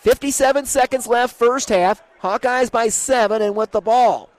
57 0.00 0.66
seconds 0.66 1.06
left, 1.06 1.34
first 1.34 1.68
half. 1.68 2.02
Hawkeyes 2.22 2.70
by 2.70 2.88
seven 2.88 3.42
and 3.42 3.56
with 3.56 3.72
the 3.72 3.80
ball. 3.80 4.30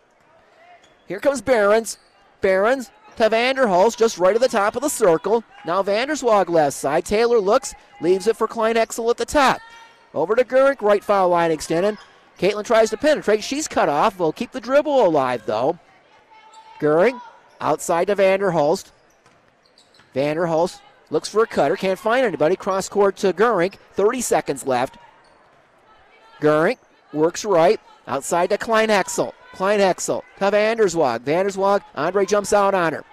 Here 1.08 1.20
comes 1.20 1.42
Behrens. 1.42 1.98
Behrens 2.42 2.92
to 3.18 3.30
Vanderhulst, 3.30 3.98
just 3.98 4.18
right 4.18 4.36
at 4.36 4.42
the 4.42 4.48
top 4.48 4.76
of 4.76 4.82
the 4.82 4.90
circle. 4.90 5.44
Now 5.66 5.84
Vanderswag 5.84 6.50
left 6.50 6.78
side. 6.78 7.06
Taylor 7.06 7.40
looks, 7.40 7.76
leaves 8.02 8.28
it 8.28 8.38
for 8.38 8.48
Kleinhexel 8.48 9.10
at 9.10 9.18
the 9.18 9.26
top. 9.26 9.60
Over 10.14 10.36
to 10.36 10.44
Gurink, 10.44 10.82
right 10.82 11.04
foul 11.04 11.30
line 11.30 11.52
extended. 11.52 11.98
Caitlin 12.40 12.64
tries 12.64 12.90
to 12.92 12.98
penetrate. 12.98 13.44
She's 13.44 13.68
cut 13.68 13.90
off. 13.90 14.18
Will 14.18 14.32
keep 14.32 14.52
the 14.52 14.62
dribble 14.62 15.06
alive, 15.06 15.44
though. 15.46 15.78
Gurink 16.80 17.22
outside 17.60 18.08
to 18.08 18.16
Vanderhulst. 18.16 18.92
Vanderhulst 20.16 20.80
looks 21.10 21.28
for 21.28 21.44
a 21.44 21.48
cutter. 21.48 21.76
Can't 21.76 22.00
find 22.00 22.26
anybody. 22.26 22.56
Cross 22.56 22.90
court 22.90 23.18
to 23.18 23.34
Gurink. 23.34 23.76
30 23.94 24.22
seconds 24.22 24.66
left. 24.66 24.98
Gurink 26.40 26.78
works 27.12 27.44
right. 27.44 27.80
Outside 28.08 28.50
to 28.50 28.58
Kleinhexel. 29.54 30.22
Kleinhexel 30.38 30.52
to 30.52 30.52
Vanderswag. 30.52 31.20
Vanderswag. 31.20 31.82
Andre 31.96 32.26
jumps 32.26 32.54
out 32.54 32.74
on 32.74 32.94
her. 32.94 33.04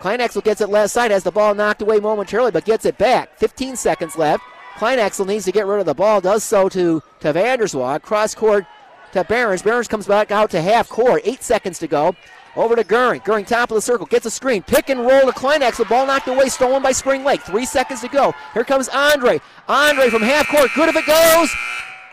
Klein 0.00 0.18
Kleinhexel 0.18 0.44
gets 0.44 0.60
it 0.60 0.68
left 0.68 0.92
side. 0.92 1.10
Has 1.10 1.24
the 1.24 1.32
ball 1.32 1.54
knocked 1.54 1.82
away 1.82 2.00
momentarily, 2.00 2.50
but 2.50 2.64
gets 2.64 2.84
it 2.84 2.98
back. 2.98 3.38
15 3.38 3.76
seconds 3.76 4.16
left. 4.16 4.42
Klein 4.76 4.98
Kleinhexel 4.98 5.26
needs 5.26 5.44
to 5.44 5.52
get 5.52 5.66
rid 5.66 5.80
of 5.80 5.86
the 5.86 5.94
ball, 5.94 6.20
does 6.20 6.44
so 6.44 6.68
to, 6.68 7.02
to 7.20 7.32
Vanderswag. 7.32 8.02
Cross 8.02 8.36
court 8.36 8.64
to 9.12 9.24
Behrens. 9.24 9.62
Behrens 9.62 9.88
comes 9.88 10.06
back 10.06 10.30
out 10.30 10.50
to 10.50 10.62
half 10.62 10.88
court. 10.88 11.22
Eight 11.24 11.42
seconds 11.42 11.78
to 11.80 11.88
go. 11.88 12.14
Over 12.56 12.76
to 12.76 12.84
Gurink. 12.84 13.24
Gurink 13.24 13.46
top 13.46 13.70
of 13.70 13.76
the 13.76 13.80
circle. 13.80 14.06
Gets 14.06 14.26
a 14.26 14.30
screen. 14.30 14.62
Pick 14.62 14.88
and 14.88 15.00
roll 15.00 15.22
to 15.22 15.32
Kleinhexel. 15.32 15.88
Ball 15.88 16.06
knocked 16.06 16.28
away. 16.28 16.48
Stolen 16.48 16.82
by 16.82 16.92
Spring 16.92 17.24
Lake. 17.24 17.42
Three 17.42 17.64
seconds 17.64 18.00
to 18.00 18.08
go. 18.08 18.34
Here 18.54 18.64
comes 18.64 18.88
Andre. 18.88 19.40
Andre 19.68 20.10
from 20.10 20.22
half 20.22 20.48
court. 20.48 20.70
Good 20.74 20.88
if 20.88 20.96
it 20.96 21.06
goes. 21.06 21.50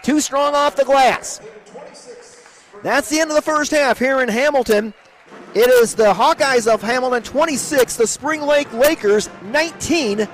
Too 0.03 0.20
strong 0.20 0.53
off 0.53 0.76
the 0.76 0.86
glass. 0.86 1.41
That's 2.86 3.09
the 3.09 3.19
end 3.19 3.31
of 3.31 3.36
the 3.36 3.41
first 3.41 3.71
half 3.71 3.97
here 3.97 4.21
in 4.21 4.29
Hamilton. 4.29 4.93
It 5.55 5.67
is 5.81 5.95
the 5.95 6.13
Hawkeyes 6.13 6.71
of 6.71 6.83
Hamilton 6.83 7.23
26, 7.23 7.95
the 7.95 8.05
Spring 8.05 8.43
Lake 8.43 8.71
Lakers 8.73 9.27
19. 9.45 10.27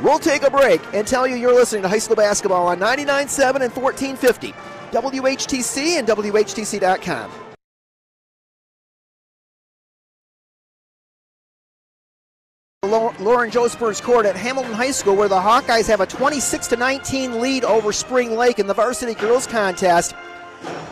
We'll 0.00 0.18
take 0.18 0.42
a 0.42 0.50
break 0.50 0.80
and 0.94 1.06
tell 1.06 1.26
you 1.26 1.36
you're 1.36 1.54
listening 1.54 1.82
to 1.82 1.88
high 1.90 1.98
school 1.98 2.16
basketball 2.16 2.66
on 2.68 2.78
99.7 2.78 3.56
and 3.56 3.76
1450, 3.76 4.52
WHTC 4.90 5.98
and 5.98 6.08
WHTC.com. 6.08 7.30
Lauren 13.20 13.50
Joseph's 13.50 14.00
court 14.00 14.24
at 14.24 14.34
Hamilton 14.34 14.72
High 14.72 14.92
School, 14.92 15.14
where 15.14 15.28
the 15.28 15.34
Hawkeyes 15.34 15.86
have 15.88 16.00
a 16.00 16.06
26 16.06 16.70
19 16.70 17.42
lead 17.42 17.64
over 17.64 17.92
Spring 17.92 18.34
Lake 18.34 18.58
in 18.58 18.66
the 18.66 18.72
varsity 18.72 19.12
girls 19.12 19.46
contest. 19.46 20.14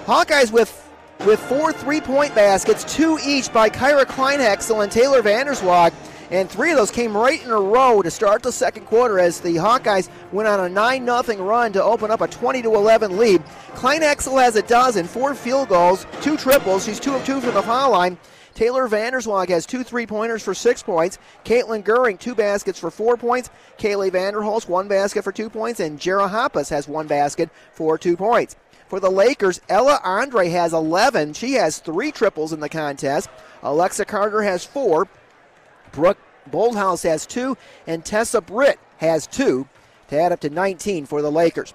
Hawkeyes 0.05 0.53
with 0.53 0.86
with 1.25 1.41
four 1.41 1.73
three-point 1.73 2.35
baskets, 2.35 2.85
two 2.85 3.19
each 3.25 3.53
by 3.53 3.71
Kyra 3.71 4.05
Kleinhexel 4.05 4.83
and 4.83 4.93
Taylor 4.93 5.23
Vanderswag 5.23 5.93
and 6.31 6.51
three 6.51 6.73
of 6.73 6.77
those 6.77 6.91
came 6.91 7.17
right 7.17 7.43
in 7.43 7.51
a 7.51 7.61
row 7.61 8.03
to 8.03 8.11
start 8.11 8.43
the 8.43 8.51
second 8.51 8.87
quarter 8.87 9.19
as 9.19 9.41
the 9.41 9.55
Hawkeyes 9.55 10.09
went 10.33 10.49
on 10.49 10.61
a 10.61 10.69
9 10.69 11.07
0 11.07 11.45
run 11.45 11.73
to 11.73 11.83
open 11.83 12.11
up 12.11 12.21
a 12.21 12.29
20 12.29 12.61
11 12.61 13.17
lead. 13.17 13.43
Kleinhexel 13.75 14.43
has 14.43 14.57
a 14.57 14.63
dozen, 14.63 15.07
four 15.07 15.35
field 15.35 15.69
goals, 15.69 16.07
two 16.23 16.37
triples. 16.37 16.85
She's 16.85 16.99
two 16.99 17.15
of 17.15 17.25
two 17.25 17.41
from 17.41 17.55
the 17.55 17.63
foul 17.63 17.93
line. 17.93 18.19
Taylor 18.55 18.89
Vanderswag 18.89 19.51
has 19.51 19.67
two 19.67 19.85
three 19.85 20.07
pointers 20.07 20.43
for 20.43 20.55
six 20.55 20.83
points. 20.83 21.19
Caitlin 21.45 21.85
Gurink, 21.85 22.19
two 22.19 22.35
baskets 22.35 22.79
for 22.79 22.91
four 22.91 23.17
points. 23.17 23.51
Kaylee 23.79 24.11
Vanderhulst, 24.11 24.67
one 24.67 24.89
basket 24.89 25.23
for 25.23 25.31
two 25.31 25.51
points. 25.51 25.79
And 25.79 26.01
Jera 26.01 26.29
Hoppus 26.29 26.71
has 26.71 26.89
one 26.89 27.07
basket 27.07 27.51
for 27.73 27.99
two 27.99 28.17
points. 28.17 28.57
For 28.89 29.01
the 29.01 29.11
Lakers, 29.11 29.61
Ella 29.69 30.01
Andre 30.05 30.49
has 30.51 30.73
11. 30.73 31.33
She 31.33 31.55
has 31.55 31.79
three 31.79 32.13
triples 32.13 32.53
in 32.53 32.61
the 32.61 32.69
contest. 32.69 33.29
Alexa 33.63 34.05
Carter 34.05 34.43
has 34.43 34.65
four. 34.65 35.09
Brooke 35.93 36.19
Bolthouse 36.51 37.03
has 37.09 37.27
two, 37.27 37.57
and 37.87 38.05
Tessa 38.05 38.41
Britt 38.41 38.79
has 38.99 39.27
two 39.27 39.69
to 40.09 40.21
add 40.21 40.33
up 40.33 40.41
to 40.41 40.51
19 40.51 41.07
for 41.07 41.23
the 41.23 41.31
Lakers. 41.31 41.75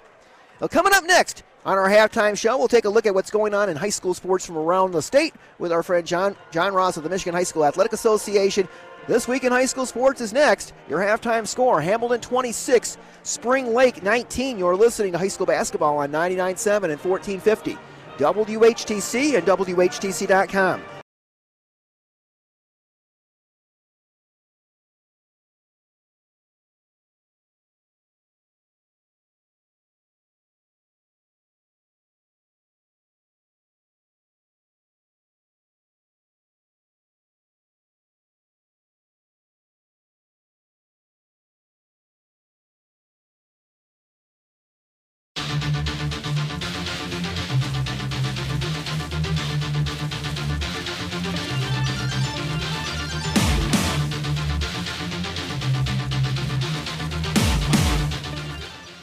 Now, 0.62 0.68
coming 0.68 0.93
up 0.93 1.03
next 1.03 1.43
on 1.66 1.78
our 1.78 1.89
halftime 1.89 2.38
show, 2.38 2.57
we'll 2.57 2.68
take 2.68 2.86
a 2.86 2.89
look 2.89 3.05
at 3.05 3.14
what's 3.14 3.32
going 3.32 3.53
on 3.53 3.70
in 3.70 3.76
high 3.76 3.89
school 3.89 4.14
sports 4.14 4.45
from 4.45 4.57
around 4.57 4.91
the 4.91 5.01
state 5.01 5.34
with 5.59 5.72
our 5.72 5.84
friend 5.84 6.07
John 6.07 6.36
John 6.51 6.74
Ross 6.74 6.97
of 6.97 7.03
the 7.03 7.09
Michigan 7.09 7.34
High 7.34 7.43
School 7.43 7.66
Athletic 7.66 7.93
Association. 7.93 8.68
This 9.08 9.28
week 9.28 9.43
in 9.43 9.52
high 9.52 9.66
school 9.66 9.88
sports 9.88 10.22
is 10.22 10.32
next. 10.32 10.74
Your 10.88 10.99
halftime 10.99 11.47
score 11.47 11.82
Hamilton 11.82 12.22
26, 12.22 12.99
Spring 13.24 13.74
Lake 13.74 14.04
19. 14.04 14.60
You're 14.60 14.76
listening 14.76 15.12
to 15.14 15.18
high 15.18 15.28
school 15.28 15.47
basketball 15.47 15.97
on 15.97 16.12
99.7 16.12 16.91
and 16.91 17.04
1450. 17.04 17.78
WHTC 18.18 19.38
and 19.38 19.47
WHTC.com. 19.47 21.01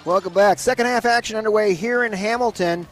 Welcome 0.08 0.32
back. 0.32 0.58
Second 0.58 0.86
half 0.86 1.04
action 1.04 1.36
underway 1.36 1.74
here 1.74 2.02
in 2.02 2.14
Hamilton. 2.14 2.88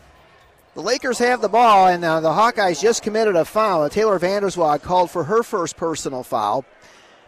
The 0.74 0.82
Lakers 0.82 1.18
have 1.18 1.40
the 1.40 1.48
ball, 1.48 1.86
and 1.86 2.04
uh, 2.04 2.20
the 2.20 2.28
Hawkeyes 2.28 2.82
just 2.82 3.02
committed 3.02 3.36
a 3.36 3.46
foul. 3.46 3.88
Taylor 3.88 4.18
Vanderswag 4.18 4.82
called 4.82 5.10
for 5.10 5.24
her 5.24 5.42
first 5.42 5.78
personal 5.78 6.22
foul. 6.22 6.66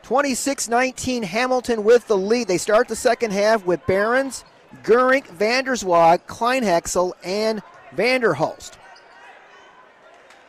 26 0.03 0.69
19 0.69 1.23
Hamilton 1.23 1.85
with 1.85 2.07
the 2.07 2.19
lead. 2.19 2.49
They 2.49 2.59
start 2.59 2.87
the 2.87 2.95
second 2.95 3.31
half 3.31 3.65
with 3.65 3.81
Behrens, 3.87 4.45
Gurink, 4.83 5.27
Vanderswag, 5.29 6.19
Kleinhexel, 6.27 7.13
and 7.25 7.63
Vanderhulst. 7.97 8.73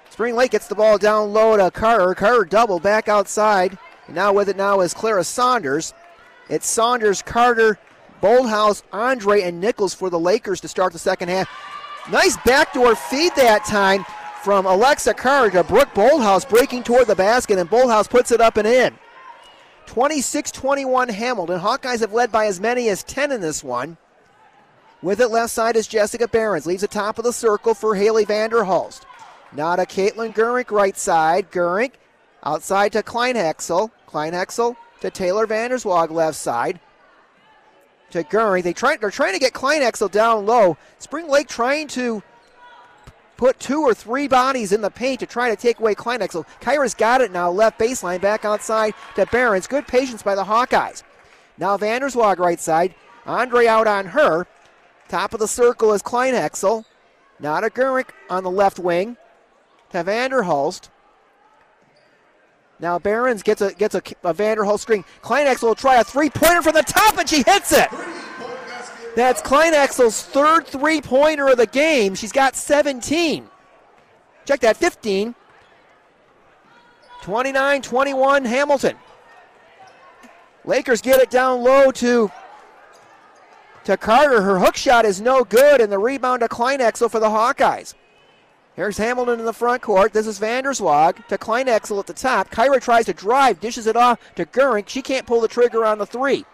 Spring 0.09 0.35
Lake 0.35 0.51
gets 0.51 0.67
the 0.67 0.75
ball 0.75 0.97
down 0.97 1.31
low 1.31 1.55
to 1.55 1.71
Carter. 1.71 2.13
Carter 2.13 2.43
double 2.43 2.81
back 2.81 3.07
outside. 3.07 3.77
And 4.07 4.15
now 4.17 4.33
with 4.33 4.49
it 4.49 4.57
now 4.57 4.81
is 4.81 4.93
Clara 4.93 5.23
Saunders. 5.23 5.93
It's 6.49 6.67
Saunders, 6.67 7.21
Carter, 7.21 7.79
Bolthouse, 8.21 8.83
Andre, 8.91 9.41
and 9.41 9.59
Nichols 9.59 9.93
for 9.93 10.09
the 10.09 10.19
Lakers 10.19 10.61
to 10.61 10.67
start 10.67 10.93
the 10.93 10.99
second 10.99 11.29
half. 11.29 11.49
Nice 12.11 12.37
backdoor 12.45 12.95
feed 12.95 13.35
that 13.35 13.65
time 13.65 14.05
from 14.43 14.65
Alexa 14.65 15.13
to 15.13 15.65
Brooke 15.67 15.93
Bolthouse 15.93 16.47
breaking 16.47 16.83
toward 16.83 17.07
the 17.07 17.15
basket, 17.15 17.59
and 17.59 17.69
Bolthouse 17.69 18.09
puts 18.09 18.31
it 18.31 18.41
up 18.41 18.57
and 18.57 18.67
in. 18.67 18.97
26 19.85 20.51
21 20.51 21.09
Hamilton. 21.09 21.59
Hawkeyes 21.59 22.01
have 22.01 22.13
led 22.13 22.31
by 22.31 22.45
as 22.45 22.59
many 22.59 22.89
as 22.89 23.03
10 23.03 23.31
in 23.31 23.41
this 23.41 23.63
one. 23.63 23.97
With 25.01 25.19
it 25.19 25.29
left 25.29 25.51
side 25.51 25.75
is 25.75 25.87
Jessica 25.87 26.27
Behrens. 26.27 26.65
Leaves 26.65 26.81
the 26.81 26.87
top 26.87 27.17
of 27.17 27.23
the 27.23 27.33
circle 27.33 27.73
for 27.73 27.95
Haley 27.95 28.25
Vanderhulst. 28.25 29.01
Now 29.51 29.75
to 29.75 29.85
Caitlin 29.85 30.33
Gurink, 30.35 30.71
right 30.71 30.97
side. 30.97 31.51
Gurink 31.51 31.93
outside 32.43 32.91
to 32.91 33.01
Kleinhexel. 33.01 33.89
Kleinhexel 34.07 34.75
to 35.01 35.09
Taylor 35.09 35.47
Vanderswag, 35.47 36.11
left 36.11 36.37
side. 36.37 36.79
To 38.11 38.23
Gurink. 38.23 38.63
They 38.63 38.73
try, 38.73 38.97
they're 38.97 39.11
trying 39.11 39.33
to 39.33 39.39
get 39.39 39.53
Kleinhexel 39.53 40.11
down 40.11 40.45
low. 40.45 40.77
Spring 40.97 41.27
Lake 41.27 41.47
trying 41.47 41.87
to 41.89 42.23
put 43.37 43.59
two 43.59 43.81
or 43.81 43.93
three 43.93 44.27
bodies 44.27 44.71
in 44.73 44.81
the 44.81 44.89
paint 44.89 45.19
to 45.19 45.25
try 45.25 45.49
to 45.49 45.55
take 45.55 45.79
away 45.79 45.95
Kleinhexel. 45.95 46.45
Kyra's 46.59 46.93
got 46.93 47.21
it 47.21 47.31
now, 47.31 47.49
left 47.49 47.79
baseline, 47.79 48.19
back 48.19 48.43
outside 48.45 48.93
to 49.15 49.25
Behrens. 49.27 49.67
Good 49.67 49.87
patience 49.87 50.23
by 50.23 50.35
the 50.35 50.43
Hawkeyes. 50.43 51.03
Now 51.57 51.77
Vanderswag 51.77 52.39
right 52.39 52.59
side. 52.59 52.95
Andre 53.25 53.67
out 53.67 53.87
on 53.87 54.07
her. 54.07 54.47
Top 55.07 55.33
of 55.33 55.39
the 55.39 55.47
circle 55.47 55.93
is 55.93 56.01
Kleinhexel. 56.01 56.83
Now 57.39 57.59
to 57.59 57.69
Gurink 57.69 58.09
on 58.29 58.43
the 58.43 58.51
left 58.51 58.79
wing. 58.79 59.17
To 59.91 60.03
Vanderhulst. 60.03 60.89
Now 62.79 62.97
Behrens 62.97 63.43
gets 63.43 63.61
a 63.61 63.73
gets 63.73 63.95
a, 63.95 63.99
a 64.23 64.33
Vanderhulst 64.33 64.79
screen. 64.79 65.03
Kleinhexel 65.21 65.63
will 65.63 65.75
try 65.75 65.99
a 65.99 66.03
three-pointer 66.03 66.61
from 66.61 66.73
the 66.73 66.83
top, 66.83 67.17
and 67.17 67.27
she 67.27 67.43
hits 67.43 67.73
it. 67.73 67.89
That's 69.15 69.41
Kleinhexel's 69.41 70.23
third 70.23 70.65
three-pointer 70.65 71.49
of 71.49 71.57
the 71.57 71.67
game. 71.67 72.15
She's 72.15 72.31
got 72.31 72.55
17. 72.55 73.49
Check 74.45 74.61
that, 74.61 74.77
15. 74.77 75.35
29-21 77.21 78.45
Hamilton. 78.45 78.95
Lakers 80.63 81.01
get 81.01 81.19
it 81.19 81.29
down 81.29 81.61
low 81.61 81.91
to 81.91 82.31
to 83.83 83.97
Carter. 83.97 84.41
Her 84.41 84.59
hook 84.59 84.75
shot 84.75 85.03
is 85.03 85.19
no 85.19 85.43
good, 85.43 85.81
and 85.81 85.91
the 85.91 85.99
rebound 85.99 86.41
to 86.41 86.47
Kleinhexel 86.47 87.11
for 87.11 87.19
the 87.19 87.27
Hawkeyes. 87.27 87.95
Here's 88.79 88.97
Hamilton 88.97 89.41
in 89.41 89.45
the 89.45 89.51
front 89.51 89.81
court. 89.81 90.13
This 90.13 90.25
is 90.25 90.39
Vanderswag 90.39 91.27
to 91.27 91.37
Kleinhexel 91.37 91.99
at 91.99 92.07
the 92.07 92.13
top. 92.13 92.49
Kyra 92.49 92.79
tries 92.79 93.07
to 93.07 93.13
drive, 93.13 93.59
dishes 93.59 93.87
it 93.87 93.97
off 93.97 94.21
to 94.35 94.45
Gurink. 94.45 94.87
She 94.87 95.01
can't 95.01 95.27
pull 95.27 95.41
the 95.41 95.49
trigger 95.49 95.83
on 95.83 95.97
the 95.97 96.05
three. 96.05 96.45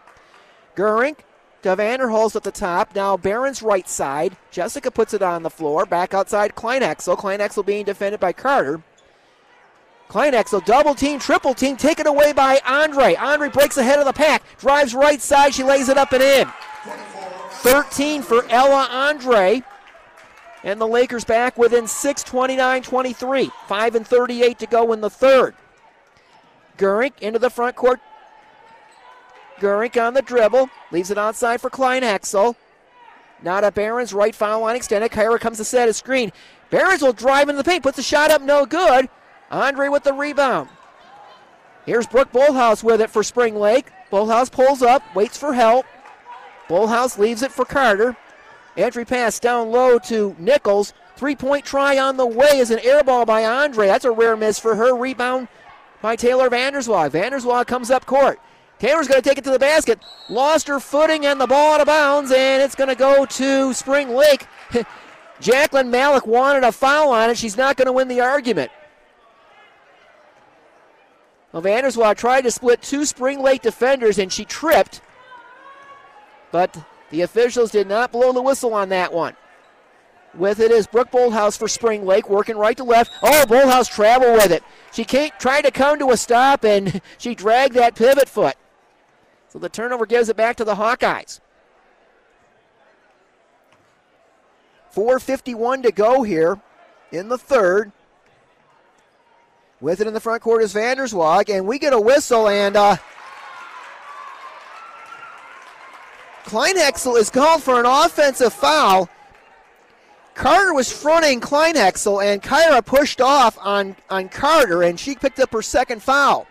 Gurink 0.75 1.19
to 1.61 1.75
Vanderhulst 1.75 2.35
at 2.35 2.41
the 2.41 2.49
top. 2.49 2.95
Now 2.95 3.15
Behrens 3.15 3.61
right 3.61 3.87
side. 3.87 4.37
Jessica 4.49 4.89
puts 4.89 5.13
it 5.13 5.21
on 5.21 5.43
the 5.43 5.51
floor. 5.51 5.85
Back 5.85 6.15
outside 6.15 6.55
Kleinhexel. 6.55 7.15
Kleinhexel 7.15 7.63
being 7.63 7.85
defended 7.85 8.19
by 8.19 8.33
Carter. 8.33 8.81
Kleinhexel 10.09 10.65
double 10.65 10.95
team, 10.95 11.19
triple 11.19 11.53
team, 11.53 11.77
taken 11.77 12.07
away 12.07 12.33
by 12.33 12.59
Andre. 12.65 13.13
Andre 13.13 13.49
breaks 13.49 13.77
ahead 13.77 13.99
of 13.99 14.05
the 14.05 14.13
pack, 14.13 14.41
drives 14.57 14.95
right 14.95 15.21
side. 15.21 15.53
She 15.53 15.63
lays 15.63 15.89
it 15.89 15.97
up 15.99 16.11
and 16.11 16.23
in. 16.23 16.47
13 17.61 18.23
for 18.23 18.49
Ella 18.49 18.87
Andre. 18.89 19.61
And 20.65 20.81
the 20.81 20.87
Lakers 20.87 21.23
back 21.23 21.59
within 21.59 21.87
6, 21.87 22.23
29 22.23 22.81
23. 22.81 23.51
5 23.67 23.95
and 23.95 24.05
38 24.05 24.59
to 24.59 24.65
go 24.65 24.91
in 24.91 24.99
the 24.99 25.09
third. 25.11 25.55
Gurink 26.77 27.13
into 27.21 27.39
the 27.39 27.51
front 27.51 27.75
court. 27.75 28.01
Gurink 29.59 30.01
on 30.03 30.15
the 30.15 30.23
dribble. 30.23 30.69
Leaves 30.91 31.11
it 31.11 31.19
outside 31.19 31.61
for 31.61 31.69
Kleinhexel. 31.69 32.55
Not 33.43 33.61
to 33.61 33.71
Behrens 33.71 34.11
right 34.11 34.33
foul 34.33 34.61
line 34.61 34.75
extended. 34.75 35.11
Kyra 35.11 35.39
comes 35.39 35.57
to 35.57 35.63
set 35.63 35.87
a 35.87 35.93
screen. 35.93 36.31
Behrens 36.71 37.03
will 37.03 37.13
drive 37.13 37.47
into 37.47 37.61
the 37.61 37.69
paint. 37.69 37.83
Puts 37.83 37.97
the 37.97 38.03
shot 38.03 38.31
up, 38.31 38.41
no 38.41 38.65
good. 38.65 39.07
Andre 39.51 39.87
with 39.87 40.03
the 40.03 40.13
rebound. 40.13 40.69
Here's 41.85 42.07
Brooke 42.07 42.31
Bolthouse 42.31 42.83
with 42.83 43.01
it 43.01 43.11
for 43.11 43.21
Spring 43.21 43.55
Lake. 43.55 43.91
Bolthouse 44.11 44.51
pulls 44.51 44.81
up, 44.81 45.03
waits 45.15 45.37
for 45.37 45.53
help. 45.53 45.85
Bolthouse 46.67 47.19
leaves 47.19 47.43
it 47.43 47.51
for 47.51 47.65
Carter. 47.65 48.17
Entry 48.77 49.05
pass 49.05 49.39
down 49.39 49.71
low 49.71 49.99
to 49.99 50.35
Nichols. 50.37 50.93
Three 51.15 51.35
point 51.35 51.65
try 51.65 51.97
on 51.97 52.17
the 52.17 52.25
way 52.25 52.57
is 52.57 52.71
an 52.71 52.79
air 52.79 53.03
ball 53.03 53.25
by 53.25 53.45
Andre. 53.45 53.87
That's 53.87 54.05
a 54.05 54.11
rare 54.11 54.35
miss 54.35 54.59
for 54.59 54.75
her. 54.75 54.95
Rebound 54.95 55.47
by 56.01 56.15
Taylor 56.15 56.49
Vanderswag. 56.49 57.11
Vanderswag 57.11 57.67
comes 57.67 57.89
up 57.89 58.05
court. 58.05 58.39
Taylor's 58.79 59.07
going 59.07 59.21
to 59.21 59.27
take 59.27 59.37
it 59.37 59.43
to 59.45 59.51
the 59.51 59.59
basket. 59.59 59.99
Lost 60.29 60.67
her 60.67 60.81
footing 60.81 61.25
and 61.25 61.39
the 61.39 61.47
ball 61.47 61.75
out 61.75 61.81
of 61.81 61.87
bounds, 61.87 62.31
and 62.31 62.61
it's 62.61 62.75
going 62.75 62.89
to 62.89 62.95
go 62.95 63.25
to 63.25 63.73
Spring 63.73 64.09
Lake. 64.09 64.45
Jacqueline 65.39 65.89
Malik 65.89 66.27
wanted 66.27 66.63
a 66.63 66.71
foul 66.71 67.09
on 67.11 67.29
it. 67.29 67.37
She's 67.37 67.55
not 67.55 67.77
going 67.77 67.85
to 67.85 67.93
win 67.93 68.09
the 68.09 68.19
argument. 68.19 68.71
Well, 71.53 72.15
tried 72.15 72.41
to 72.41 72.51
split 72.51 72.81
two 72.81 73.05
Spring 73.05 73.41
Lake 73.41 73.61
defenders, 73.61 74.19
and 74.19 74.31
she 74.31 74.43
tripped. 74.43 74.99
But 76.51 76.77
the 77.09 77.21
officials 77.21 77.71
did 77.71 77.87
not 77.87 78.11
blow 78.11 78.33
the 78.33 78.41
whistle 78.41 78.73
on 78.73 78.89
that 78.89 79.13
one. 79.13 79.35
With 80.33 80.59
it 80.59 80.71
is 80.71 80.85
Brooke 80.85 81.11
Bolthouse 81.11 81.57
for 81.57 81.67
Spring 81.67 82.05
Lake, 82.05 82.29
working 82.29 82.57
right 82.57 82.75
to 82.75 82.83
left. 82.83 83.11
Oh, 83.23 83.45
Bolthouse 83.47 83.89
travel 83.89 84.33
with 84.33 84.51
it. 84.51 84.63
She 84.91 85.05
can't 85.05 85.37
try 85.39 85.61
to 85.61 85.71
come 85.71 85.97
to 85.99 86.11
a 86.11 86.17
stop, 86.17 86.65
and 86.65 87.01
she 87.17 87.35
dragged 87.35 87.75
that 87.75 87.95
pivot 87.95 88.27
foot. 88.27 88.55
So 89.47 89.59
the 89.59 89.69
turnover 89.69 90.05
gives 90.05 90.27
it 90.27 90.35
back 90.35 90.57
to 90.57 90.65
the 90.65 90.75
Hawkeyes. 90.75 91.39
4.51 94.93 95.83
to 95.83 95.91
go 95.91 96.23
here 96.23 96.59
in 97.11 97.29
the 97.29 97.37
third. 97.37 97.91
With 99.81 99.99
it 99.99 100.07
in 100.07 100.13
the 100.13 100.19
front 100.19 100.41
court 100.41 100.63
is 100.63 100.73
Vanderswag, 100.73 101.53
and 101.53 101.67
we 101.67 101.79
get 101.79 101.93
a 101.93 101.99
whistle, 101.99 102.47
and 102.47 102.75
uh, 102.75 102.97
Kleinhexel 106.45 107.17
is 107.17 107.31
called 107.31 107.63
for 107.63 107.79
an 107.79 107.87
offensive 107.87 108.53
foul. 108.53 109.09
Carter 110.35 110.73
was 110.73 110.91
fronting 110.91 111.41
Kleinhexel, 111.41 112.23
and 112.23 112.41
Kyra 112.41 112.85
pushed 112.85 113.19
off 113.19 113.57
on, 113.59 113.95
on 114.09 114.29
Carter, 114.29 114.83
and 114.83 114.99
she 114.99 115.15
picked 115.15 115.39
up 115.39 115.51
her 115.53 115.63
second 115.63 116.03
foul. 116.03 116.45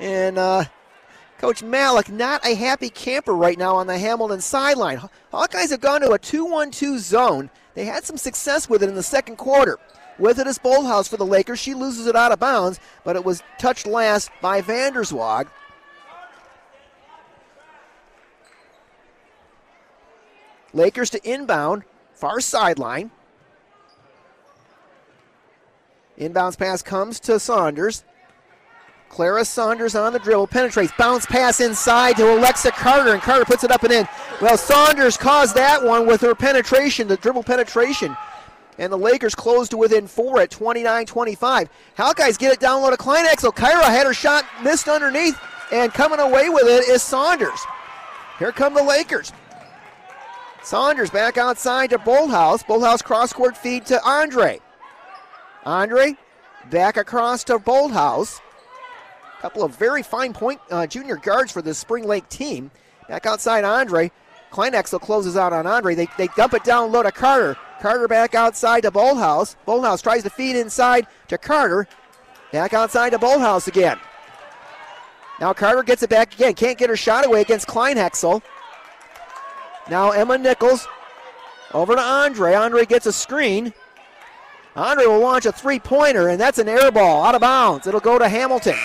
And 0.00 0.38
uh, 0.38 0.64
Coach 1.38 1.62
Malik, 1.62 2.08
not 2.08 2.44
a 2.44 2.54
happy 2.54 2.90
camper 2.90 3.34
right 3.34 3.56
now 3.56 3.76
on 3.76 3.86
the 3.86 3.98
Hamilton 3.98 4.40
sideline. 4.40 5.00
Hawkeyes 5.32 5.70
have 5.70 5.80
gone 5.80 6.00
to 6.00 6.12
a 6.12 6.18
2 6.18 6.44
1 6.44 6.72
2 6.72 6.98
zone. 6.98 7.50
They 7.74 7.84
had 7.84 8.04
some 8.04 8.16
success 8.16 8.68
with 8.68 8.82
it 8.82 8.88
in 8.88 8.96
the 8.96 9.02
second 9.04 9.36
quarter. 9.36 9.78
With 10.18 10.40
it 10.40 10.48
is 10.48 10.58
Bolthouse 10.58 11.08
for 11.08 11.16
the 11.16 11.24
Lakers. 11.24 11.60
She 11.60 11.74
loses 11.74 12.08
it 12.08 12.16
out 12.16 12.32
of 12.32 12.40
bounds, 12.40 12.80
but 13.04 13.14
it 13.14 13.24
was 13.24 13.42
touched 13.58 13.86
last 13.86 14.30
by 14.42 14.62
Vanderswag. 14.62 15.46
Lakers 20.78 21.10
to 21.10 21.30
inbound, 21.30 21.82
far 22.14 22.40
sideline. 22.40 23.10
Inbounds 26.18 26.56
pass 26.56 26.82
comes 26.82 27.20
to 27.20 27.38
Saunders. 27.38 28.04
Clara 29.08 29.44
Saunders 29.44 29.94
on 29.94 30.12
the 30.12 30.18
dribble, 30.18 30.46
penetrates, 30.46 30.92
bounce 30.98 31.26
pass 31.26 31.60
inside 31.60 32.16
to 32.16 32.32
Alexa 32.34 32.70
Carter, 32.72 33.12
and 33.12 33.22
Carter 33.22 33.44
puts 33.44 33.64
it 33.64 33.70
up 33.70 33.82
and 33.82 33.92
in. 33.92 34.08
Well, 34.40 34.56
Saunders 34.56 35.16
caused 35.16 35.54
that 35.56 35.82
one 35.82 36.06
with 36.06 36.20
her 36.20 36.34
penetration, 36.34 37.08
the 37.08 37.16
dribble 37.16 37.44
penetration. 37.44 38.16
And 38.78 38.92
the 38.92 38.98
Lakers 38.98 39.34
close 39.34 39.68
to 39.70 39.76
within 39.76 40.06
four 40.06 40.40
at 40.40 40.50
29 40.50 41.06
25. 41.06 41.68
Hawkeyes 41.96 42.38
get 42.38 42.52
it 42.52 42.60
down 42.60 42.82
low 42.82 42.90
to 42.90 42.96
Kleinhexel. 42.96 43.54
Kyra 43.54 43.84
had 43.84 44.06
her 44.06 44.14
shot 44.14 44.44
missed 44.62 44.88
underneath, 44.88 45.40
and 45.72 45.92
coming 45.92 46.20
away 46.20 46.48
with 46.48 46.68
it 46.68 46.88
is 46.88 47.02
Saunders. 47.02 47.60
Here 48.38 48.52
come 48.52 48.74
the 48.74 48.82
Lakers. 48.82 49.32
Saunders 50.62 51.10
back 51.10 51.38
outside 51.38 51.90
to 51.90 51.98
Bolthouse. 51.98 52.64
Bolthouse 52.64 53.02
cross 53.02 53.32
court 53.32 53.56
feed 53.56 53.86
to 53.86 54.02
Andre. 54.04 54.60
Andre 55.64 56.16
back 56.70 56.96
across 56.96 57.44
to 57.44 57.58
Bolthouse. 57.58 58.40
A 59.38 59.40
couple 59.40 59.62
of 59.62 59.76
very 59.76 60.02
fine 60.02 60.32
point 60.32 60.60
uh, 60.70 60.86
junior 60.86 61.16
guards 61.16 61.52
for 61.52 61.62
the 61.62 61.74
Spring 61.74 62.04
Lake 62.04 62.28
team. 62.28 62.70
Back 63.08 63.26
outside 63.26 63.64
Andre. 63.64 64.10
Kleinhexel 64.50 65.00
closes 65.00 65.36
out 65.36 65.52
on 65.52 65.66
Andre. 65.66 65.94
They, 65.94 66.08
they 66.16 66.28
dump 66.28 66.54
it 66.54 66.64
down 66.64 66.90
low 66.90 67.02
to 67.02 67.12
Carter. 67.12 67.56
Carter 67.80 68.08
back 68.08 68.34
outside 68.34 68.82
to 68.82 68.90
Bolthouse. 68.90 69.56
Bolthouse 69.66 70.02
tries 70.02 70.22
to 70.24 70.30
feed 70.30 70.56
inside 70.56 71.06
to 71.28 71.38
Carter. 71.38 71.86
Back 72.52 72.74
outside 72.74 73.10
to 73.10 73.18
Bolthouse 73.18 73.68
again. 73.68 73.98
Now 75.40 75.52
Carter 75.52 75.82
gets 75.82 76.02
it 76.02 76.10
back 76.10 76.34
again. 76.34 76.54
Can't 76.54 76.76
get 76.78 76.90
her 76.90 76.96
shot 76.96 77.24
away 77.24 77.42
against 77.42 77.68
Kleinhexel. 77.68 78.42
Now 79.90 80.10
Emma 80.10 80.38
Nichols 80.38 80.86
over 81.72 81.94
to 81.94 82.00
Andre. 82.00 82.54
Andre 82.54 82.84
gets 82.84 83.06
a 83.06 83.12
screen. 83.12 83.72
Andre 84.76 85.06
will 85.06 85.20
launch 85.20 85.46
a 85.46 85.52
three 85.52 85.78
pointer, 85.78 86.28
and 86.28 86.40
that's 86.40 86.58
an 86.58 86.68
air 86.68 86.90
ball 86.90 87.24
out 87.24 87.34
of 87.34 87.40
bounds. 87.40 87.86
It'll 87.86 88.00
go 88.00 88.18
to 88.18 88.28
Hamilton. 88.28 88.76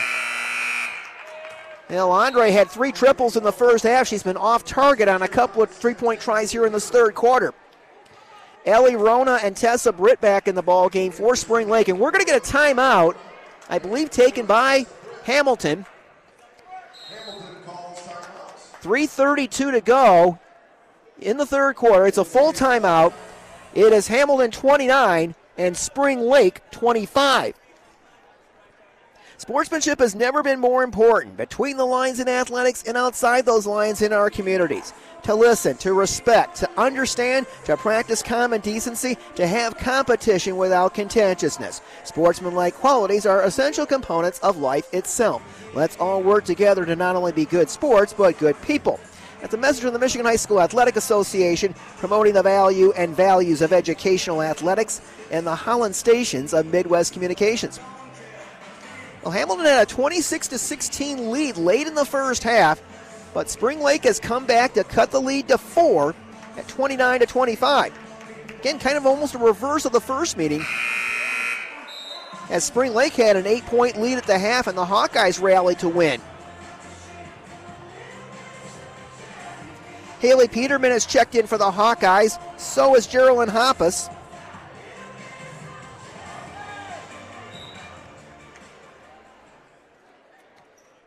Now, 1.90 2.10
Andre 2.10 2.50
had 2.50 2.70
three 2.72 2.92
triples 2.92 3.36
in 3.36 3.44
the 3.44 3.52
first 3.52 3.84
half. 3.84 4.08
She's 4.08 4.24
been 4.24 4.38
off 4.38 4.64
target 4.64 5.08
on 5.08 5.22
a 5.22 5.28
couple 5.28 5.62
of 5.62 5.70
three 5.70 5.94
point 5.94 6.20
tries 6.20 6.52
here 6.52 6.66
in 6.66 6.74
this 6.74 6.90
third 6.90 7.14
quarter. 7.14 7.54
Ellie 8.66 8.96
Rona 8.96 9.40
and 9.44 9.56
Tessa 9.56 9.92
Britt 9.92 10.22
back 10.22 10.48
in 10.48 10.56
the 10.56 10.62
ball 10.62 10.90
game 10.90 11.12
for 11.12 11.36
Spring 11.36 11.70
Lake, 11.70 11.90
and 11.90 12.00
we're 12.00 12.12
going 12.12 12.26
to 12.26 12.32
get 12.32 12.42
a 12.42 12.52
timeout, 12.52 13.16
I 13.70 13.78
believe, 13.78 14.10
taken 14.10 14.46
by 14.46 14.86
Hamilton. 15.26 15.86
Hamilton 17.10 17.56
calls 17.66 18.00
timeouts. 18.00 18.82
3.32 18.82 19.72
to 19.74 19.82
go 19.82 20.40
in 21.24 21.38
the 21.38 21.46
third 21.46 21.76
quarter. 21.76 22.06
It's 22.06 22.18
a 22.18 22.26
full 22.26 22.54
timeout. 22.54 23.14
It 23.74 23.92
is 23.92 24.08
Hamilton 24.08 24.52
29 24.52 25.36
and 25.58 25.78
Spring 25.78 26.20
Lake 26.20 26.62
25. 26.72 27.56
Sportsmanship 29.38 30.00
has 30.00 30.16
never 30.16 30.42
been 30.42 30.60
more 30.60 30.84
important 30.84 31.36
between 31.36 31.76
the 31.76 31.86
lines 31.86 32.22
in 32.22 32.30
athletics 32.30 32.84
and 32.84 32.96
outside 32.96 33.46
those 33.46 33.66
lines 33.66 34.02
in 34.02 34.14
our 34.14 34.30
communities. 34.30 34.94
To 35.24 35.36
listen, 35.36 35.76
to 35.78 35.94
respect, 35.94 36.58
to 36.58 36.70
understand, 36.80 37.46
to 37.66 37.76
practice 37.76 38.22
common 38.22 38.62
decency, 38.62 39.18
to 39.36 39.46
have 39.46 39.78
competition 39.78 40.56
without 40.56 40.94
contentiousness. 40.94 41.82
Sportsmanlike 42.06 42.76
qualities 42.76 43.26
are 43.26 43.44
essential 43.44 43.86
components 43.86 44.40
of 44.40 44.58
life 44.58 44.94
itself. 44.94 45.42
Let's 45.74 45.98
all 45.98 46.24
work 46.24 46.46
together 46.46 46.86
to 46.86 46.96
not 46.96 47.16
only 47.16 47.32
be 47.32 47.46
good 47.46 47.70
sports, 47.70 48.14
but 48.14 48.38
good 48.38 48.62
people. 48.62 49.00
That's 49.44 49.56
a 49.56 49.58
message 49.58 49.84
from 49.84 49.92
the 49.92 50.00
Michigan 50.00 50.26
High 50.26 50.38
School 50.38 50.62
Athletic 50.62 50.96
Association 50.96 51.76
promoting 51.98 52.34
the 52.34 52.42
value 52.42 52.94
and 52.94 53.14
values 53.14 53.62
of 53.62 53.74
educational 53.74 54.42
athletics 54.42 55.02
and 55.32 55.46
the 55.46 55.54
Holland 55.54 55.98
stations 55.98 56.54
of 56.54 56.68
Midwest 56.68 57.12
Communications. 57.12 57.78
Well, 59.22 59.34
Hamilton 59.34 59.66
had 59.66 59.84
a 59.84 59.86
26 59.86 60.48
to 60.48 60.58
16 60.58 61.30
lead 61.30 61.58
late 61.58 61.88
in 61.88 61.94
the 61.94 62.06
first 62.06 62.44
half, 62.44 62.82
but 63.34 63.50
Spring 63.50 63.82
Lake 63.82 64.06
has 64.06 64.18
come 64.18 64.46
back 64.46 64.76
to 64.76 64.86
cut 64.86 65.12
the 65.12 65.20
lead 65.20 65.50
to 65.50 65.58
four 65.58 66.16
at 66.56 66.66
29 66.70 67.20
to 67.20 67.26
25. 67.26 67.92
Again, 68.62 68.80
kind 68.80 68.96
of 68.96 69.06
almost 69.06 69.36
a 69.36 69.40
reverse 69.40 69.84
of 69.84 69.92
the 69.92 70.00
first 70.00 70.38
meeting. 70.38 70.66
As 72.50 72.64
Spring 72.64 72.94
Lake 72.94 73.12
had 73.16 73.36
an 73.36 73.46
eight 73.46 73.66
point 73.66 74.00
lead 74.00 74.18
at 74.18 74.24
the 74.24 74.40
half, 74.40 74.68
and 74.68 74.78
the 74.78 74.86
Hawkeyes 74.86 75.42
rallied 75.42 75.80
to 75.80 75.90
win. 75.90 76.22
Haley 80.24 80.48
Peterman 80.48 80.92
has 80.92 81.06
checked 81.06 81.36
in 81.36 81.48
for 81.48 81.58
the 81.58 81.70
Hawkeyes. 81.70 82.40
So 82.58 82.94
has 82.94 83.06
Geraldine 83.06 83.54
Hoppus. 83.54 84.10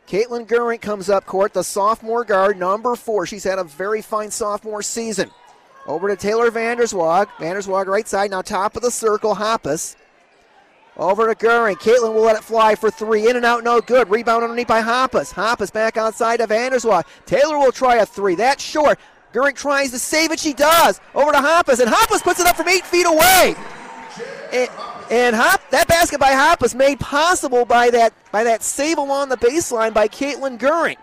Caitlin 0.06 0.46
Gurink 0.46 0.82
comes 0.82 1.08
up 1.08 1.24
court, 1.24 1.54
the 1.54 1.64
sophomore 1.64 2.24
guard, 2.24 2.58
number 2.58 2.94
four. 2.94 3.24
She's 3.24 3.42
had 3.42 3.58
a 3.58 3.64
very 3.64 4.02
fine 4.02 4.30
sophomore 4.30 4.82
season. 4.82 5.30
Over 5.86 6.08
to 6.08 6.16
Taylor 6.16 6.50
Vanderswag. 6.50 7.28
Vanderswag 7.38 7.86
right 7.86 8.06
side, 8.06 8.30
now 8.30 8.42
top 8.42 8.76
of 8.76 8.82
the 8.82 8.90
circle, 8.90 9.34
Hoppus. 9.34 9.96
Over 10.96 11.32
to 11.32 11.46
Gurink. 11.46 11.76
Caitlin 11.76 12.14
will 12.14 12.22
let 12.22 12.36
it 12.36 12.44
fly 12.44 12.74
for 12.74 12.90
three. 12.90 13.28
In 13.28 13.36
and 13.36 13.44
out, 13.44 13.62
no 13.62 13.80
good. 13.80 14.08
Rebound 14.08 14.42
underneath 14.42 14.66
by 14.66 14.80
Hoppus. 14.80 15.32
Hoppus 15.32 15.72
back 15.72 15.96
outside 15.96 16.40
of 16.40 16.48
Vanderswag. 16.48 17.04
Taylor 17.26 17.58
will 17.58 17.72
try 17.72 17.96
a 17.96 18.06
three. 18.06 18.34
That's 18.34 18.62
short. 18.62 18.98
Gurink 19.32 19.56
tries 19.56 19.90
to 19.90 19.98
save 19.98 20.32
it. 20.32 20.40
She 20.40 20.54
does. 20.54 21.00
Over 21.14 21.32
to 21.32 21.38
Hoppus, 21.38 21.80
and 21.80 21.90
Hoppus 21.90 22.22
puts 22.22 22.40
it 22.40 22.46
up 22.46 22.56
from 22.56 22.68
eight 22.68 22.86
feet 22.86 23.06
away. 23.06 23.54
And, 24.52 24.70
and 25.10 25.36
Hop, 25.36 25.60
that 25.70 25.86
basket 25.86 26.18
by 26.18 26.30
Hoppus 26.30 26.74
made 26.74 26.98
possible 26.98 27.66
by 27.66 27.90
that 27.90 28.14
by 28.32 28.44
that 28.44 28.62
save 28.62 28.96
along 28.96 29.28
the 29.28 29.36
baseline 29.36 29.92
by 29.92 30.08
Caitlin 30.08 30.58
Gurink. 30.58 30.96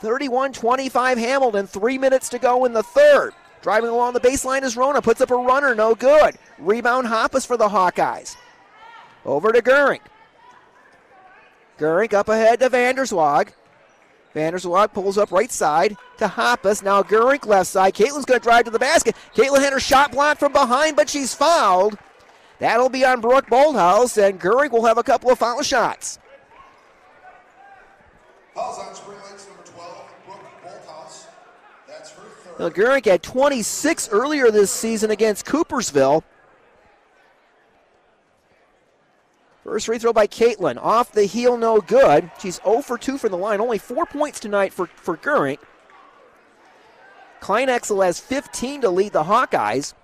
31-25 0.00 1.18
Hamilton. 1.18 1.66
Three 1.66 1.98
minutes 1.98 2.28
to 2.30 2.38
go 2.38 2.64
in 2.64 2.72
the 2.72 2.82
third. 2.82 3.34
Driving 3.60 3.90
along 3.90 4.14
the 4.14 4.20
baseline 4.20 4.62
is 4.62 4.76
Rona. 4.76 5.00
Puts 5.02 5.20
up 5.20 5.30
a 5.30 5.36
runner. 5.36 5.74
No 5.74 5.94
good. 5.94 6.36
Rebound 6.58 7.06
Hoppus 7.06 7.46
for 7.46 7.56
the 7.56 7.68
Hawkeyes. 7.68 8.36
Over 9.24 9.52
to 9.52 9.62
Gurink. 9.62 10.00
Gurink 11.78 12.12
up 12.12 12.28
ahead 12.28 12.60
to 12.60 12.70
Vanderswag. 12.70 13.48
Vanderswag 14.34 14.92
pulls 14.92 15.18
up 15.18 15.30
right 15.30 15.50
side 15.50 15.96
to 16.18 16.26
Hoppus. 16.26 16.82
Now 16.82 17.02
Gurink 17.02 17.46
left 17.46 17.68
side. 17.68 17.94
Caitlin's 17.94 18.24
going 18.24 18.40
to 18.40 18.44
drive 18.44 18.64
to 18.64 18.70
the 18.70 18.78
basket. 18.78 19.14
Caitlin 19.34 19.60
had 19.60 19.72
her 19.72 19.80
shot 19.80 20.12
blocked 20.12 20.40
from 20.40 20.52
behind, 20.52 20.96
but 20.96 21.08
she's 21.08 21.34
fouled. 21.34 21.98
That'll 22.58 22.88
be 22.88 23.04
on 23.04 23.20
Brooke 23.20 23.46
Bolthouse, 23.48 24.22
and 24.22 24.40
Gurink 24.40 24.70
will 24.70 24.84
have 24.84 24.96
a 24.96 25.02
couple 25.02 25.30
of 25.30 25.38
foul 25.38 25.62
shots. 25.62 26.18
Fouls 28.54 28.78
on 28.78 28.94
Spring 28.94 29.18
Lake's 29.28 29.46
number 29.48 29.64
12, 29.64 30.10
Brooke 30.26 30.38
Bolthouse. 30.64 31.26
That's 31.88 32.10
her 32.12 32.22
third. 32.22 32.60
Now 32.60 32.68
Gurink 32.68 33.06
had 33.06 33.22
26 33.22 34.08
earlier 34.10 34.50
this 34.50 34.70
season 34.70 35.10
against 35.10 35.44
Coopersville. 35.44 36.22
First 39.64 39.86
free 39.86 39.98
throw 39.98 40.12
by 40.12 40.26
Caitlin. 40.26 40.76
Off 40.76 41.12
the 41.12 41.24
heel, 41.24 41.56
no 41.56 41.80
good. 41.80 42.30
She's 42.40 42.60
0 42.64 42.82
for 42.82 42.98
2 42.98 43.16
from 43.18 43.30
the 43.30 43.36
line. 43.36 43.60
Only 43.60 43.78
four 43.78 44.06
points 44.06 44.40
tonight 44.40 44.72
for, 44.72 44.88
for 44.88 45.16
Gurink. 45.16 45.58
Kleinhexel 47.40 48.04
has 48.04 48.18
15 48.20 48.82
to 48.82 48.90
lead 48.90 49.12
the 49.12 49.24
Hawkeyes. 49.24 49.94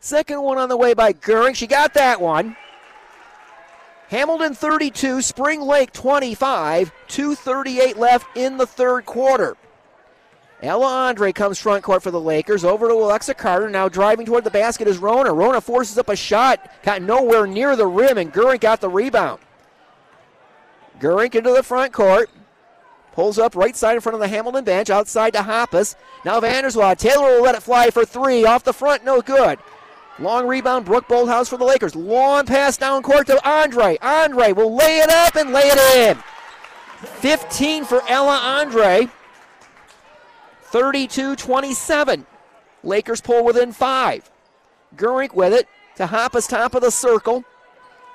Second 0.00 0.42
one 0.42 0.58
on 0.58 0.68
the 0.68 0.76
way 0.76 0.94
by 0.94 1.12
Gurink. 1.12 1.56
She 1.56 1.66
got 1.66 1.94
that 1.94 2.20
one. 2.20 2.56
Hamilton 4.08 4.54
32, 4.54 5.22
Spring 5.22 5.60
Lake 5.60 5.92
25, 5.92 6.90
2.38 7.06 7.96
left 7.96 8.36
in 8.36 8.56
the 8.56 8.66
third 8.66 9.06
quarter. 9.06 9.56
Ella 10.62 11.06
Andre 11.08 11.32
comes 11.32 11.58
front 11.58 11.82
court 11.82 12.02
for 12.02 12.10
the 12.10 12.20
Lakers. 12.20 12.64
Over 12.64 12.88
to 12.88 12.94
Alexa 12.94 13.34
Carter. 13.34 13.70
Now 13.70 13.88
driving 13.88 14.26
toward 14.26 14.44
the 14.44 14.50
basket 14.50 14.88
is 14.88 14.98
Rona. 14.98 15.32
Rona 15.32 15.60
forces 15.60 15.96
up 15.96 16.10
a 16.10 16.16
shot. 16.16 16.70
Got 16.82 17.02
nowhere 17.02 17.46
near 17.46 17.76
the 17.76 17.86
rim, 17.86 18.18
and 18.18 18.32
Gurink 18.32 18.60
got 18.60 18.80
the 18.80 18.88
rebound. 18.88 19.40
Gurink 20.98 21.34
into 21.34 21.52
the 21.52 21.62
front 21.62 21.92
court. 21.92 22.28
Pulls 23.12 23.38
up 23.38 23.56
right 23.56 23.74
side 23.74 23.94
in 23.94 24.00
front 24.00 24.14
of 24.14 24.20
the 24.20 24.28
Hamilton 24.28 24.64
bench. 24.64 24.90
Outside 24.90 25.32
to 25.32 25.40
Hoppus. 25.40 25.96
Now 26.24 26.40
Vanderswag. 26.40 26.98
Taylor 26.98 27.36
will 27.36 27.42
let 27.42 27.54
it 27.54 27.62
fly 27.62 27.90
for 27.90 28.04
three. 28.04 28.44
Off 28.44 28.62
the 28.62 28.72
front, 28.72 29.04
no 29.04 29.22
good. 29.22 29.58
Long 30.18 30.46
rebound, 30.46 30.84
Brooke 30.84 31.08
Bolthouse 31.08 31.48
for 31.48 31.56
the 31.56 31.64
Lakers. 31.64 31.96
Long 31.96 32.44
pass 32.44 32.76
down 32.76 33.02
court 33.02 33.26
to 33.28 33.48
Andre. 33.48 33.96
Andre 34.02 34.52
will 34.52 34.74
lay 34.74 34.98
it 34.98 35.08
up 35.08 35.34
and 35.36 35.52
lay 35.52 35.62
it 35.64 36.16
in. 36.16 36.22
15 37.20 37.86
for 37.86 38.02
Ella 38.06 38.36
Andre. 38.36 39.08
32 40.70 41.36
27. 41.36 42.26
Lakers 42.82 43.20
pull 43.20 43.44
within 43.44 43.72
five. 43.72 44.30
Gurink 44.96 45.34
with 45.34 45.52
it 45.52 45.68
to 45.96 46.06
Hoppus, 46.06 46.48
top 46.48 46.74
of 46.74 46.82
the 46.82 46.90
circle. 46.90 47.44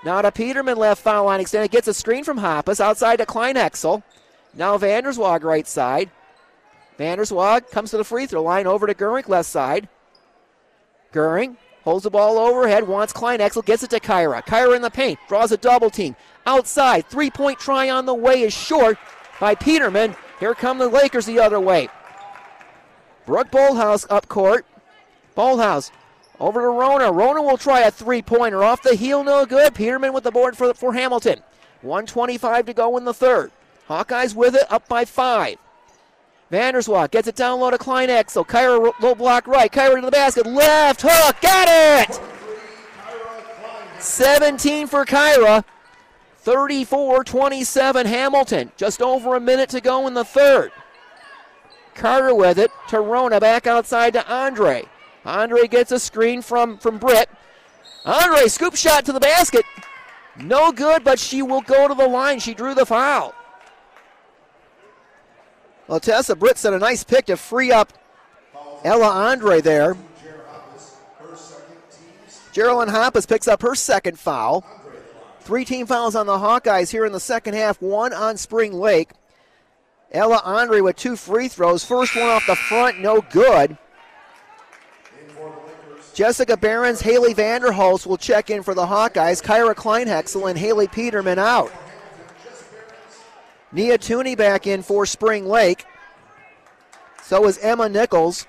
Now 0.03 0.21
to 0.21 0.31
Peterman, 0.31 0.77
left 0.77 1.01
foul 1.01 1.25
line 1.25 1.39
extended. 1.39 1.71
Gets 1.71 1.87
a 1.87 1.93
screen 1.93 2.23
from 2.23 2.39
Hoppus 2.39 2.79
outside 2.79 3.17
to 3.17 3.25
Kleinhexel. 3.25 4.03
Now 4.53 4.77
Vanderswag, 4.77 5.43
right 5.43 5.67
side. 5.67 6.09
Vanderswag 6.97 7.69
comes 7.71 7.91
to 7.91 7.97
the 7.97 8.03
free 8.03 8.25
throw 8.25 8.43
line 8.43 8.67
over 8.67 8.87
to 8.87 8.93
Gurink, 8.93 9.27
left 9.27 9.49
side. 9.49 9.89
Gurink 11.11 11.57
holds 11.83 12.03
the 12.03 12.09
ball 12.09 12.37
overhead, 12.37 12.87
wants 12.87 13.13
Kleinhexel, 13.13 13.65
gets 13.65 13.83
it 13.83 13.89
to 13.89 13.99
Kyra. 13.99 14.43
Kyra 14.45 14.75
in 14.75 14.81
the 14.81 14.89
paint, 14.89 15.19
draws 15.27 15.51
a 15.51 15.57
double 15.57 15.89
team. 15.89 16.15
Outside, 16.45 17.05
three 17.07 17.29
point 17.29 17.59
try 17.59 17.89
on 17.89 18.05
the 18.05 18.13
way 18.13 18.41
is 18.41 18.53
short 18.53 18.97
by 19.39 19.55
Peterman. 19.55 20.15
Here 20.39 20.55
come 20.55 20.77
the 20.77 20.87
Lakers 20.87 21.25
the 21.25 21.39
other 21.39 21.59
way. 21.59 21.89
Brooke 23.25 23.51
Bolthouse 23.51 24.05
up 24.09 24.27
court. 24.27 24.65
Bolthouse 25.35 25.91
over 26.39 26.61
to 26.61 26.67
Rona. 26.67 27.11
Rona 27.11 27.41
will 27.41 27.57
try 27.57 27.81
a 27.81 27.91
three 27.91 28.21
pointer 28.21 28.63
off 28.63 28.81
the 28.81 28.95
heel, 28.95 29.23
no 29.23 29.45
good. 29.45 29.75
Peterman 29.75 30.13
with 30.13 30.23
the 30.23 30.31
board 30.31 30.57
for, 30.57 30.73
for 30.73 30.93
Hamilton. 30.93 31.39
125 31.81 32.65
to 32.67 32.73
go 32.73 32.97
in 32.97 33.05
the 33.05 33.13
third. 33.13 33.51
Hawkeyes 33.87 34.35
with 34.35 34.55
it, 34.55 34.71
up 34.71 34.87
by 34.87 35.05
five. 35.05 35.57
Vanderswag 36.51 37.11
gets 37.11 37.27
it 37.27 37.35
down 37.35 37.59
low 37.59 37.71
to 37.71 37.77
So 37.77 38.43
Kyra 38.43 38.93
low 39.01 39.15
block 39.15 39.47
right. 39.47 39.71
Kyra 39.71 39.95
to 39.95 40.01
the 40.01 40.11
basket. 40.11 40.45
Left 40.45 41.01
hook. 41.03 41.41
Got 41.41 41.67
it! 41.69 42.19
17 43.99 44.87
for 44.87 45.05
Kyra. 45.05 45.63
34 46.37 47.23
27 47.23 48.05
Hamilton. 48.05 48.71
Just 48.77 49.01
over 49.01 49.35
a 49.35 49.39
minute 49.39 49.69
to 49.69 49.81
go 49.81 50.07
in 50.07 50.13
the 50.13 50.23
third. 50.23 50.71
Carter 51.95 52.35
with 52.35 52.59
it 52.59 52.71
to 52.89 52.99
Rona 52.99 53.39
back 53.39 53.65
outside 53.65 54.13
to 54.13 54.31
Andre. 54.31 54.83
Andre 55.25 55.67
gets 55.67 55.91
a 55.91 55.99
screen 55.99 56.41
from, 56.41 56.77
from 56.77 56.97
Britt. 56.97 57.29
Andre, 58.05 58.47
scoop 58.47 58.75
shot 58.75 59.05
to 59.05 59.13
the 59.13 59.19
basket. 59.19 59.65
No 60.37 60.71
good, 60.71 61.03
but 61.03 61.17
she 61.17 61.41
will 61.41 61.61
go 61.61 61.87
to 61.87 61.95
the 61.95 62.07
line. 62.07 62.39
She 62.39 62.53
drew 62.53 62.75
the 62.75 62.85
foul. 62.85 63.33
Well, 65.87 65.99
Tessa 65.99 66.35
Britt 66.35 66.57
set 66.57 66.73
a 66.73 66.79
nice 66.79 67.03
pick 67.03 67.25
to 67.27 67.37
free 67.37 67.71
up 67.71 67.93
Ella 68.83 69.09
Andre 69.09 69.61
there. 69.61 69.97
Geraldine 72.51 72.93
Hoppus 72.93 73.27
picks 73.27 73.47
up 73.47 73.61
her 73.61 73.75
second 73.75 74.19
foul. 74.19 74.65
Three 75.41 75.65
team 75.65 75.85
fouls 75.85 76.15
on 76.15 76.25
the 76.25 76.37
Hawkeyes 76.37 76.91
here 76.91 77.05
in 77.05 77.11
the 77.11 77.19
second 77.19 77.53
half, 77.53 77.81
one 77.81 78.13
on 78.13 78.37
Spring 78.37 78.73
Lake. 78.73 79.11
Ella 80.11 80.41
Andre 80.43 80.81
with 80.81 80.95
two 80.95 81.15
free 81.15 81.47
throws. 81.47 81.83
First 81.83 82.15
one 82.15 82.29
off 82.29 82.45
the 82.47 82.55
front, 82.55 82.99
no 82.99 83.21
good. 83.21 83.77
Jessica 86.13 86.55
Behrens, 86.55 87.01
Haley 87.01 87.33
Vanderhulst 87.33 88.07
will 88.07 88.17
check 88.17 88.49
in 88.49 88.63
for 88.63 88.73
the 88.73 88.85
Hawkeyes. 88.85 89.43
Kyra 89.43 89.75
Kleinhexel 89.75 90.49
and 90.49 90.57
Haley 90.57 90.87
Peterman 90.87 91.37
out. 91.37 91.71
Nia 93.73 93.97
Tooney 93.97 94.37
back 94.37 94.65
in 94.65 94.81
for 94.81 95.05
Spring 95.05 95.45
Lake. 95.45 95.85
So 97.23 97.45
is 97.47 97.57
Emma 97.57 97.89
Nichols. 97.89 98.45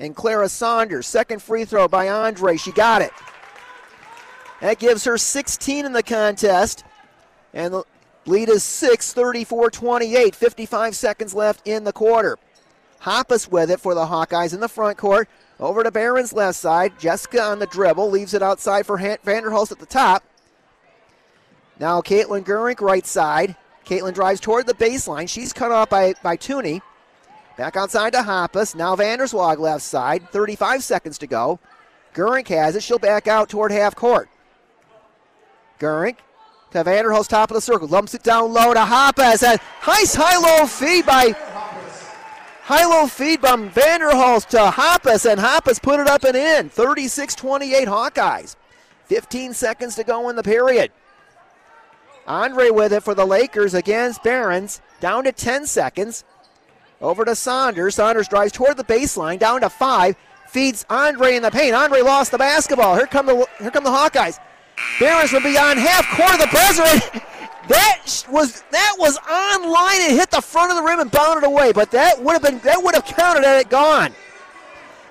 And 0.00 0.16
Clara 0.16 0.48
Saunders. 0.48 1.06
Second 1.06 1.40
free 1.40 1.64
throw 1.64 1.86
by 1.86 2.08
Andre. 2.08 2.56
She 2.56 2.72
got 2.72 3.02
it. 3.02 3.12
That 4.60 4.80
gives 4.80 5.04
her 5.04 5.16
16 5.16 5.86
in 5.86 5.92
the 5.92 6.02
contest. 6.02 6.82
And 7.54 7.84
lead 8.26 8.48
is 8.48 8.62
6, 8.62 9.12
34 9.12 9.70
28. 9.70 10.34
55 10.34 10.96
seconds 10.96 11.34
left 11.34 11.66
in 11.66 11.84
the 11.84 11.92
quarter. 11.92 12.38
Hoppus 13.02 13.50
with 13.50 13.70
it 13.70 13.80
for 13.80 13.94
the 13.94 14.06
Hawkeyes 14.06 14.52
in 14.52 14.60
the 14.60 14.68
front 14.68 14.98
court. 14.98 15.28
Over 15.58 15.82
to 15.82 15.90
Behrens 15.90 16.32
left 16.32 16.58
side. 16.58 16.98
Jessica 16.98 17.42
on 17.42 17.58
the 17.58 17.66
dribble. 17.66 18.10
Leaves 18.10 18.34
it 18.34 18.42
outside 18.42 18.86
for 18.86 18.98
Vanderhulst 18.98 19.72
at 19.72 19.78
the 19.78 19.86
top. 19.86 20.22
Now 21.78 22.00
Caitlin 22.02 22.44
Gurink 22.44 22.80
right 22.80 23.06
side. 23.06 23.56
Caitlin 23.86 24.14
drives 24.14 24.40
toward 24.40 24.66
the 24.66 24.74
baseline. 24.74 25.28
She's 25.28 25.52
cut 25.52 25.72
off 25.72 25.88
by, 25.88 26.14
by 26.22 26.36
Tooney. 26.36 26.82
Back 27.56 27.76
outside 27.76 28.12
to 28.12 28.20
Hoppus. 28.20 28.74
Now 28.74 28.96
Vanderswag 28.96 29.58
left 29.58 29.82
side. 29.82 30.28
35 30.30 30.84
seconds 30.84 31.18
to 31.18 31.26
go. 31.26 31.58
Gurink 32.14 32.48
has 32.48 32.76
it. 32.76 32.82
She'll 32.82 32.98
back 32.98 33.26
out 33.26 33.48
toward 33.48 33.72
half 33.72 33.94
court. 33.94 34.28
Gurink 35.78 36.16
to 36.72 36.84
Vanderhulst, 36.84 37.28
top 37.28 37.50
of 37.50 37.54
the 37.54 37.60
circle. 37.60 37.88
Lumps 37.88 38.14
it 38.14 38.22
down 38.22 38.52
low 38.52 38.72
to 38.74 38.80
Hoppus. 38.80 39.42
And 39.42 39.60
nice 39.86 40.14
high-low 40.14 40.66
feed 40.66 41.06
by 41.06 41.34
high-low 42.62 43.06
feed 43.08 43.40
from 43.40 43.70
Vanderhulst 43.70 44.48
to 44.50 44.58
Hoppus, 44.58 45.30
and 45.30 45.40
Hoppus 45.40 45.82
put 45.82 46.00
it 46.00 46.06
up 46.06 46.24
and 46.24 46.36
in. 46.36 46.70
36-28 46.70 47.86
Hawkeyes. 47.86 48.56
15 49.06 49.54
seconds 49.54 49.96
to 49.96 50.04
go 50.04 50.28
in 50.28 50.36
the 50.36 50.42
period. 50.42 50.92
Andre 52.26 52.70
with 52.70 52.92
it 52.92 53.02
for 53.02 53.14
the 53.14 53.26
Lakers 53.26 53.74
against 53.74 54.22
Behrens. 54.22 54.80
Down 55.00 55.24
to 55.24 55.32
10 55.32 55.66
seconds. 55.66 56.24
Over 57.00 57.24
to 57.24 57.34
Saunders. 57.34 57.96
Saunders 57.96 58.28
drives 58.28 58.52
toward 58.52 58.76
the 58.76 58.84
baseline. 58.84 59.38
Down 59.38 59.62
to 59.62 59.70
five. 59.70 60.14
Feeds 60.46 60.86
Andre 60.90 61.34
in 61.34 61.42
the 61.42 61.50
paint. 61.50 61.74
Andre 61.74 62.02
lost 62.02 62.30
the 62.30 62.38
basketball. 62.38 62.94
Here 62.94 63.06
come 63.06 63.26
the 63.26 63.48
here 63.58 63.70
come 63.70 63.84
the 63.84 63.90
Hawkeyes. 63.90 64.38
Behrens 64.98 65.30
from 65.30 65.42
beyond 65.42 65.78
half 65.78 66.06
court 66.16 66.34
of 66.34 66.40
the 66.40 66.48
buzzer. 66.52 67.20
That 67.68 68.26
was 68.28 68.62
that 68.72 68.96
was 68.98 69.16
on 69.30 69.70
line 69.70 70.00
and 70.00 70.18
hit 70.18 70.32
the 70.32 70.40
front 70.40 70.72
of 70.72 70.76
the 70.76 70.82
rim 70.82 70.98
and 70.98 71.08
bounded 71.08 71.44
away. 71.44 71.70
But 71.70 71.92
that 71.92 72.20
would 72.20 72.32
have 72.32 72.42
been 72.42 72.58
that 72.60 72.82
would 72.82 72.96
have 72.96 73.04
counted 73.04 73.44
had 73.44 73.60
it 73.60 73.68
gone. 73.68 74.12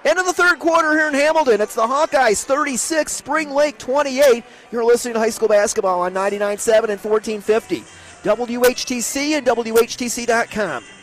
End 0.04 0.20
of 0.20 0.26
the 0.26 0.34
third 0.34 0.60
quarter 0.60 0.92
here 0.92 1.08
in 1.08 1.14
Hamilton. 1.14 1.62
It's 1.62 1.76
the 1.76 1.84
Hawkeyes 1.84 2.44
36, 2.44 3.12
Spring 3.12 3.52
Lake 3.52 3.78
28. 3.78 4.44
You're 4.72 4.84
listening 4.84 5.14
to 5.14 5.20
high 5.20 5.30
school 5.30 5.48
basketball 5.48 6.02
on 6.02 6.14
99.7 6.14 6.90
and 6.90 7.00
1450. 7.00 7.84
WHTC 8.24 9.38
and 9.38 9.48
WHTC.com. 9.48 10.99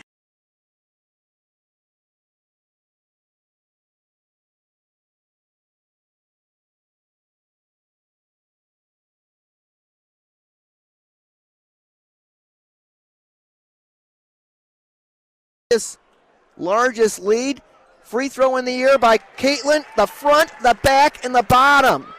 largest 16.57 17.19
lead. 17.19 17.61
Free 18.01 18.29
throw 18.29 18.55
in 18.57 18.65
the 18.65 18.81
air 18.81 18.97
by 18.97 19.17
Caitlin. 19.37 19.83
The 19.95 20.07
front, 20.07 20.51
the 20.61 20.77
back, 20.81 21.25
and 21.25 21.35
the 21.35 21.43
bottom. 21.43 22.13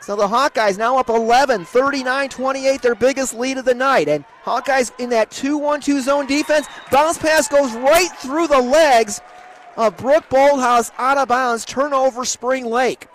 So 0.00 0.14
the 0.14 0.28
Hawkeyes 0.28 0.78
now 0.78 0.98
up 0.98 1.08
11, 1.08 1.64
39 1.64 2.28
28, 2.28 2.80
their 2.80 2.94
biggest 2.94 3.34
lead 3.34 3.58
of 3.58 3.64
the 3.64 3.74
night. 3.74 4.08
And 4.08 4.24
Hawkeyes 4.44 4.92
in 5.00 5.10
that 5.10 5.32
2 5.32 5.58
1 5.58 5.80
2 5.80 6.00
zone 6.00 6.26
defense. 6.26 6.68
Bounce 6.92 7.18
pass 7.18 7.48
goes 7.48 7.72
right 7.74 8.10
through 8.18 8.46
the 8.46 8.60
legs 8.60 9.20
of 9.76 9.96
Brooke 9.96 10.28
Bolthouse 10.28 10.92
out 10.96 11.18
of 11.18 11.26
bounds. 11.26 11.64
Turnover 11.64 12.24
Spring 12.24 12.66
Lake. 12.66 13.08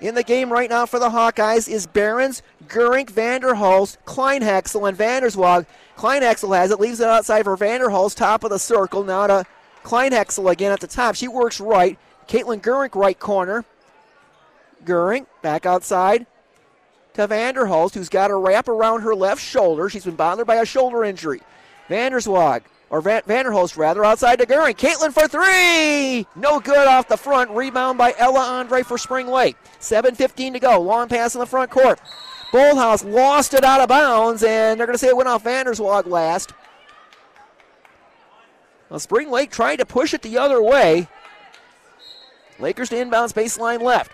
In 0.00 0.14
the 0.14 0.22
game 0.22 0.52
right 0.52 0.68
now 0.68 0.84
for 0.86 0.98
the 0.98 1.08
Hawkeyes 1.08 1.68
is 1.68 1.86
Behrens, 1.86 2.42
Gurink, 2.68 3.10
Vanderhulst, 3.10 3.96
Kleinhexel, 4.04 4.88
and 4.88 4.96
Vanderswag. 4.96 5.66
Kleinhexel 5.96 6.56
has 6.56 6.70
it, 6.70 6.80
leaves 6.80 7.00
it 7.00 7.08
outside 7.08 7.44
for 7.44 7.56
Vanderhulst, 7.56 8.16
top 8.16 8.44
of 8.44 8.50
the 8.50 8.58
circle. 8.58 9.02
Now 9.02 9.26
to 9.26 9.44
Kleinhexel 9.82 10.50
again 10.50 10.72
at 10.72 10.80
the 10.80 10.86
top. 10.86 11.14
She 11.14 11.28
works 11.28 11.60
right. 11.60 11.98
Caitlin 12.28 12.60
Gurink, 12.60 12.94
right 12.94 13.18
corner. 13.18 13.64
Gurink 14.84 15.26
back 15.42 15.64
outside 15.64 16.26
to 17.14 17.26
Vanderhulst, 17.26 17.94
who's 17.94 18.08
got 18.08 18.30
a 18.30 18.36
wrap 18.36 18.68
around 18.68 19.00
her 19.02 19.14
left 19.14 19.40
shoulder. 19.42 19.88
She's 19.88 20.04
been 20.04 20.16
bothered 20.16 20.46
by 20.46 20.56
a 20.56 20.66
shoulder 20.66 21.02
injury. 21.02 21.40
Vanderswag, 21.88 22.62
or 22.90 23.00
Van- 23.00 23.22
rather, 23.26 24.04
outside 24.04 24.38
to 24.40 24.46
Gurink. 24.46 24.76
Caitlin 24.76 25.12
for 25.12 25.26
three! 25.28 26.26
No 26.36 26.60
good 26.60 26.86
off 26.86 27.08
the 27.08 27.16
front. 27.16 27.50
Rebound 27.50 27.96
by 27.96 28.14
Ella 28.18 28.40
Andre 28.40 28.82
for 28.82 28.98
Spring 28.98 29.28
Lake. 29.28 29.56
7.15 29.80 30.52
to 30.52 30.60
go. 30.60 30.80
Long 30.80 31.08
pass 31.08 31.34
in 31.34 31.40
the 31.40 31.46
front 31.46 31.70
court. 31.70 32.00
Bolthouse 32.56 33.04
lost 33.04 33.52
it 33.52 33.64
out 33.64 33.82
of 33.82 33.90
bounds, 33.90 34.42
and 34.42 34.80
they're 34.80 34.86
going 34.86 34.94
to 34.94 34.98
say 34.98 35.08
it 35.08 35.16
went 35.16 35.28
off 35.28 35.44
Vanderswag 35.44 36.06
last. 36.06 36.54
Spring 38.96 39.30
Lake 39.30 39.50
tried 39.50 39.76
to 39.76 39.84
push 39.84 40.14
it 40.14 40.22
the 40.22 40.38
other 40.38 40.62
way. 40.62 41.06
Lakers 42.58 42.88
to 42.88 42.96
inbounds 42.96 43.34
baseline 43.34 43.82
left. 43.82 44.10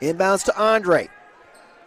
Inbounds 0.00 0.44
to 0.44 0.58
Andre. 0.58 1.10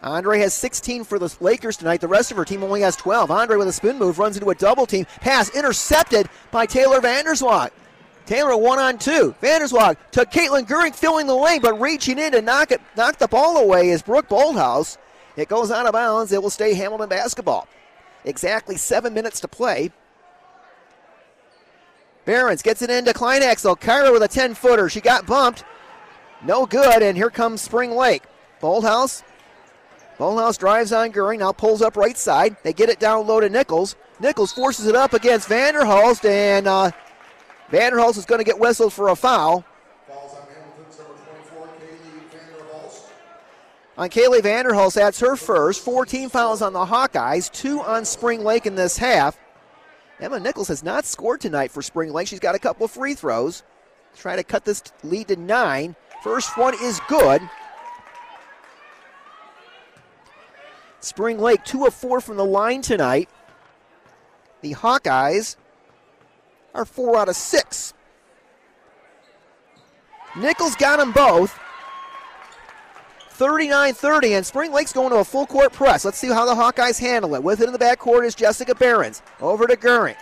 Andre 0.04 0.38
has 0.38 0.54
16 0.54 1.02
for 1.02 1.18
the 1.18 1.34
Lakers 1.40 1.76
tonight. 1.76 2.00
The 2.00 2.06
rest 2.06 2.30
of 2.30 2.36
her 2.36 2.44
team 2.44 2.62
only 2.62 2.82
has 2.82 2.94
12. 2.94 3.28
Andre 3.28 3.56
with 3.56 3.66
a 3.66 3.72
spin 3.72 3.98
move 3.98 4.20
runs 4.20 4.36
into 4.36 4.50
a 4.50 4.54
double 4.54 4.86
team. 4.86 5.04
Pass 5.20 5.50
intercepted 5.50 6.28
by 6.52 6.64
Taylor 6.64 7.00
Vanderswag. 7.00 7.70
Taylor 8.26 8.56
one 8.56 8.78
on 8.78 8.98
two. 8.98 9.34
Vanderswag 9.40 9.96
to 10.12 10.24
Caitlin 10.24 10.66
Gurink 10.66 10.94
filling 10.94 11.26
the 11.26 11.34
lane, 11.34 11.60
but 11.60 11.80
reaching 11.80 12.18
in 12.18 12.32
to 12.32 12.42
knock 12.42 12.72
it, 12.72 12.80
knock 12.96 13.18
the 13.18 13.28
ball 13.28 13.56
away 13.58 13.90
is 13.90 14.02
Brooke 14.02 14.28
Bolthouse. 14.28 14.98
It 15.36 15.48
goes 15.48 15.70
out 15.70 15.86
of 15.86 15.92
bounds. 15.92 16.32
It 16.32 16.42
will 16.42 16.50
stay 16.50 16.74
Hamilton 16.74 17.08
basketball. 17.08 17.68
Exactly 18.24 18.76
seven 18.76 19.14
minutes 19.14 19.40
to 19.40 19.48
play. 19.48 19.92
Behrens 22.24 22.62
gets 22.62 22.82
it 22.82 22.90
into 22.90 23.12
Kleinhexel. 23.12 23.78
Kyra 23.80 24.12
with 24.12 24.22
a 24.22 24.28
10 24.28 24.54
footer. 24.54 24.88
She 24.88 25.00
got 25.00 25.26
bumped. 25.26 25.64
No 26.44 26.66
good, 26.66 27.02
and 27.02 27.16
here 27.16 27.30
comes 27.30 27.60
Spring 27.60 27.92
Lake. 27.92 28.24
Bolthouse. 28.60 29.22
Bolthouse 30.18 30.58
drives 30.58 30.92
on 30.92 31.12
Gurink, 31.12 31.40
now 31.40 31.52
pulls 31.52 31.82
up 31.82 31.96
right 31.96 32.16
side. 32.16 32.56
They 32.62 32.72
get 32.72 32.88
it 32.88 32.98
down 32.98 33.26
low 33.26 33.38
to 33.38 33.48
Nichols. 33.48 33.96
Nichols 34.18 34.52
forces 34.52 34.86
it 34.86 34.96
up 34.96 35.12
against 35.12 35.48
Vanderhulst, 35.48 36.24
and 36.24 36.66
uh, 36.66 36.90
Vanderhulst 37.70 38.18
is 38.18 38.24
going 38.24 38.38
to 38.38 38.44
get 38.44 38.58
whistled 38.58 38.92
for 38.92 39.08
a 39.08 39.16
foul. 39.16 39.64
On 43.98 44.10
Kaylee 44.10 44.40
Vanderhulst, 44.40 44.94
that's 44.94 45.20
her 45.20 45.36
first. 45.36 45.82
14 45.82 46.28
fouls 46.28 46.60
on 46.60 46.74
the 46.74 46.84
Hawkeyes, 46.84 47.50
two 47.50 47.80
on 47.80 48.04
Spring 48.04 48.44
Lake 48.44 48.66
in 48.66 48.74
this 48.74 48.98
half. 48.98 49.38
Emma 50.20 50.38
Nichols 50.38 50.68
has 50.68 50.82
not 50.82 51.06
scored 51.06 51.40
tonight 51.40 51.70
for 51.70 51.80
Spring 51.80 52.12
Lake. 52.12 52.28
She's 52.28 52.40
got 52.40 52.54
a 52.54 52.58
couple 52.58 52.84
of 52.84 52.90
free 52.90 53.14
throws. 53.14 53.62
Try 54.14 54.36
to 54.36 54.44
cut 54.44 54.64
this 54.64 54.82
lead 55.02 55.28
to 55.28 55.36
nine. 55.36 55.96
First 56.22 56.56
one 56.58 56.74
is 56.82 57.00
good. 57.08 57.40
Spring 61.00 61.38
Lake, 61.38 61.64
two 61.64 61.86
of 61.86 61.94
four 61.94 62.20
from 62.20 62.36
the 62.36 62.44
line 62.44 62.82
tonight. 62.82 63.28
The 64.60 64.74
Hawkeyes 64.74 65.56
are 66.76 66.84
four 66.84 67.18
out 67.18 67.28
of 67.28 67.36
six. 67.36 67.94
Nichols 70.36 70.76
got 70.76 70.98
them 70.98 71.12
both. 71.12 71.58
39 73.30 73.92
30, 73.92 74.34
and 74.34 74.46
Spring 74.46 74.72
Lake's 74.72 74.92
going 74.92 75.10
to 75.10 75.16
a 75.16 75.24
full 75.24 75.46
court 75.46 75.72
press. 75.72 76.04
Let's 76.04 76.18
see 76.18 76.28
how 76.28 76.46
the 76.46 76.54
Hawkeyes 76.54 76.98
handle 76.98 77.34
it. 77.34 77.42
With 77.42 77.60
it 77.60 77.66
in 77.66 77.72
the 77.72 77.78
backcourt 77.78 78.24
is 78.24 78.34
Jessica 78.34 78.74
Behrens. 78.74 79.22
Over 79.40 79.66
to 79.66 79.76
Gurink. 79.76 80.16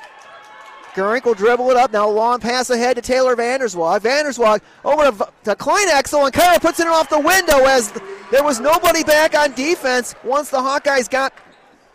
Gurink 0.94 1.24
will 1.24 1.34
dribble 1.34 1.70
it 1.70 1.76
up. 1.76 1.92
Now 1.92 2.08
a 2.08 2.10
long 2.10 2.40
pass 2.40 2.70
ahead 2.70 2.96
to 2.96 3.02
Taylor 3.02 3.36
Vanderswag. 3.36 4.00
Vanderswag 4.00 4.60
over 4.84 5.10
to, 5.10 5.32
to 5.44 5.56
Kleinhexel, 5.56 6.24
and 6.24 6.32
Kyra 6.32 6.60
puts 6.60 6.80
it 6.80 6.86
off 6.86 7.08
the 7.08 7.20
window 7.20 7.58
as 7.66 7.92
there 8.30 8.44
was 8.44 8.60
nobody 8.60 9.02
back 9.04 9.36
on 9.36 9.52
defense 9.52 10.14
once 10.24 10.50
the 10.50 10.58
Hawkeyes 10.58 11.08
got 11.08 11.32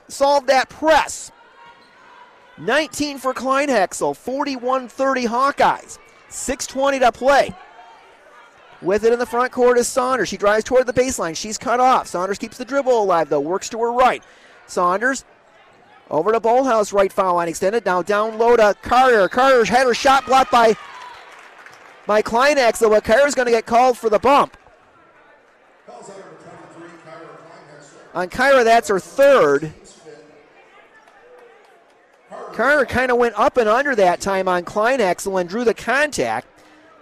solved 0.09 0.47
that 0.47 0.69
press. 0.69 1.31
19 2.59 3.17
for 3.17 3.33
Kleinhexel, 3.33 4.15
41 4.15 4.87
30 4.87 5.25
Hawkeyes. 5.25 5.97
6.20 6.29 6.99
to 6.99 7.11
play. 7.11 7.55
With 8.81 9.03
it 9.03 9.11
in 9.11 9.19
the 9.19 9.25
front 9.25 9.51
court 9.51 9.77
is 9.77 9.87
Saunders. 9.87 10.29
She 10.29 10.37
drives 10.37 10.63
toward 10.63 10.85
the 10.85 10.93
baseline. 10.93 11.35
She's 11.35 11.57
cut 11.57 11.79
off. 11.79 12.07
Saunders 12.07 12.37
keeps 12.37 12.57
the 12.57 12.65
dribble 12.65 13.03
alive, 13.03 13.29
though. 13.29 13.39
Works 13.39 13.69
to 13.69 13.79
her 13.79 13.91
right. 13.91 14.23
Saunders 14.67 15.25
over 16.09 16.31
to 16.31 16.39
Bolthouse, 16.39 16.93
right 16.93 17.11
foul 17.11 17.35
line 17.35 17.49
extended. 17.49 17.85
Now 17.85 18.01
down 18.01 18.37
low 18.37 18.55
to 18.55 18.75
Carter. 18.81 19.27
Carter's 19.27 19.69
had 19.69 19.85
her 19.85 19.93
shot 19.93 20.25
blocked 20.25 20.51
by 20.51 20.75
by 22.05 22.21
Kleinhexel, 22.21 22.89
but 22.89 23.03
Carter's 23.03 23.35
going 23.35 23.45
to 23.45 23.51
get 23.51 23.65
called 23.65 23.97
for 23.97 24.09
the 24.09 24.17
bump. 24.17 24.57
On 28.15 28.27
Kyra, 28.27 28.63
that's 28.63 28.87
her 28.89 28.99
third. 28.99 29.71
Carter 32.53 32.85
kind 32.85 33.11
of 33.11 33.17
went 33.17 33.37
up 33.37 33.57
and 33.57 33.69
under 33.69 33.95
that 33.95 34.19
time 34.19 34.47
on 34.47 34.63
Kleinhexel 34.63 35.39
and 35.39 35.49
drew 35.49 35.63
the 35.63 35.73
contact. 35.73 36.47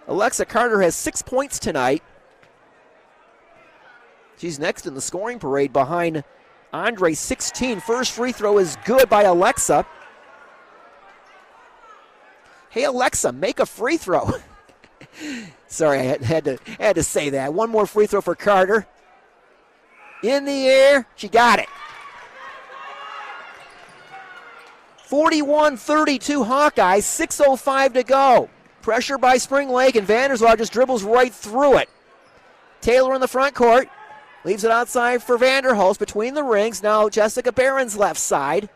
Alexa 0.07 0.45
Carter 0.45 0.81
has 0.81 0.95
six 0.95 1.21
points 1.21 1.59
tonight. 1.59 2.03
She's 4.37 4.59
next 4.59 4.85
in 4.85 4.93
the 4.93 5.01
scoring 5.01 5.39
parade 5.39 5.73
behind 5.73 6.23
Andre 6.71 7.13
16. 7.13 7.79
First 7.79 8.11
free 8.11 8.31
throw 8.31 8.59
is 8.59 8.77
good 8.85 9.09
by 9.09 9.23
Alexa. 9.23 9.85
Hey 12.69 12.83
Alexa, 12.83 13.31
make 13.31 13.59
a 13.59 13.65
free 13.65 13.97
throw. 13.97 14.31
Sorry, 15.67 15.99
I 15.99 16.03
had, 16.23 16.45
to 16.45 16.57
had 16.79 16.95
to 16.95 17.03
say 17.03 17.31
that. 17.31 17.53
One 17.53 17.69
more 17.69 17.87
free 17.87 18.05
throw 18.05 18.21
for 18.21 18.35
Carter. 18.35 18.85
In 20.23 20.45
the 20.45 20.67
air, 20.67 21.07
she 21.15 21.27
got 21.27 21.59
it. 21.59 21.67
41 25.07 25.77
32 25.77 26.43
Hawkeyes, 26.43 27.03
6.05 27.03 27.93
to 27.93 28.03
go. 28.03 28.49
Pressure 28.81 29.17
by 29.17 29.37
Spring 29.37 29.69
Lake, 29.69 29.95
and 29.95 30.05
Vanderswag 30.05 30.57
just 30.57 30.73
dribbles 30.73 31.03
right 31.03 31.33
through 31.33 31.77
it. 31.77 31.89
Taylor 32.81 33.15
in 33.15 33.21
the 33.21 33.27
front 33.27 33.55
court. 33.55 33.87
Leaves 34.43 34.65
it 34.65 34.71
outside 34.71 35.23
for 35.23 35.37
Vanderhulst 35.37 35.97
between 35.97 36.33
the 36.33 36.43
rings. 36.43 36.83
Now 36.83 37.07
Jessica 37.07 37.53
Behrens 37.53 37.95
left 37.95 38.19
side. 38.19 38.67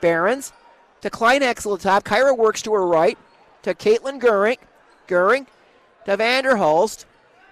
Behrens 0.00 0.52
to 1.00 1.10
Kleinhexel 1.10 1.74
at 1.74 1.80
the 1.80 1.88
top. 1.88 2.04
Kyra 2.04 2.36
works 2.36 2.62
to 2.62 2.72
her 2.74 2.86
right. 2.86 3.18
To 3.62 3.74
Caitlin 3.74 4.20
Gurink. 4.20 4.58
Gurink 5.08 5.48
to 6.06 6.16
Vanderhulst. 6.16 7.06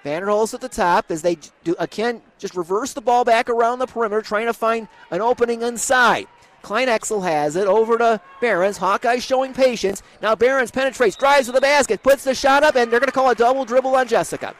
Vanderhulst 0.04 0.54
at 0.54 0.60
the 0.60 0.68
top 0.68 1.10
as 1.10 1.22
they 1.22 1.36
do 1.64 1.74
again 1.80 2.22
just 2.38 2.56
reverse 2.56 2.92
the 2.92 3.00
ball 3.00 3.24
back 3.24 3.50
around 3.50 3.80
the 3.80 3.86
perimeter, 3.86 4.22
trying 4.22 4.46
to 4.46 4.52
find 4.52 4.86
an 5.10 5.20
opening 5.20 5.62
inside. 5.62 6.26
Kleinhexel 6.62 7.22
has 7.22 7.56
it 7.56 7.66
over 7.66 7.98
to 7.98 8.20
Behrens. 8.40 8.76
Hawkeye 8.76 9.18
showing 9.18 9.52
patience. 9.52 10.02
Now 10.22 10.34
Behrens 10.34 10.70
penetrates, 10.70 11.16
drives 11.16 11.46
to 11.46 11.52
the 11.52 11.60
basket, 11.60 12.02
puts 12.02 12.24
the 12.24 12.34
shot 12.34 12.62
up, 12.62 12.76
and 12.76 12.90
they're 12.90 13.00
going 13.00 13.08
to 13.08 13.12
call 13.12 13.30
a 13.30 13.34
double 13.34 13.64
dribble 13.64 13.94
on 13.94 14.06
Jessica. 14.06 14.54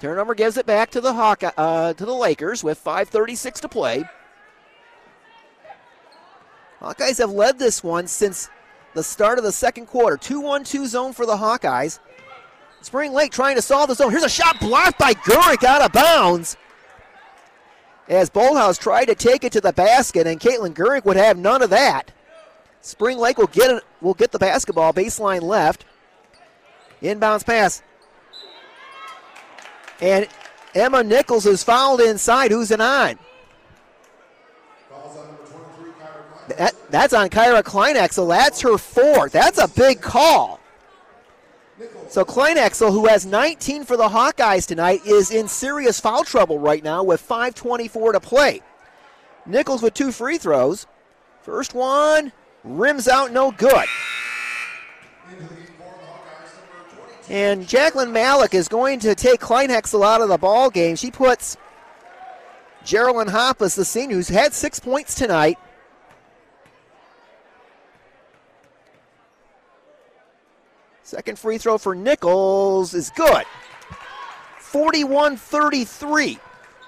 Turnover 0.00 0.34
gives 0.34 0.56
it 0.56 0.66
back 0.66 0.90
to 0.90 1.00
the 1.00 1.12
Hawkeye, 1.12 1.52
uh, 1.56 1.92
to 1.94 2.04
the 2.04 2.14
Lakers 2.14 2.64
with 2.64 2.82
5:36 2.82 3.60
to 3.60 3.68
play. 3.68 4.04
Hawkeyes 6.80 7.18
have 7.18 7.30
led 7.30 7.58
this 7.58 7.84
one 7.84 8.08
since 8.08 8.50
the 8.94 9.04
start 9.04 9.38
of 9.38 9.44
the 9.44 9.52
second 9.52 9.86
quarter. 9.86 10.16
2-1-2 10.16 10.86
zone 10.86 11.12
for 11.12 11.24
the 11.24 11.36
Hawkeyes. 11.36 12.00
Spring 12.80 13.12
Lake 13.12 13.30
trying 13.30 13.54
to 13.54 13.62
solve 13.62 13.88
the 13.88 13.94
zone. 13.94 14.10
Here's 14.10 14.24
a 14.24 14.28
shot 14.28 14.58
blocked 14.58 14.98
by 14.98 15.14
Gurink 15.14 15.62
out 15.62 15.82
of 15.82 15.92
bounds 15.92 16.56
as 18.08 18.30
Bolthouse 18.30 18.78
tried 18.78 19.06
to 19.06 19.14
take 19.14 19.44
it 19.44 19.52
to 19.52 19.60
the 19.60 19.72
basket, 19.72 20.26
and 20.26 20.40
Caitlin 20.40 20.74
Gurink 20.74 21.04
would 21.04 21.16
have 21.16 21.38
none 21.38 21.62
of 21.62 21.70
that. 21.70 22.10
Spring 22.80 23.18
Lake 23.18 23.38
will 23.38 23.46
get 23.46 23.70
it, 23.70 23.84
will 24.00 24.14
get 24.14 24.32
the 24.32 24.38
basketball 24.38 24.92
baseline 24.92 25.42
left. 25.42 25.84
Inbounds 27.00 27.44
pass. 27.44 27.82
And 30.00 30.26
Emma 30.74 31.04
Nichols 31.04 31.46
is 31.46 31.62
fouled 31.62 32.00
inside. 32.00 32.50
Who's 32.50 32.70
it 32.70 32.80
on? 32.80 33.18
That, 36.48 36.74
that's 36.90 37.14
on 37.14 37.28
Kyra 37.28 38.12
so 38.12 38.26
That's 38.26 38.60
her 38.62 38.78
fourth. 38.78 39.32
That's 39.32 39.58
a 39.58 39.68
big 39.68 40.00
call. 40.00 40.60
So 42.12 42.26
Kleinhexel, 42.26 42.90
who 42.90 43.06
has 43.06 43.24
19 43.24 43.84
for 43.84 43.96
the 43.96 44.10
Hawkeyes 44.10 44.66
tonight, 44.66 45.00
is 45.06 45.30
in 45.30 45.48
serious 45.48 45.98
foul 45.98 46.24
trouble 46.24 46.58
right 46.58 46.84
now 46.84 47.02
with 47.02 47.26
5.24 47.26 48.12
to 48.12 48.20
play. 48.20 48.60
Nichols 49.46 49.80
with 49.80 49.94
two 49.94 50.12
free 50.12 50.36
throws. 50.36 50.86
First 51.40 51.72
one 51.72 52.30
rims 52.64 53.08
out, 53.08 53.32
no 53.32 53.50
good. 53.50 53.86
And 57.30 57.66
Jacqueline 57.66 58.12
Malik 58.12 58.52
is 58.52 58.68
going 58.68 58.98
to 59.00 59.14
take 59.14 59.40
Kleinhexel 59.40 60.04
out 60.04 60.20
of 60.20 60.28
the 60.28 60.36
ball 60.36 60.68
game. 60.68 60.96
She 60.96 61.10
puts 61.10 61.56
Geraldine 62.84 63.32
Hoppus, 63.32 63.74
the 63.74 63.86
senior, 63.86 64.16
who's 64.16 64.28
had 64.28 64.52
six 64.52 64.78
points 64.78 65.14
tonight, 65.14 65.58
Second 71.12 71.38
free 71.38 71.58
throw 71.58 71.76
for 71.76 71.94
Nichols 71.94 72.94
is 72.94 73.10
good. 73.10 73.44
41 74.60 75.36
33. 75.36 76.38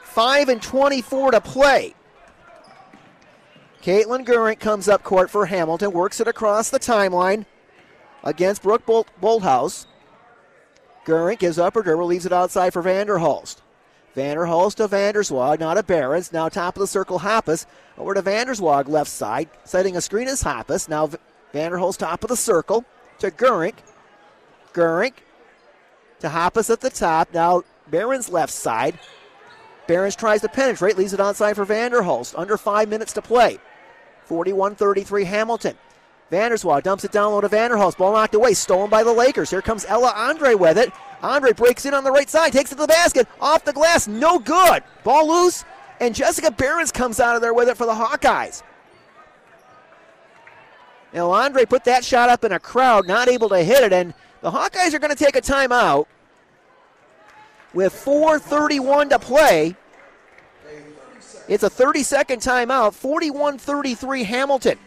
5 0.03 0.49
and 0.49 0.63
24 0.63 1.33
to 1.33 1.41
play. 1.43 1.95
Caitlin 3.83 4.25
Gurink 4.25 4.61
comes 4.61 4.89
up 4.89 5.03
court 5.03 5.29
for 5.29 5.45
Hamilton, 5.45 5.93
works 5.93 6.21
it 6.21 6.27
across 6.27 6.71
the 6.71 6.81
timeline 6.81 7.45
against 8.23 8.63
Brooke 8.63 8.87
Bolt- 8.87 9.11
Bolthouse. 9.21 9.85
Gurink 11.05 11.41
gives 11.41 11.59
up 11.59 11.75
her 11.75 11.83
dribble, 11.83 12.07
leaves 12.07 12.25
it 12.25 12.33
outside 12.33 12.73
for 12.73 12.83
Vanderhulst. 12.83 13.57
Vanderhulst 14.17 14.77
to 14.77 14.89
Vanderswag, 14.89 15.61
not 15.61 15.77
a 15.77 15.83
Behrens. 15.83 16.33
Now 16.33 16.49
top 16.49 16.77
of 16.77 16.81
the 16.81 16.87
circle, 16.87 17.19
Hoppus. 17.19 17.67
Over 17.99 18.15
to 18.15 18.23
Vanderswag, 18.23 18.89
left 18.89 19.11
side. 19.11 19.51
Setting 19.65 19.99
a 19.99 20.01
screen 20.01 20.29
is 20.29 20.43
Hoppus. 20.43 20.89
Now 20.89 21.11
Vanderhulst, 21.53 21.99
top 21.99 22.25
of 22.25 22.29
the 22.29 22.39
circle 22.39 22.87
to 23.19 23.31
Gurink. 23.31 23.75
Gurink 24.75 25.15
to 26.21 26.29
Hoppus 26.29 26.69
at 26.69 26.81
the 26.81 26.91
top. 26.91 27.33
Now 27.33 27.63
Behrens 27.91 28.29
left 28.29 28.53
side. 28.53 28.99
Behrens 29.87 30.17
tries 30.17 30.41
to 30.43 30.49
penetrate, 30.49 30.99
leaves 30.99 31.13
it 31.13 31.21
onside 31.21 31.55
for 31.55 31.65
Vanderhulst. 31.65 32.39
Under 32.39 32.57
five 32.57 32.89
minutes 32.89 33.13
to 33.15 33.23
play. 33.23 33.59
41 34.25 34.75
33 34.75 35.25
Hamilton. 35.25 35.77
Vanderswag 36.33 36.83
dumps 36.83 37.05
it 37.05 37.13
down 37.13 37.33
low 37.33 37.41
to 37.41 37.49
Vanderhulst. 37.49 37.99
Ball 37.99 38.13
knocked 38.13 38.35
away, 38.35 38.55
stolen 38.55 38.91
by 38.91 39.03
the 39.03 39.13
Lakers. 39.13 39.51
Here 39.51 39.63
comes 39.63 39.85
Ella 39.85 40.13
Andre 40.17 40.55
with 40.55 40.79
it. 40.79 40.91
Andre 41.23 41.53
breaks 41.53 41.87
in 41.87 41.95
on 41.95 42.03
the 42.05 42.11
right 42.11 42.29
side, 42.29 42.53
takes 42.53 42.73
it 42.73 42.77
to 42.77 42.83
the 42.83 42.87
basket, 42.87 43.29
off 43.41 43.65
the 43.65 43.73
glass, 43.73 44.09
no 44.09 44.39
good. 44.39 44.83
Ball 45.05 45.29
loose, 45.29 45.65
and 46.01 46.15
Jessica 46.15 46.51
Behrens 46.51 46.91
comes 46.91 47.21
out 47.21 47.37
of 47.37 47.43
there 47.43 47.55
with 47.55 47.69
it 47.69 47.77
for 47.77 47.87
the 47.87 47.93
Hawkeyes. 47.93 48.63
Now 51.13 51.31
Andre 51.31 51.65
put 51.65 51.85
that 51.85 52.05
shot 52.05 52.29
up 52.29 52.43
in 52.45 52.53
a 52.53 52.59
crowd, 52.59 53.07
not 53.07 53.29
able 53.29 53.49
to 53.51 53.59
hit 53.63 53.85
it, 53.85 53.93
and 53.93 54.13
the 54.45 54.51
Hawkeyes 54.51 54.93
are 54.93 54.99
going 54.99 55.11
to 55.11 55.25
take 55.25 55.37
a 55.37 55.41
timeout 55.41 56.05
with 57.73 57.95
4.31 57.95 59.09
to 59.09 59.19
play. 59.19 59.75
It's 61.49 61.63
a 61.63 61.71
30 61.71 62.03
second 62.03 62.41
timeout, 62.41 62.93
41 62.93 63.57
33 63.57 64.25
Hamilton. 64.25 64.79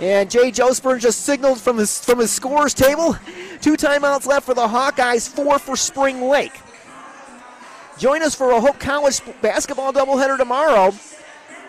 And 0.00 0.30
Jay 0.30 0.50
Jospern 0.50 1.00
just 1.00 1.20
signaled 1.20 1.60
from 1.60 1.76
his 1.76 2.02
from 2.02 2.18
his 2.18 2.30
scores 2.30 2.72
table. 2.72 3.18
Two 3.60 3.76
timeouts 3.76 4.26
left 4.26 4.46
for 4.46 4.54
the 4.54 4.66
Hawkeyes, 4.66 5.28
four 5.28 5.58
for 5.58 5.76
Spring 5.76 6.22
Lake. 6.22 6.58
Join 7.98 8.22
us 8.22 8.34
for 8.34 8.52
a 8.52 8.60
Hope 8.60 8.80
College 8.80 9.20
basketball 9.42 9.92
doubleheader 9.92 10.38
tomorrow 10.38 10.94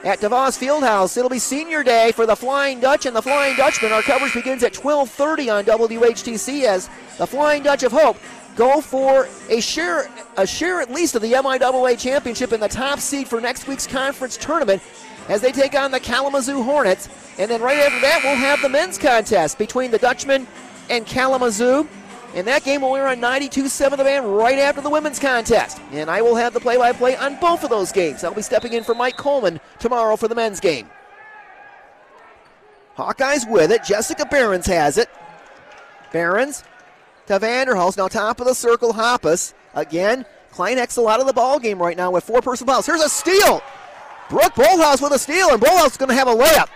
at 0.05 0.19
DeVos 0.19 0.57
Fieldhouse. 0.57 1.17
It'll 1.17 1.29
be 1.29 1.39
senior 1.39 1.83
day 1.83 2.11
for 2.11 2.27
the 2.27 2.35
Flying 2.35 2.79
Dutch 2.79 3.07
and 3.07 3.15
the 3.15 3.21
Flying 3.21 3.57
Dutchman. 3.57 3.91
Our 3.91 4.03
coverage 4.03 4.33
begins 4.33 4.63
at 4.63 4.71
12:30 4.71 5.49
on 5.49 5.65
WHTC 5.65 6.63
as 6.63 6.89
the 7.17 7.25
Flying 7.25 7.63
Dutch 7.63 7.81
of 7.81 7.91
Hope 7.91 8.17
go 8.55 8.79
for 8.81 9.27
a 9.49 9.59
share 9.59 10.09
a 10.37 10.45
share 10.45 10.79
at 10.79 10.91
least 10.91 11.15
of 11.15 11.23
the 11.23 11.33
MIAA 11.33 11.97
championship 11.97 12.51
and 12.51 12.61
the 12.61 12.67
top 12.67 12.99
seed 12.99 13.27
for 13.27 13.41
next 13.41 13.67
week's 13.67 13.87
conference 13.87 14.37
tournament 14.37 14.81
as 15.27 15.41
they 15.41 15.51
take 15.51 15.73
on 15.73 15.89
the 15.89 15.99
Kalamazoo 15.99 16.61
Hornets. 16.61 17.09
And 17.39 17.49
then 17.49 17.61
right 17.61 17.79
after 17.79 17.99
that, 18.01 18.21
we'll 18.23 18.35
have 18.35 18.61
the 18.61 18.69
men's 18.69 18.99
contest 18.99 19.57
between 19.57 19.89
the 19.89 19.97
Dutchman 19.97 20.47
and 20.89 21.05
Kalamazoo. 21.05 21.87
And 22.35 22.45
that 22.47 22.65
game 22.65 22.81
will 22.81 22.95
air 22.97 23.07
on 23.07 23.21
92.7 23.21 23.91
The 23.91 24.03
Fan 24.03 24.25
right 24.25 24.59
after 24.59 24.81
the 24.81 24.89
women's 24.89 25.19
contest. 25.19 25.79
And 25.93 26.09
I 26.09 26.21
will 26.21 26.35
have 26.35 26.53
the 26.53 26.59
play 26.59 26.75
by 26.75 26.91
play 26.91 27.15
on 27.15 27.39
both 27.39 27.63
of 27.63 27.69
those 27.69 27.93
games. 27.93 28.25
I'll 28.25 28.33
be 28.33 28.41
stepping 28.41 28.73
in 28.73 28.83
for 28.83 28.93
Mike 28.93 29.15
Coleman 29.15 29.61
tomorrow 29.79 30.17
for 30.17 30.27
the 30.27 30.35
men's 30.35 30.59
game. 30.59 30.89
Hawkeyes 32.97 33.49
with 33.49 33.71
it. 33.71 33.85
Jessica 33.85 34.25
Behrens 34.25 34.65
has 34.65 34.97
it. 34.97 35.09
Behrens 36.11 36.65
to 37.27 37.39
Vanderhulst. 37.39 37.97
Now 37.97 38.09
top 38.09 38.41
of 38.41 38.47
the 38.47 38.53
circle, 38.53 38.93
Hoppus. 38.93 39.53
Again, 39.73 40.25
Kleinhexel 40.51 41.09
out 41.09 41.21
of 41.21 41.27
the 41.27 41.33
ball 41.33 41.57
game 41.59 41.81
right 41.81 41.95
now 41.95 42.11
with 42.11 42.25
four 42.25 42.41
personal 42.41 42.73
fouls. 42.73 42.85
Here's 42.85 43.01
a 43.01 43.09
steal. 43.09 43.61
Brooke 44.29 44.55
Bolthouse 44.55 45.01
with 45.01 45.13
a 45.13 45.19
steal, 45.19 45.49
and 45.51 45.61
Bolthouse 45.61 45.91
is 45.91 45.97
going 45.97 46.09
to 46.09 46.15
have 46.15 46.27
a 46.27 46.33
layup. 46.33 46.67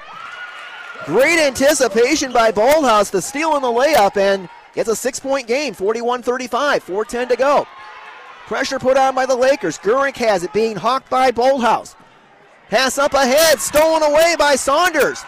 Great 1.05 1.39
anticipation 1.39 2.31
by 2.31 2.51
Bolthouse, 2.51 3.09
the 3.09 3.21
steal 3.21 3.55
and 3.55 3.63
the 3.63 3.67
layup, 3.67 4.17
and 4.17 4.47
it's 4.79 4.89
a 4.89 4.95
six-point 4.95 5.45
game, 5.47 5.75
41-35, 5.75 6.83
4:10 6.83 7.29
to 7.29 7.35
go. 7.35 7.67
Pressure 8.47 8.79
put 8.79 8.97
on 8.97 9.13
by 9.13 9.25
the 9.25 9.35
Lakers. 9.35 9.77
Gurink 9.77 10.15
has 10.17 10.43
it, 10.43 10.53
being 10.53 10.75
hawked 10.75 11.09
by 11.09 11.31
Bolthouse. 11.31 11.95
Pass 12.69 12.97
up 12.97 13.13
ahead, 13.13 13.59
stolen 13.59 14.03
away 14.03 14.35
by 14.39 14.55
Saunders. 14.55 15.23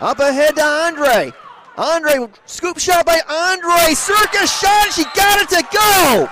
Up 0.00 0.18
ahead 0.18 0.56
to 0.56 0.62
Andre. 0.62 1.32
Andre, 1.76 2.26
scoop 2.46 2.78
shot 2.78 3.04
by 3.04 3.20
Andre. 3.28 3.94
Circus 3.94 4.58
shot, 4.58 4.92
she 4.92 5.04
got 5.14 5.40
it 5.40 5.48
to 5.50 5.62
go. 5.72 6.28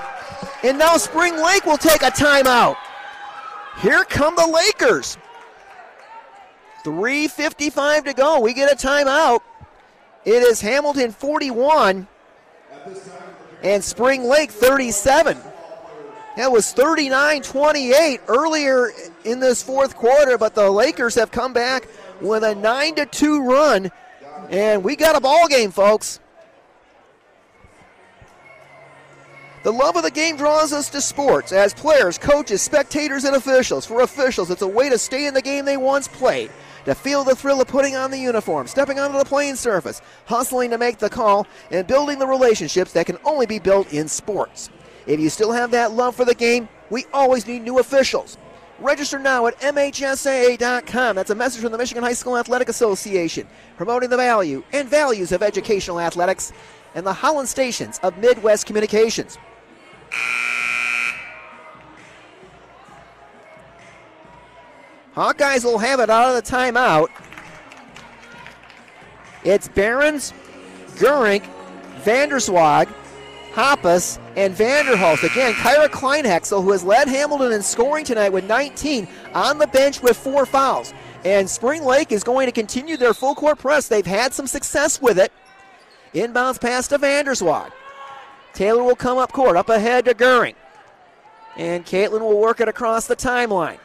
And 0.62 0.78
now 0.78 0.96
Spring 0.96 1.36
Lake 1.36 1.66
will 1.66 1.76
take 1.76 2.02
a 2.02 2.10
timeout. 2.10 2.76
Here 3.80 4.04
come 4.04 4.34
the 4.36 4.46
Lakers. 4.46 5.18
3.55 6.84 8.04
to 8.06 8.12
go. 8.14 8.40
We 8.40 8.54
get 8.54 8.72
a 8.72 8.76
timeout. 8.76 9.40
It 10.24 10.42
is 10.42 10.60
Hamilton 10.60 11.12
41 11.12 12.08
and 13.64 13.82
Spring 13.82 14.24
Lake 14.24 14.50
37. 14.50 15.38
That 16.36 16.52
was 16.52 16.72
39 16.72 17.42
28 17.42 18.20
earlier 18.28 18.90
in 19.24 19.40
this 19.40 19.62
fourth 19.62 19.96
quarter, 19.96 20.36
but 20.36 20.54
the 20.54 20.70
Lakers 20.70 21.14
have 21.14 21.30
come 21.30 21.52
back 21.52 21.88
with 22.20 22.44
a 22.44 22.54
9 22.54 22.94
to 22.96 23.06
2 23.06 23.42
run, 23.42 23.90
and 24.50 24.84
we 24.84 24.96
got 24.96 25.16
a 25.16 25.20
ball 25.20 25.48
game, 25.48 25.70
folks. 25.70 26.20
The 29.62 29.72
love 29.72 29.96
of 29.96 30.02
the 30.02 30.10
game 30.10 30.36
draws 30.36 30.74
us 30.74 30.90
to 30.90 31.00
sports 31.00 31.50
as 31.50 31.72
players, 31.72 32.18
coaches, 32.18 32.60
spectators, 32.60 33.24
and 33.24 33.34
officials. 33.34 33.86
For 33.86 34.02
officials, 34.02 34.50
it's 34.50 34.60
a 34.60 34.68
way 34.68 34.90
to 34.90 34.98
stay 34.98 35.26
in 35.26 35.32
the 35.32 35.40
game 35.40 35.64
they 35.64 35.78
once 35.78 36.06
played, 36.06 36.50
to 36.84 36.94
feel 36.94 37.24
the 37.24 37.34
thrill 37.34 37.60
of 37.60 37.68
putting 37.68 37.96
on 37.96 38.10
the 38.10 38.18
uniform, 38.18 38.66
stepping 38.66 38.98
onto 38.98 39.18
the 39.18 39.24
playing 39.24 39.56
surface, 39.56 40.02
hustling 40.26 40.70
to 40.70 40.78
make 40.78 40.98
the 40.98 41.10
call, 41.10 41.46
and 41.70 41.86
building 41.86 42.18
the 42.18 42.26
relationships 42.26 42.92
that 42.92 43.06
can 43.06 43.18
only 43.24 43.46
be 43.46 43.58
built 43.58 43.92
in 43.92 44.08
sports. 44.08 44.70
If 45.06 45.20
you 45.20 45.28
still 45.28 45.52
have 45.52 45.70
that 45.72 45.92
love 45.92 46.16
for 46.16 46.24
the 46.24 46.34
game, 46.34 46.68
we 46.90 47.06
always 47.12 47.46
need 47.46 47.62
new 47.62 47.78
officials. 47.78 48.38
Register 48.80 49.18
now 49.18 49.46
at 49.46 49.58
MHSAA.com. 49.60 51.16
That's 51.16 51.30
a 51.30 51.34
message 51.34 51.62
from 51.62 51.72
the 51.72 51.78
Michigan 51.78 52.02
High 52.02 52.12
School 52.12 52.36
Athletic 52.36 52.68
Association, 52.68 53.46
promoting 53.76 54.10
the 54.10 54.16
value 54.16 54.64
and 54.72 54.88
values 54.88 55.32
of 55.32 55.42
educational 55.42 56.00
athletics 56.00 56.52
and 56.94 57.06
the 57.06 57.12
Holland 57.12 57.48
stations 57.48 58.00
of 58.02 58.18
Midwest 58.18 58.66
Communications. 58.66 59.38
Hawkeyes 65.14 65.64
will 65.64 65.78
have 65.78 66.00
it 66.00 66.10
out 66.10 66.34
of 66.34 66.44
the 66.44 66.50
timeout. 66.50 67.08
It's 69.44 69.68
Behrens, 69.68 70.32
Gurink, 70.96 71.44
Vanderswag, 72.02 72.92
Hoppus, 73.52 74.18
and 74.36 74.54
Vanderhulst. 74.54 75.22
Again, 75.22 75.52
Kyra 75.54 75.86
Kleinhexel, 75.86 76.64
who 76.64 76.72
has 76.72 76.82
led 76.82 77.06
Hamilton 77.06 77.52
in 77.52 77.62
scoring 77.62 78.04
tonight 78.04 78.30
with 78.30 78.44
19, 78.48 79.06
on 79.34 79.58
the 79.58 79.68
bench 79.68 80.02
with 80.02 80.16
four 80.16 80.46
fouls. 80.46 80.92
And 81.24 81.48
Spring 81.48 81.84
Lake 81.84 82.10
is 82.10 82.24
going 82.24 82.46
to 82.46 82.52
continue 82.52 82.96
their 82.96 83.14
full 83.14 83.36
court 83.36 83.58
press. 83.58 83.86
They've 83.86 84.04
had 84.04 84.34
some 84.34 84.48
success 84.48 85.00
with 85.00 85.18
it. 85.18 85.32
Inbounds 86.12 86.60
pass 86.60 86.88
to 86.88 86.98
Vanderswag. 86.98 87.70
Taylor 88.52 88.82
will 88.82 88.96
come 88.96 89.18
up 89.18 89.32
court, 89.32 89.56
up 89.56 89.68
ahead 89.68 90.04
to 90.06 90.14
Gurink. 90.14 90.56
And 91.56 91.84
Caitlin 91.86 92.20
will 92.20 92.40
work 92.40 92.60
it 92.60 92.68
across 92.68 93.06
the 93.06 93.16
timeline. 93.16 93.78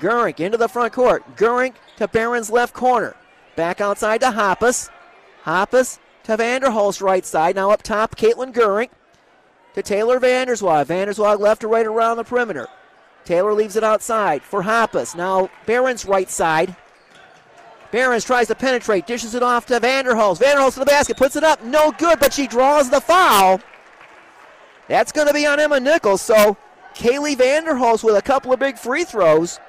Gurink 0.00 0.40
into 0.40 0.58
the 0.58 0.68
front 0.68 0.92
court. 0.92 1.36
Gurink 1.36 1.74
to 1.96 2.08
Behrens 2.08 2.50
left 2.50 2.74
corner. 2.74 3.16
Back 3.56 3.80
outside 3.80 4.20
to 4.20 4.28
Hoppus. 4.28 4.90
Hoppus 5.44 5.98
to 6.24 6.36
Vanderhulst 6.36 7.00
right 7.00 7.24
side. 7.24 7.54
Now 7.54 7.70
up 7.70 7.82
top, 7.82 8.16
Caitlin 8.16 8.52
Gurink 8.52 8.90
to 9.74 9.82
Taylor 9.82 10.18
Vanderswag. 10.18 10.86
Vanderswag 10.86 11.38
left 11.38 11.60
to 11.60 11.68
right 11.68 11.86
around 11.86 12.16
the 12.16 12.24
perimeter. 12.24 12.66
Taylor 13.24 13.54
leaves 13.54 13.76
it 13.76 13.84
outside 13.84 14.42
for 14.42 14.62
Hoppus. 14.62 15.14
Now 15.14 15.50
Behrens 15.66 16.04
right 16.04 16.30
side. 16.30 16.76
Behrens 17.90 18.24
tries 18.24 18.48
to 18.48 18.56
penetrate, 18.56 19.06
dishes 19.06 19.36
it 19.36 19.42
off 19.42 19.66
to 19.66 19.78
Vanderhulst. 19.78 20.40
Vanderhulst 20.40 20.74
to 20.74 20.80
the 20.80 20.86
basket, 20.86 21.16
puts 21.16 21.36
it 21.36 21.44
up, 21.44 21.62
no 21.62 21.92
good, 21.92 22.18
but 22.18 22.32
she 22.32 22.48
draws 22.48 22.90
the 22.90 23.00
foul. 23.00 23.60
That's 24.88 25.12
going 25.12 25.28
to 25.28 25.32
be 25.32 25.46
on 25.46 25.60
Emma 25.60 25.78
Nichols. 25.78 26.20
So 26.20 26.56
Kaylee 26.94 27.36
Vanderhulst 27.36 28.02
with 28.02 28.16
a 28.16 28.22
couple 28.22 28.52
of 28.52 28.58
big 28.58 28.78
free 28.78 29.04
throws. 29.04 29.60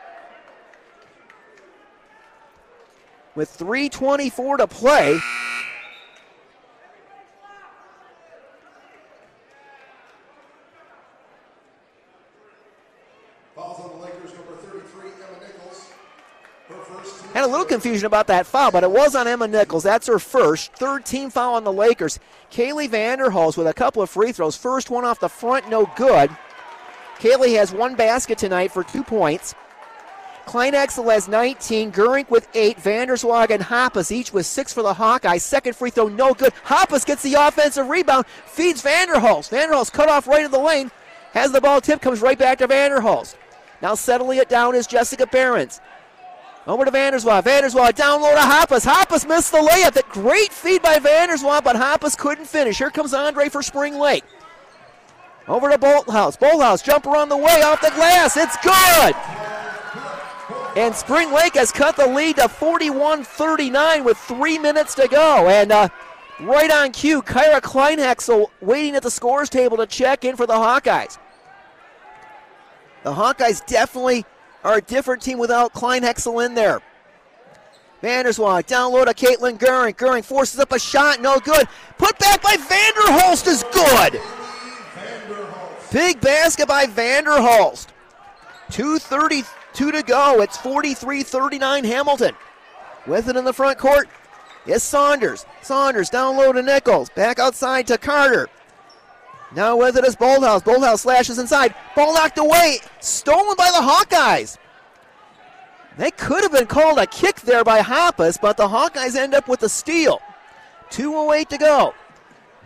With 3.36 3.58
3.24 3.58 4.58
to 4.58 4.68
play. 4.68 5.20
Had 17.34 17.44
a 17.44 17.48
little 17.48 17.66
confusion 17.66 18.06
about 18.06 18.28
that 18.28 18.46
foul, 18.46 18.72
but 18.72 18.86
it 18.86 18.92
was 18.92 19.14
on 19.14 19.28
Emma 19.28 19.46
Nichols. 19.46 19.84
That's 19.84 20.08
her 20.08 20.20
first. 20.20 20.72
Third 20.74 21.06
team 21.06 21.30
foul 21.30 21.56
on 21.56 21.66
the 21.66 21.74
Lakers. 21.74 22.18
Kaylee 22.50 22.90
Vanderhulst 22.90 23.58
with 23.58 23.68
a 23.68 23.74
couple 23.74 24.02
of 24.02 24.10
free 24.10 24.32
throws. 24.32 24.56
First 24.56 24.90
one 24.90 25.04
off 25.04 25.20
the 25.20 25.28
front, 25.28 25.70
no 25.70 25.92
good. 25.98 26.30
Kaylee 27.20 27.58
has 27.58 27.74
one 27.74 27.96
basket 27.96 28.38
tonight 28.38 28.72
for 28.72 28.86
two 28.86 29.04
points. 29.04 29.54
Kleinhexel 30.46 31.12
has 31.12 31.28
19, 31.28 31.92
Gurink 31.92 32.30
with 32.30 32.48
8, 32.54 32.78
Vanderswag 32.78 33.50
and 33.50 33.64
Hoppus 33.64 34.12
each 34.12 34.32
with 34.32 34.46
6 34.46 34.74
for 34.74 34.84
the 34.84 34.94
Hawkeyes. 34.94 35.42
Second 35.42 35.76
free 35.76 35.90
throw, 35.90 36.08
no 36.08 36.34
good. 36.34 36.54
Hoppus 36.66 37.06
gets 37.06 37.24
the 37.24 37.34
offensive 37.34 37.90
rebound, 37.90 38.26
feeds 38.46 38.82
Vanderhulst. 38.82 39.50
Vanderhulst 39.50 39.92
cut 39.92 40.10
off 40.10 40.28
right 40.28 40.46
in 40.46 40.52
the 40.52 40.60
lane, 40.60 40.92
has 41.34 41.52
the 41.52 41.60
ball 41.60 41.82
tipped, 41.82 42.02
comes 42.02 42.22
right 42.22 42.38
back 42.38 42.60
to 42.60 42.68
Vanderhulst. 42.68 43.36
Now 43.82 43.96
settling 43.96 44.38
it 44.38 44.50
down 44.50 44.76
is 44.76 44.88
Jessica 44.88 45.28
Behrens. 45.28 45.82
Over 46.68 46.86
to 46.86 46.92
Vanderswag. 46.92 47.44
Vanderswag 47.44 47.96
down 47.96 48.22
low 48.22 48.34
to 48.34 48.42
Hoppus. 48.42 48.86
Hoppus 48.86 49.28
missed 49.28 49.52
the 49.52 49.60
layup. 49.60 49.94
That 49.94 50.10
great 50.10 50.52
feed 50.52 50.82
by 50.82 50.98
Vanderswag, 50.98 51.64
but 51.64 51.76
Hoppus 51.76 52.18
couldn't 52.18 52.46
finish. 52.46 52.80
Here 52.80 52.90
comes 52.90 53.14
Andre 53.14 53.50
for 53.50 53.62
Spring 53.62 54.00
Lake. 54.00 54.24
Over 55.48 55.70
to 55.70 55.78
Bolthouse. 55.78 56.40
Bolthouse 56.40 56.84
jumper 56.84 57.16
on 57.16 57.30
the 57.30 57.38
way 57.38 57.62
off 57.62 57.82
the 57.82 57.92
glass. 57.92 58.36
It's 58.36 58.58
good. 58.58 59.45
And 60.76 60.94
Spring 60.94 61.32
Lake 61.32 61.56
has 61.56 61.72
cut 61.72 61.96
the 61.96 62.06
lead 62.06 62.36
to 62.36 62.50
41 62.50 63.24
39 63.24 64.04
with 64.04 64.18
three 64.18 64.60
minutes 64.60 64.94
to 64.96 65.08
go. 65.08 65.48
And 65.48 65.72
uh, 65.72 65.88
right 66.42 66.70
on 66.70 66.92
cue, 66.92 67.22
Kyra 67.22 67.62
Kleinhexel 67.62 68.48
waiting 68.62 68.96
at 68.96 69.04
the 69.04 69.12
scores 69.12 69.50
table 69.50 69.78
to 69.78 69.88
check 69.88 70.26
in 70.26 70.36
for 70.36 70.46
the 70.46 70.54
Hawkeyes. 70.54 71.18
The 73.04 73.14
Hawkeyes 73.14 73.66
definitely 73.66 74.26
are 74.66 74.78
a 74.78 74.82
different 74.82 75.22
team 75.22 75.38
without 75.38 75.74
Kleinhexel 75.74 76.46
in 76.46 76.56
there. 76.56 76.82
Vanderswag 78.04 78.66
down 78.66 78.92
low 78.92 79.06
to 79.06 79.14
Caitlin 79.14 79.58
Gurink. 79.58 79.96
Gurink 79.96 80.26
forces 80.26 80.60
up 80.60 80.74
a 80.74 80.80
shot, 80.80 81.22
no 81.22 81.40
good. 81.40 81.68
Put 81.98 82.20
back 82.20 82.42
by 82.42 82.58
Vanderhulst 82.58 83.48
is 83.48 83.64
good. 83.72 84.20
Vanderhulst. 84.94 85.92
Big 85.94 86.20
basket 86.20 86.68
by 86.68 86.86
Vanderhulst. 86.86 87.88
230 88.72 89.44
Two 89.76 89.92
to 89.92 90.02
go. 90.02 90.42
It's 90.42 90.58
43 90.58 91.22
39 91.24 91.84
Hamilton. 91.84 92.36
With 93.06 93.28
it 93.28 93.36
in 93.36 93.44
the 93.44 93.54
front 93.54 93.78
court 93.78 94.08
is 94.66 94.82
Saunders. 94.82 95.46
Saunders 95.62 96.10
down 96.10 96.38
low 96.38 96.54
to 96.54 96.64
Nichols. 96.64 97.10
Back 97.10 97.40
outside 97.40 97.86
to 97.88 97.98
Carter. 97.98 98.48
Now 99.54 99.76
with 99.76 99.98
it 99.98 100.06
is 100.06 100.16
Bolthouse. 100.16 100.64
Bolthouse 100.64 101.00
slashes 101.00 101.40
inside. 101.40 101.76
Ball 101.94 102.14
knocked 102.14 102.38
away. 102.38 102.80
Stolen 103.02 103.56
by 103.58 103.70
the 103.70 103.86
Hawkeyes. 103.86 104.58
They 105.98 106.12
could 106.12 106.44
have 106.44 106.52
been 106.54 106.68
called 106.68 106.98
a 106.98 107.06
kick 107.06 107.42
there 107.42 107.64
by 107.64 107.80
Hoppus, 107.82 108.40
but 108.42 108.58
the 108.58 108.68
Hawkeyes 108.68 109.16
end 109.16 109.34
up 109.34 109.48
with 109.48 109.64
a 109.64 109.70
steal. 109.70 110.20
2.08 110.90 111.48
to 111.50 111.58
go. 111.58 111.94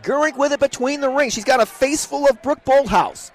Gurink 0.03 0.37
with 0.37 0.51
it 0.51 0.59
between 0.59 1.01
the 1.01 1.09
rings. 1.09 1.33
She's 1.33 1.43
got 1.43 1.59
a 1.59 1.65
face 1.65 2.05
full 2.05 2.27
of 2.27 2.41
Brooke 2.41 2.63
Bolthouse. 2.63 3.31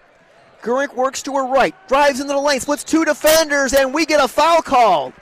Gurink 0.64 0.94
works 0.94 1.22
to 1.24 1.36
her 1.36 1.44
right, 1.44 1.74
drives 1.88 2.20
into 2.20 2.32
the 2.32 2.40
lane, 2.40 2.58
splits 2.58 2.82
two 2.82 3.04
defenders, 3.04 3.74
and 3.74 3.92
we 3.92 4.06
get 4.06 4.24
a 4.24 4.26
foul 4.26 4.62
called. 4.62 5.12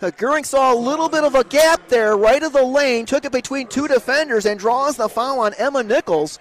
Gurink 0.00 0.46
saw 0.46 0.72
a 0.72 0.74
little 0.74 1.08
bit 1.08 1.24
of 1.24 1.34
a 1.34 1.44
gap 1.44 1.88
there, 1.88 2.16
right 2.16 2.42
of 2.42 2.52
the 2.52 2.62
lane, 2.62 3.06
took 3.06 3.24
it 3.24 3.32
between 3.32 3.66
two 3.66 3.88
defenders, 3.88 4.46
and 4.46 4.58
draws 4.58 4.96
the 4.96 5.08
foul 5.08 5.40
on 5.40 5.52
Emma 5.54 5.82
Nichols. 5.82 6.38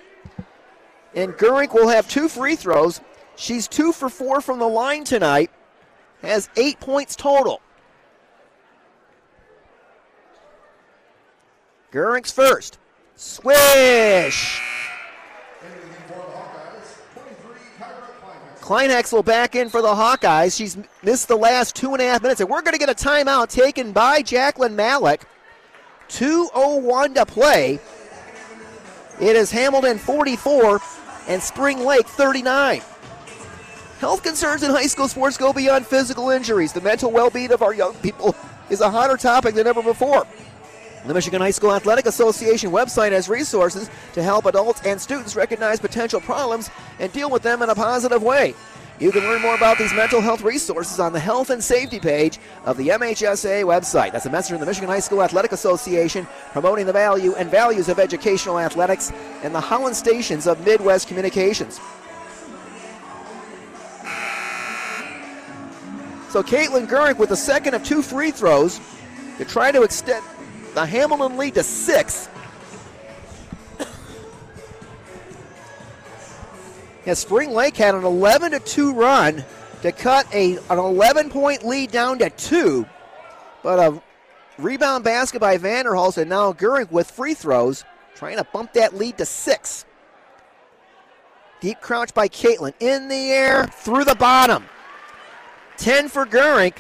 And 1.16 1.34
Gurink 1.34 1.74
will 1.74 1.88
have 1.88 2.08
two 2.08 2.30
free 2.30 2.56
throws. 2.56 3.02
She's 3.36 3.68
two 3.68 3.92
for 3.92 4.10
four 4.10 4.40
from 4.40 4.60
the 4.60 4.68
line 4.68 5.04
tonight, 5.04 5.50
has 6.22 6.48
eight 6.58 6.80
points 6.80 7.16
total. 7.16 7.60
Gurink's 11.92 12.32
first. 12.32 12.78
Swish! 13.16 14.62
Kleinhexel 18.72 19.26
back 19.26 19.56
in 19.56 19.68
for 19.68 19.82
the 19.82 19.90
Hawkeyes. 19.90 20.56
She's 20.56 20.78
missed 21.04 21.28
the 21.28 21.36
last 21.36 21.76
two 21.76 21.92
and 21.92 22.02
a 22.02 22.06
half 22.06 22.22
minutes, 22.22 22.40
and 22.40 22.50
we're 22.50 22.62
going 22.62 22.72
to 22.72 22.80
get 22.80 22.88
a 22.88 22.94
timeout 22.94 23.50
taken 23.50 23.92
by 23.92 24.22
Jacqueline 24.22 24.78
Malik. 24.78 25.26
2.01 26.08 27.16
to 27.16 27.26
play. 27.26 27.82
It 29.20 29.36
is 29.36 29.52
Hamilton 29.52 29.98
44 29.98 30.80
and 31.28 31.44
Spring 31.44 31.84
Lake 31.84 32.08
39. 32.08 32.82
Health 34.00 34.24
concerns 34.24 34.64
in 34.64 34.72
high 34.72 34.88
school 34.88 35.10
sports 35.10 35.36
go 35.36 35.52
beyond 35.52 35.86
physical 35.86 36.30
injuries. 36.30 36.72
The 36.72 36.80
mental 36.80 37.12
well 37.12 37.30
being 37.30 37.52
of 37.52 37.62
our 37.62 37.74
young 37.74 37.96
people 37.96 38.38
is 38.70 38.80
a 38.80 38.90
hotter 38.90 39.18
topic 39.18 39.54
than 39.54 39.68
ever 39.68 39.84
before. 39.84 40.26
The 41.06 41.16
Michigan 41.16 41.42
High 41.42 41.52
School 41.52 41.74
Athletic 41.74 42.06
Association 42.06 42.70
website 42.70 43.12
has 43.12 43.28
resources 43.28 43.90
to 44.14 44.22
help 44.22 44.46
adults 44.46 44.82
and 44.86 45.02
students 45.02 45.36
recognize 45.36 45.80
potential 45.80 46.22
problems 46.22 46.70
and 47.00 47.12
deal 47.12 47.30
with 47.30 47.42
them 47.42 47.64
in 47.64 47.70
a 47.70 47.76
positive 47.76 48.22
way. 48.22 48.54
You 49.00 49.12
can 49.12 49.22
learn 49.22 49.42
more 49.42 49.56
about 49.56 49.80
these 49.80 49.92
mental 49.96 50.22
health 50.22 50.44
resources 50.44 51.00
on 51.00 51.12
the 51.12 51.20
health 51.20 51.50
and 51.50 51.64
safety 51.64 52.00
page 52.00 52.38
of 52.66 52.78
the 52.78 52.90
MHSA 52.90 53.64
website. 53.64 54.12
That's 54.12 54.28
a 54.28 54.30
message 54.30 54.52
from 54.52 54.60
the 54.60 54.68
Michigan 54.68 54.90
High 54.90 55.00
School 55.00 55.24
Athletic 55.24 55.54
Association 55.54 56.28
promoting 56.52 56.86
the 56.86 56.94
value 56.94 57.34
and 57.34 57.50
values 57.50 57.90
of 57.90 57.98
educational 57.98 58.60
athletics 58.60 59.12
and 59.42 59.56
the 59.56 59.60
Holland 59.60 59.96
stations 59.96 60.46
of 60.46 60.64
Midwest 60.64 61.08
Communications. 61.08 61.80
So 66.30 66.44
Caitlin 66.44 66.88
Gurink 66.88 67.18
with 67.18 67.30
the 67.30 67.36
second 67.36 67.74
of 67.74 67.84
two 67.84 68.04
free 68.04 68.30
throws 68.30 68.80
to 69.40 69.46
try 69.46 69.72
to 69.72 69.82
extend 69.82 70.24
the 70.74 70.86
Hamilton 70.86 71.38
lead 71.38 71.56
to 71.56 71.64
six. 71.64 72.30
yeah, 77.06 77.14
Spring 77.14 77.52
Lake 77.52 77.76
had 77.78 77.96
an 77.96 78.04
11 78.04 78.52
to 78.52 78.60
2 78.60 78.94
run 78.94 79.44
to 79.82 79.92
cut 79.92 80.28
a, 80.34 80.58
an 80.70 80.78
11 80.78 81.30
point 81.30 81.66
lead 81.66 81.92
down 81.92 82.20
to 82.20 82.30
two. 82.30 82.86
But 83.64 83.80
a 83.80 84.02
rebound 84.58 85.04
basket 85.04 85.40
by 85.40 85.58
Vanderhulst 85.58 86.18
and 86.18 86.30
now 86.30 86.54
Gurink 86.54 86.92
with 86.92 87.10
free 87.10 87.34
throws, 87.34 87.84
trying 88.16 88.38
to 88.38 88.44
bump 88.44 88.74
that 88.74 88.96
lead 88.96 89.18
to 89.18 89.26
six. 89.26 89.86
Deep 91.60 91.80
crouch 91.82 92.14
by 92.14 92.28
Caitlin. 92.28 92.74
In 92.80 93.08
the 93.08 93.32
air, 93.32 93.68
through 93.68 94.04
the 94.04 94.16
bottom. 94.16 94.66
10 95.78 96.10
for 96.10 96.26
Gurink. 96.26 96.78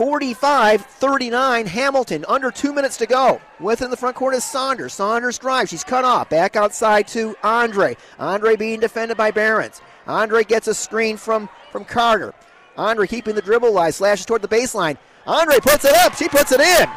45 0.00 0.80
39 0.86 1.66
Hamilton. 1.66 2.24
Under 2.26 2.50
two 2.50 2.72
minutes 2.72 2.96
to 2.96 3.04
go. 3.04 3.38
Within 3.60 3.90
the 3.90 3.98
front 3.98 4.16
court 4.16 4.34
is 4.34 4.42
Saunders. 4.42 4.94
Saunders 4.94 5.38
drives. 5.38 5.68
She's 5.68 5.84
cut 5.84 6.06
off. 6.06 6.30
Back 6.30 6.56
outside 6.56 7.06
to 7.08 7.36
Andre. 7.42 7.98
Andre 8.18 8.56
being 8.56 8.80
defended 8.80 9.18
by 9.18 9.30
Behrens. 9.30 9.82
Andre 10.06 10.42
gets 10.42 10.68
a 10.68 10.74
screen 10.74 11.18
from, 11.18 11.50
from 11.70 11.84
Carter. 11.84 12.32
Andre 12.78 13.06
keeping 13.06 13.34
the 13.34 13.42
dribble 13.42 13.72
line. 13.72 13.92
Slashes 13.92 14.24
toward 14.24 14.40
the 14.40 14.48
baseline. 14.48 14.96
Andre 15.26 15.58
puts 15.58 15.84
it 15.84 15.94
up. 15.96 16.14
She 16.14 16.30
puts 16.30 16.50
it 16.50 16.60
in. 16.62 16.88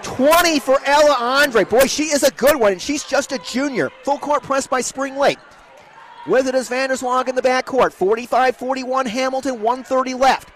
20 0.00 0.58
for 0.60 0.80
Ella 0.86 1.14
Andre. 1.18 1.64
Boy, 1.64 1.84
she 1.84 2.04
is 2.04 2.22
a 2.22 2.30
good 2.30 2.56
one, 2.56 2.72
and 2.72 2.80
she's 2.80 3.04
just 3.04 3.32
a 3.32 3.38
junior. 3.40 3.90
Full 4.04 4.16
court 4.16 4.42
press 4.42 4.66
by 4.66 4.80
Spring 4.80 5.18
Lake. 5.18 5.38
With 6.26 6.48
it 6.48 6.54
is 6.54 6.70
Vanderswag 6.70 7.28
in 7.28 7.34
the 7.34 7.42
backcourt. 7.42 7.92
45 7.92 8.56
41 8.56 9.04
Hamilton, 9.04 9.60
130 9.60 10.14
left. 10.14 10.48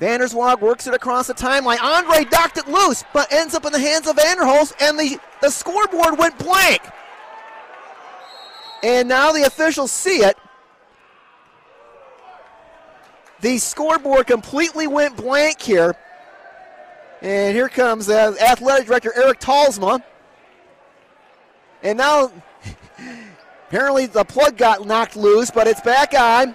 Vanderswag 0.00 0.60
works 0.60 0.86
it 0.86 0.94
across 0.94 1.26
the 1.26 1.34
timeline. 1.34 1.80
Andre 1.82 2.24
docked 2.24 2.56
it 2.56 2.68
loose, 2.68 3.04
but 3.12 3.32
ends 3.32 3.54
up 3.54 3.64
in 3.64 3.72
the 3.72 3.80
hands 3.80 4.06
of 4.06 4.16
Vanderhulst, 4.16 4.74
and 4.80 4.98
the, 4.98 5.18
the 5.42 5.50
scoreboard 5.50 6.18
went 6.18 6.38
blank. 6.38 6.80
And 8.82 9.08
now 9.08 9.32
the 9.32 9.42
officials 9.42 9.90
see 9.90 10.18
it. 10.18 10.36
The 13.40 13.58
scoreboard 13.58 14.26
completely 14.26 14.86
went 14.86 15.16
blank 15.16 15.60
here. 15.60 15.96
And 17.20 17.56
here 17.56 17.68
comes 17.68 18.08
uh, 18.08 18.34
athletic 18.40 18.86
director 18.86 19.12
Eric 19.16 19.40
Talsma. 19.40 20.02
And 21.82 21.98
now, 21.98 22.30
apparently, 23.68 24.06
the 24.06 24.24
plug 24.24 24.56
got 24.56 24.86
knocked 24.86 25.16
loose, 25.16 25.50
but 25.50 25.66
it's 25.66 25.80
back 25.80 26.14
on. 26.14 26.54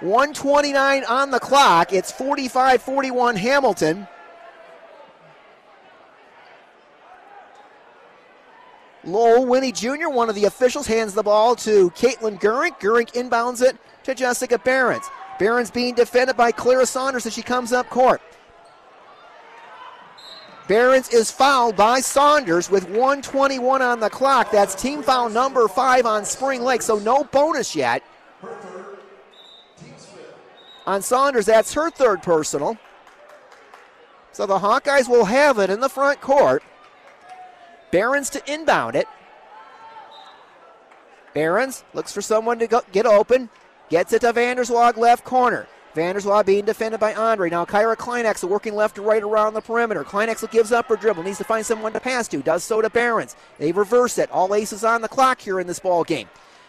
129 0.00 1.04
on 1.04 1.30
the 1.30 1.40
clock. 1.40 1.92
It's 1.92 2.12
45 2.12 2.82
41 2.82 3.36
Hamilton. 3.36 4.06
Lowell 9.04 9.46
Winnie 9.46 9.72
Jr., 9.72 10.08
one 10.08 10.28
of 10.28 10.34
the 10.34 10.44
officials, 10.44 10.86
hands 10.86 11.14
the 11.14 11.22
ball 11.22 11.54
to 11.56 11.90
Caitlin 11.90 12.40
Gurink. 12.40 12.80
Gurink 12.80 13.12
inbounds 13.12 13.62
it 13.62 13.76
to 14.02 14.14
Jessica 14.14 14.58
Behrens. 14.58 15.08
Behrens 15.38 15.70
being 15.70 15.94
defended 15.94 16.36
by 16.36 16.50
Clara 16.50 16.84
Saunders 16.84 17.24
as 17.24 17.32
she 17.32 17.42
comes 17.42 17.72
up 17.72 17.88
court. 17.88 18.20
Behrens 20.66 21.08
is 21.10 21.30
fouled 21.30 21.76
by 21.76 22.00
Saunders 22.00 22.68
with 22.68 22.84
121 22.88 23.80
on 23.80 24.00
the 24.00 24.10
clock. 24.10 24.50
That's 24.50 24.74
team 24.74 25.02
foul 25.02 25.28
number 25.28 25.68
five 25.68 26.04
on 26.04 26.24
Spring 26.24 26.62
Lake, 26.62 26.82
so 26.82 26.98
no 26.98 27.22
bonus 27.22 27.76
yet 27.76 28.02
on 30.86 31.02
Saunders. 31.02 31.46
That's 31.46 31.74
her 31.74 31.90
third 31.90 32.22
personal. 32.22 32.78
So 34.32 34.46
the 34.46 34.58
Hawkeyes 34.58 35.08
will 35.08 35.24
have 35.24 35.58
it 35.58 35.70
in 35.70 35.80
the 35.80 35.88
front 35.88 36.20
court. 36.20 36.62
Behrens 37.90 38.30
to 38.30 38.52
inbound 38.52 38.94
it. 38.94 39.06
Behrens 41.32 41.84
looks 41.94 42.12
for 42.12 42.22
someone 42.22 42.58
to 42.58 42.66
go, 42.66 42.82
get 42.92 43.06
open. 43.06 43.48
Gets 43.88 44.12
it 44.12 44.20
to 44.20 44.32
Vanderswag 44.32 44.96
left 44.96 45.24
corner. 45.24 45.68
Vanderswag 45.94 46.44
being 46.44 46.64
defended 46.64 47.00
by 47.00 47.14
Andre. 47.14 47.48
Now 47.48 47.64
Kyra 47.64 47.96
Kleinhexel 47.96 48.48
working 48.48 48.74
left 48.74 48.96
to 48.96 49.02
right 49.02 49.22
around 49.22 49.54
the 49.54 49.60
perimeter. 49.60 50.04
Kleinhexel 50.04 50.50
gives 50.50 50.72
up 50.72 50.86
her 50.88 50.96
dribble. 50.96 51.22
Needs 51.22 51.38
to 51.38 51.44
find 51.44 51.64
someone 51.64 51.92
to 51.92 52.00
pass 52.00 52.28
to. 52.28 52.42
Does 52.42 52.64
so 52.64 52.82
to 52.82 52.90
Behrens. 52.90 53.36
They 53.58 53.72
reverse 53.72 54.18
it. 54.18 54.30
All 54.30 54.54
aces 54.54 54.84
on 54.84 55.02
the 55.02 55.08
clock 55.08 55.40
here 55.40 55.60
in 55.60 55.66
this 55.66 55.78
ball 55.78 56.04
game. 56.04 56.28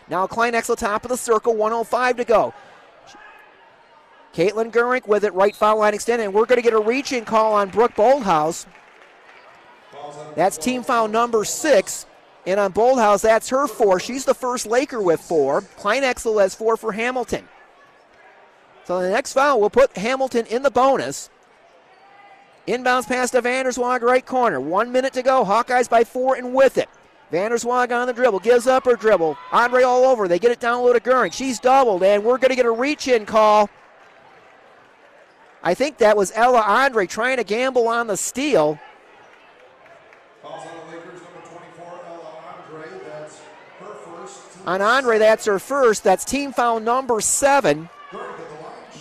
Now 0.10 0.28
Kleinhexel 0.28 0.78
top 0.78 1.04
of 1.04 1.10
the 1.10 1.18
circle. 1.18 1.56
105 1.56 2.18
to 2.18 2.24
go. 2.24 2.54
Caitlin 4.34 4.72
Gurink 4.72 5.08
with 5.08 5.24
it, 5.24 5.34
right 5.34 5.56
foul 5.56 5.80
line 5.80 5.94
extended, 5.94 6.26
and 6.26 6.34
we're 6.34 6.46
going 6.46 6.58
to 6.58 6.64
get 6.64 6.74
a 6.74 6.80
reach 6.80 7.12
in 7.12 7.26
call 7.26 7.54
on 7.54 7.70
Brooke 7.70 7.96
Bolthouse. 7.96 8.66
That's 10.36 10.58
team 10.58 10.84
foul 10.84 11.08
number 11.08 11.44
six. 11.44 12.06
And 12.46 12.60
on 12.60 12.72
Bolthouse, 12.72 13.22
that's 13.22 13.50
her 13.50 13.68
four. 13.68 14.00
She's 14.00 14.24
the 14.24 14.34
first 14.34 14.66
Laker 14.66 15.02
with 15.02 15.20
four. 15.20 15.62
Kleinhexel 15.62 16.42
has 16.42 16.56
four 16.56 16.78
for 16.78 16.94
Hamilton. 16.94 17.48
So 18.86 19.02
the 19.02 19.10
next 19.10 19.34
foul 19.34 19.60
will 19.60 19.70
put 19.70 19.98
Hamilton 19.98 20.46
in 20.46 20.62
the 20.62 20.72
bonus. 20.72 21.30
Inbounds 22.68 23.08
pass 23.08 23.32
to 23.32 23.42
Vanderswag, 23.42 24.02
right 24.02 24.26
corner. 24.26 24.62
One 24.62 24.92
minute 24.92 25.14
to 25.14 25.24
go. 25.24 25.44
Hawkeyes 25.44 25.90
by 25.90 26.06
four 26.06 26.36
and 26.36 26.54
with 26.54 26.78
it. 26.78 26.88
Vanderswag 27.34 27.92
on 27.92 28.08
the 28.08 28.14
dribble, 28.14 28.40
gives 28.40 28.68
up 28.68 28.86
her 28.86 28.96
dribble. 28.96 29.38
Andre 29.52 29.84
all 29.84 30.06
over. 30.06 30.30
They 30.30 30.40
get 30.40 30.52
it 30.52 30.62
down 30.62 30.84
low 30.84 30.94
to 30.94 31.00
Gurink. 31.02 31.34
She's 31.34 31.60
doubled, 31.60 32.04
and 32.04 32.24
we're 32.24 32.38
going 32.38 32.52
to 32.52 32.56
get 32.56 32.66
a 32.66 32.72
reach 32.72 33.10
in 33.10 33.26
call 33.26 33.70
I 35.64 35.74
think 35.74 35.98
that 35.98 36.16
was 36.16 36.32
Ella 36.36 36.62
Andre 36.62 37.08
trying 37.08 37.38
to 37.38 37.44
gamble 37.44 37.88
on 37.88 38.08
the 38.08 38.18
steal. 38.18 38.80
On 44.66 44.82
Andre, 44.82 45.18
that's 45.18 45.46
her 45.46 45.60
first. 45.60 46.04
That's 46.04 46.26
team 46.26 46.52
foul 46.52 46.82
number 46.82 47.22
seven. 47.22 47.90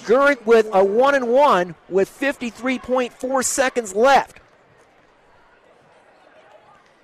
Gurink 0.04 0.46
with 0.46 0.68
a 0.72 0.84
one 0.84 1.16
and 1.16 1.26
one 1.28 1.74
with 1.88 2.08
53.4 2.08 3.44
seconds 3.44 3.92
left. 3.92 4.38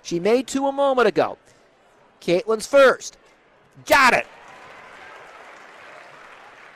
She 0.02 0.20
made 0.20 0.46
two 0.46 0.68
a 0.68 0.72
moment 0.72 1.08
ago. 1.08 1.38
Caitlin's 2.20 2.68
first. 2.68 3.18
Got 3.86 4.14
it. 4.14 4.26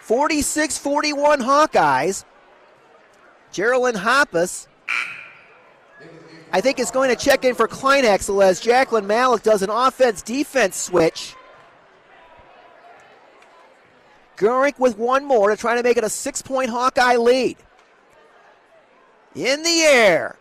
46 0.00 0.78
41 0.78 1.40
Hawkeyes. 1.40 2.24
Geraldine 3.56 3.98
Hoppus, 3.98 4.66
I 6.52 6.60
think, 6.60 6.78
is 6.78 6.90
going 6.90 7.08
to 7.08 7.16
check 7.16 7.42
in 7.46 7.54
for 7.54 7.66
Kleinhexel 7.66 8.44
as 8.44 8.60
Jacqueline 8.60 9.06
Malik 9.06 9.42
does 9.42 9.62
an 9.62 9.70
offense 9.70 10.20
defense 10.20 10.76
switch. 10.76 11.34
Gurink 14.36 14.78
with 14.78 14.98
one 14.98 15.24
more 15.24 15.48
to 15.48 15.56
try 15.56 15.74
to 15.74 15.82
make 15.82 15.96
it 15.96 16.04
a 16.04 16.10
six 16.10 16.42
point 16.42 16.68
Hawkeye 16.68 17.16
lead. 17.16 17.56
In 19.34 19.62
the 19.62 19.80
air. 19.84 20.36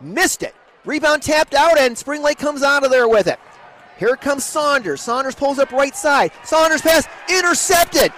Missed 0.00 0.42
it. 0.42 0.54
Rebound 0.86 1.22
tapped 1.22 1.52
out, 1.52 1.78
and 1.78 1.98
Spring 1.98 2.22
Lake 2.22 2.38
comes 2.38 2.62
out 2.62 2.84
of 2.84 2.90
there 2.90 3.06
with 3.06 3.26
it. 3.26 3.38
Here 3.98 4.16
comes 4.16 4.46
Saunders. 4.46 5.02
Saunders 5.02 5.34
pulls 5.34 5.58
up 5.58 5.72
right 5.72 5.94
side. 5.94 6.32
Saunders 6.42 6.80
pass 6.80 7.06
intercepted 7.28 8.14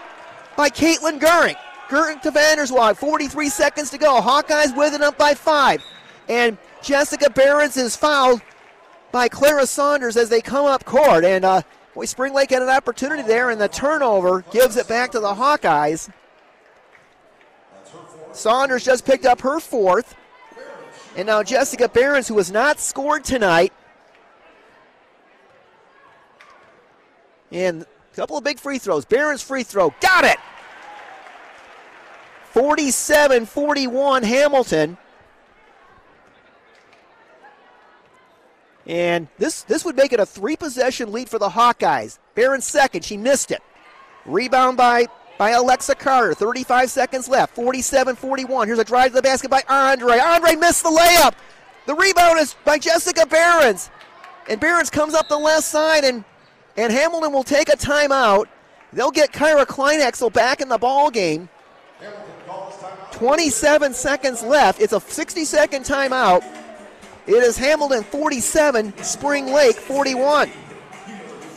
by 0.56 0.68
Caitlin 0.68 1.18
Gurink. 1.18 1.56
Gurink 1.88 2.20
to 2.22 2.30
Vanderswag. 2.30 2.96
43 2.96 3.48
seconds 3.48 3.90
to 3.90 3.98
go. 3.98 4.20
Hawkeyes 4.20 4.76
with 4.76 4.94
it 4.94 5.00
up 5.00 5.16
by 5.16 5.34
five. 5.34 5.82
And 6.28 6.58
Jessica 6.82 7.30
Behrens 7.30 7.76
is 7.76 7.96
fouled 7.96 8.42
by 9.10 9.28
Clara 9.28 9.66
Saunders 9.66 10.16
as 10.16 10.28
they 10.28 10.40
come 10.40 10.66
up 10.66 10.84
court. 10.84 11.24
And 11.24 11.44
uh, 11.44 11.62
boy, 11.94 12.04
Spring 12.04 12.34
Lake 12.34 12.50
had 12.50 12.62
an 12.62 12.68
opportunity 12.68 13.22
there, 13.22 13.50
and 13.50 13.60
the 13.60 13.68
turnover 13.68 14.42
gives 14.52 14.76
it 14.76 14.86
back 14.86 15.10
to 15.12 15.20
the 15.20 15.34
Hawkeyes. 15.34 16.10
Saunders 18.32 18.84
just 18.84 19.04
picked 19.06 19.24
up 19.24 19.40
her 19.40 19.58
fourth. 19.58 20.14
And 21.16 21.26
now 21.26 21.42
Jessica 21.42 21.88
Behrens, 21.88 22.28
who 22.28 22.36
has 22.36 22.52
not 22.52 22.78
scored 22.78 23.24
tonight. 23.24 23.72
And 27.50 27.82
a 27.82 28.14
couple 28.14 28.36
of 28.36 28.44
big 28.44 28.60
free 28.60 28.78
throws. 28.78 29.06
Behrens 29.06 29.42
free 29.42 29.62
throw. 29.62 29.94
Got 30.00 30.24
it! 30.24 30.36
47 32.52 33.46
41 33.46 34.22
Hamilton. 34.22 34.96
And 38.86 39.28
this, 39.36 39.62
this 39.64 39.84
would 39.84 39.96
make 39.96 40.14
it 40.14 40.20
a 40.20 40.24
three 40.24 40.56
possession 40.56 41.12
lead 41.12 41.28
for 41.28 41.38
the 41.38 41.50
Hawkeyes. 41.50 42.18
Behrens 42.34 42.66
second. 42.66 43.04
She 43.04 43.18
missed 43.18 43.50
it. 43.50 43.60
Rebound 44.24 44.78
by, 44.78 45.06
by 45.36 45.50
Alexa 45.50 45.94
Carter. 45.96 46.32
35 46.32 46.90
seconds 46.90 47.28
left. 47.28 47.54
47 47.54 48.16
41. 48.16 48.66
Here's 48.66 48.78
a 48.78 48.84
drive 48.84 49.10
to 49.10 49.16
the 49.16 49.22
basket 49.22 49.50
by 49.50 49.62
Andre. 49.68 50.18
Andre 50.18 50.54
missed 50.54 50.82
the 50.82 50.90
layup. 50.90 51.34
The 51.86 51.94
rebound 51.94 52.38
is 52.38 52.54
by 52.64 52.78
Jessica 52.78 53.26
Behrens. 53.26 53.90
And 54.48 54.58
Behrens 54.58 54.88
comes 54.88 55.12
up 55.12 55.28
the 55.28 55.36
left 55.38 55.64
side, 55.64 56.04
and, 56.04 56.24
and 56.78 56.90
Hamilton 56.90 57.32
will 57.32 57.44
take 57.44 57.68
a 57.68 57.76
timeout. 57.76 58.46
They'll 58.94 59.10
get 59.10 59.32
Kyra 59.32 59.66
Kleinhexel 59.66 60.32
back 60.32 60.62
in 60.62 60.68
the 60.70 60.78
ball 60.78 61.10
game. 61.10 61.50
27 63.18 63.94
seconds 63.94 64.44
left. 64.44 64.80
It's 64.80 64.92
a 64.92 65.00
60 65.00 65.44
second 65.44 65.82
timeout. 65.82 66.44
It 67.26 67.42
is 67.42 67.58
Hamilton 67.58 68.04
47, 68.04 68.96
Spring 69.02 69.46
Lake 69.46 69.74
41. 69.74 70.48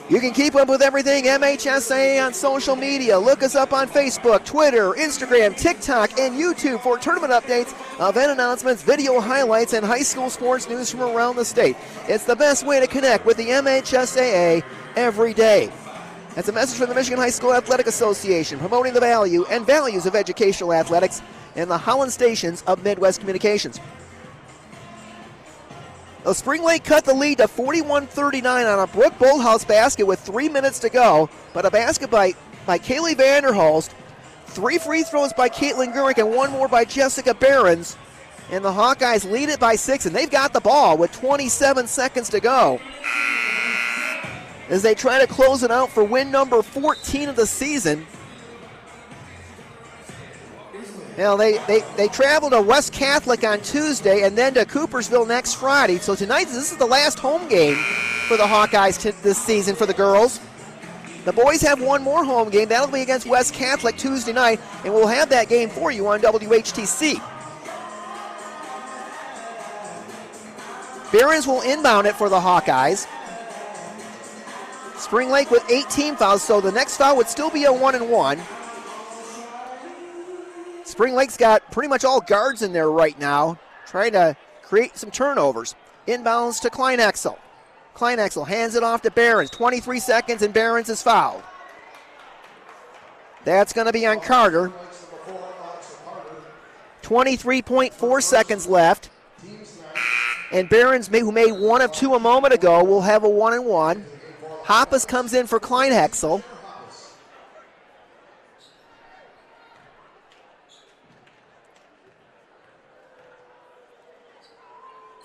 You 0.09 0.19
can 0.19 0.33
keep 0.33 0.55
up 0.55 0.67
with 0.67 0.81
everything 0.81 1.25
MHSAA 1.25 2.25
on 2.25 2.33
social 2.33 2.75
media. 2.75 3.17
Look 3.17 3.43
us 3.43 3.53
up 3.53 3.73
on 3.73 3.87
Facebook, 3.87 4.43
Twitter, 4.43 4.93
Instagram, 4.93 5.55
TikTok, 5.55 6.19
and 6.19 6.33
YouTube 6.33 6.81
for 6.81 6.97
tournament 6.97 7.31
updates, 7.31 7.75
event 8.09 8.31
announcements, 8.31 8.81
video 8.81 9.19
highlights, 9.19 9.73
and 9.73 9.85
high 9.85 10.01
school 10.01 10.31
sports 10.31 10.67
news 10.67 10.89
from 10.89 11.01
around 11.01 11.35
the 11.35 11.45
state. 11.45 11.77
It's 12.07 12.23
the 12.23 12.35
best 12.35 12.65
way 12.65 12.79
to 12.79 12.87
connect 12.87 13.23
with 13.23 13.37
the 13.37 13.49
MHSAA 13.49 14.63
every 14.95 15.35
day. 15.35 15.71
That's 16.33 16.49
a 16.49 16.53
message 16.53 16.79
from 16.79 16.89
the 16.89 16.95
Michigan 16.95 17.19
High 17.19 17.29
School 17.29 17.53
Athletic 17.53 17.85
Association, 17.85 18.57
promoting 18.57 18.93
the 18.93 18.99
value 18.99 19.45
and 19.51 19.63
values 19.63 20.07
of 20.07 20.15
educational 20.15 20.73
athletics 20.73 21.21
and 21.55 21.69
the 21.69 21.77
Holland 21.77 22.11
stations 22.11 22.63
of 22.67 22.83
Midwest 22.83 23.19
Communications. 23.19 23.79
Now, 26.25 26.33
Spring 26.33 26.63
Lake 26.63 26.83
cut 26.83 27.03
the 27.03 27.13
lead 27.13 27.39
to 27.39 27.47
41 27.47 28.07
39 28.07 28.65
on 28.65 28.79
a 28.79 28.87
Brooke 28.87 29.17
Bolthouse 29.17 29.67
basket 29.67 30.05
with 30.05 30.19
three 30.19 30.49
minutes 30.49 30.79
to 30.79 30.89
go, 30.89 31.29
but 31.53 31.65
a 31.65 31.71
basket 31.71 32.11
by, 32.11 32.33
by 32.67 32.77
Kaylee 32.77 33.15
Vanderhulst, 33.15 33.89
three 34.45 34.77
free 34.77 35.03
throws 35.03 35.33
by 35.33 35.49
Caitlin 35.49 35.93
Gurink, 35.93 36.19
and 36.19 36.35
one 36.35 36.51
more 36.51 36.67
by 36.67 36.85
Jessica 36.85 37.33
Behrens. 37.33 37.97
And 38.51 38.63
the 38.63 38.71
Hawkeyes 38.71 39.29
lead 39.29 39.49
it 39.49 39.59
by 39.59 39.75
six, 39.75 40.05
and 40.05 40.15
they've 40.15 40.29
got 40.29 40.53
the 40.53 40.59
ball 40.59 40.97
with 40.97 41.11
27 41.13 41.87
seconds 41.87 42.29
to 42.29 42.39
go. 42.39 42.79
As 44.69 44.83
they 44.83 44.93
try 44.93 45.19
to 45.19 45.27
close 45.27 45.63
it 45.63 45.71
out 45.71 45.89
for 45.89 46.03
win 46.03 46.29
number 46.31 46.61
14 46.61 47.29
of 47.29 47.35
the 47.35 47.47
season. 47.47 48.05
Now 51.17 51.35
they, 51.35 51.57
they, 51.67 51.81
they 51.97 52.07
travel 52.07 52.49
to 52.49 52.61
West 52.61 52.93
Catholic 52.93 53.43
on 53.43 53.61
Tuesday 53.61 54.23
and 54.23 54.37
then 54.37 54.53
to 54.53 54.65
Coopersville 54.65 55.27
next 55.27 55.55
Friday. 55.55 55.97
So 55.97 56.15
tonight, 56.15 56.45
this 56.45 56.71
is 56.71 56.77
the 56.77 56.85
last 56.85 57.19
home 57.19 57.47
game 57.47 57.75
for 58.27 58.37
the 58.37 58.43
Hawkeyes 58.43 59.01
t- 59.01 59.11
this 59.21 59.37
season 59.37 59.75
for 59.75 59.85
the 59.85 59.93
girls. 59.93 60.39
The 61.25 61.33
boys 61.33 61.61
have 61.61 61.81
one 61.81 62.01
more 62.01 62.23
home 62.23 62.49
game. 62.49 62.69
That'll 62.69 62.87
be 62.87 63.01
against 63.01 63.27
West 63.27 63.53
Catholic 63.53 63.97
Tuesday 63.97 64.33
night, 64.33 64.59
and 64.83 64.93
we'll 64.93 65.07
have 65.07 65.29
that 65.29 65.49
game 65.49 65.69
for 65.69 65.91
you 65.91 66.07
on 66.07 66.21
WHTC. 66.21 67.21
Behrens 71.11 71.45
will 71.45 71.61
inbound 71.61 72.07
it 72.07 72.15
for 72.15 72.29
the 72.29 72.39
Hawkeyes. 72.39 73.05
Spring 74.97 75.29
Lake 75.29 75.51
with 75.51 75.69
18 75.69 76.15
fouls, 76.15 76.41
so 76.41 76.61
the 76.61 76.71
next 76.71 76.97
foul 76.97 77.17
would 77.17 77.27
still 77.27 77.49
be 77.49 77.65
a 77.65 77.73
one 77.73 77.95
and 77.95 78.09
one. 78.09 78.39
Spring 80.91 81.15
Lake's 81.15 81.37
got 81.37 81.71
pretty 81.71 81.87
much 81.87 82.03
all 82.03 82.19
guards 82.19 82.61
in 82.61 82.73
there 82.73 82.91
right 82.91 83.17
now, 83.17 83.57
trying 83.87 84.11
to 84.11 84.35
create 84.61 84.97
some 84.97 85.09
turnovers. 85.09 85.73
Inbounds 86.05 86.59
to 86.61 86.69
Kleinhexel. 86.69 87.37
Kleinhexel 87.95 88.45
hands 88.45 88.75
it 88.75 88.83
off 88.83 89.01
to 89.03 89.11
Behrens. 89.11 89.49
23 89.51 90.01
seconds, 90.01 90.41
and 90.41 90.53
Behrens 90.53 90.89
is 90.89 91.01
fouled. 91.01 91.43
That's 93.45 93.71
going 93.71 93.87
to 93.87 93.93
be 93.93 94.05
on 94.05 94.19
Carter. 94.19 94.69
23.4 97.03 98.21
seconds 98.21 98.67
left. 98.67 99.09
And 100.51 100.67
Behrens, 100.67 101.07
who 101.07 101.31
made 101.31 101.53
one 101.53 101.81
of 101.81 101.93
two 101.93 102.15
a 102.15 102.19
moment 102.19 102.53
ago, 102.53 102.83
will 102.83 103.01
have 103.01 103.23
a 103.23 103.29
one 103.29 103.53
and 103.53 103.65
one. 103.65 104.05
Hoppus 104.63 105.07
comes 105.07 105.33
in 105.33 105.47
for 105.47 105.57
Kleinhexel. 105.57 106.43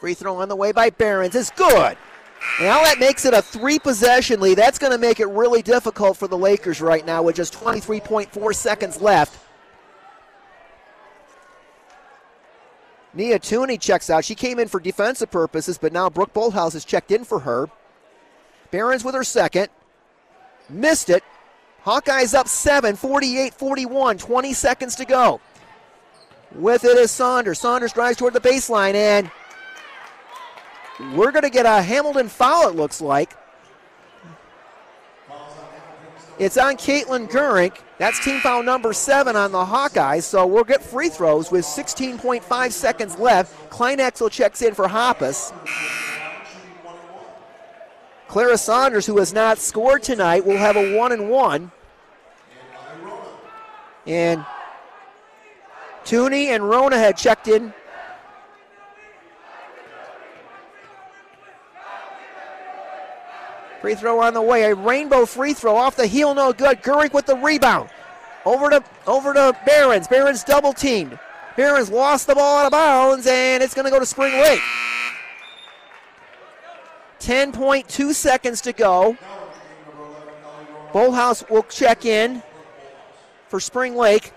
Free 0.00 0.14
throw 0.14 0.36
on 0.36 0.48
the 0.48 0.56
way 0.56 0.72
by 0.72 0.90
Behrens 0.90 1.34
is 1.34 1.50
good. 1.50 1.96
Now 2.60 2.82
that 2.84 2.98
makes 2.98 3.24
it 3.24 3.34
a 3.34 3.42
three 3.42 3.78
possession 3.78 4.40
lead. 4.40 4.58
That's 4.58 4.78
going 4.78 4.92
to 4.92 4.98
make 4.98 5.20
it 5.20 5.26
really 5.26 5.62
difficult 5.62 6.16
for 6.16 6.28
the 6.28 6.36
Lakers 6.36 6.80
right 6.80 7.04
now 7.04 7.22
with 7.22 7.36
just 7.36 7.54
23.4 7.54 8.54
seconds 8.54 9.00
left. 9.00 9.42
Nia 13.14 13.38
Tooney 13.38 13.80
checks 13.80 14.10
out. 14.10 14.24
She 14.24 14.34
came 14.34 14.58
in 14.58 14.68
for 14.68 14.78
defensive 14.78 15.30
purposes, 15.30 15.78
but 15.78 15.92
now 15.92 16.10
Brooke 16.10 16.34
Bolthouse 16.34 16.74
has 16.74 16.84
checked 16.84 17.10
in 17.10 17.24
for 17.24 17.40
her. 17.40 17.70
Behrens 18.70 19.04
with 19.04 19.14
her 19.14 19.24
second. 19.24 19.68
Missed 20.68 21.08
it. 21.08 21.24
Hawkeyes 21.84 22.34
up 22.34 22.48
7, 22.48 22.96
48 22.96 23.54
41, 23.54 24.18
20 24.18 24.52
seconds 24.52 24.96
to 24.96 25.04
go. 25.04 25.40
With 26.54 26.84
it 26.84 26.98
is 26.98 27.10
Saunders. 27.10 27.58
Saunders 27.58 27.92
drives 27.92 28.18
toward 28.18 28.34
the 28.34 28.40
baseline, 28.40 28.94
and 28.94 29.30
we're 30.98 31.32
going 31.32 31.42
to 31.42 31.50
get 31.50 31.66
a 31.66 31.82
Hamilton 31.82 32.28
foul, 32.28 32.68
it 32.68 32.76
looks 32.76 33.00
like. 33.00 33.36
It's 36.38 36.58
on 36.58 36.76
Caitlin 36.76 37.30
Gurink. 37.30 37.78
That's 37.98 38.22
team 38.22 38.40
foul 38.40 38.62
number 38.62 38.92
seven 38.92 39.36
on 39.36 39.52
the 39.52 39.64
Hawkeyes. 39.64 40.24
So 40.24 40.46
we'll 40.46 40.64
get 40.64 40.82
free 40.82 41.08
throws 41.08 41.50
with 41.50 41.64
16.5 41.64 42.72
seconds 42.72 43.18
left. 43.18 43.70
Kleinhexel 43.70 44.30
checks 44.30 44.60
in 44.60 44.74
for 44.74 44.86
Hoppus. 44.86 45.52
Clara 48.28 48.58
Saunders, 48.58 49.06
who 49.06 49.16
has 49.18 49.32
not 49.32 49.56
scored 49.58 50.02
tonight, 50.02 50.44
will 50.44 50.58
have 50.58 50.76
a 50.76 50.94
one 50.94 51.12
and 51.12 51.30
one. 51.30 51.70
And 54.06 54.44
Tooney 56.04 56.46
and 56.48 56.68
Rona 56.68 56.98
had 56.98 57.16
checked 57.16 57.48
in 57.48 57.72
Free 63.86 63.94
throw 63.94 64.20
on 64.20 64.34
the 64.34 64.42
way. 64.42 64.64
A 64.64 64.74
rainbow 64.74 65.24
free 65.24 65.54
throw 65.54 65.76
off 65.76 65.94
the 65.94 66.08
heel, 66.08 66.34
no 66.34 66.52
good. 66.52 66.82
Gurink 66.82 67.12
with 67.12 67.26
the 67.26 67.36
rebound. 67.36 67.88
Over 68.44 68.68
to 68.68 68.82
over 69.06 69.32
to 69.32 69.56
Behrens. 69.64 70.08
Behrens 70.08 70.42
double 70.42 70.72
teamed. 70.72 71.16
Behrens 71.56 71.88
lost 71.88 72.26
the 72.26 72.34
ball 72.34 72.58
out 72.58 72.66
of 72.66 72.72
bounds, 72.72 73.28
and 73.28 73.62
it's 73.62 73.74
going 73.74 73.84
to 73.84 73.92
go 73.92 74.00
to 74.00 74.04
Spring 74.04 74.32
Lake. 74.40 74.60
10.2 77.20 78.12
seconds 78.12 78.60
to 78.62 78.72
go. 78.72 79.16
Bolthouse 80.92 81.48
will 81.48 81.62
check 81.62 82.04
in 82.04 82.42
for 83.46 83.60
Spring 83.60 83.94
Lake. 83.94 84.32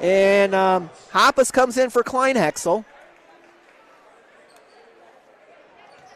And 0.00 0.54
um, 0.54 0.88
Hoppus 1.10 1.52
comes 1.52 1.76
in 1.76 1.90
for 1.90 2.02
Kleinhexel. 2.02 2.86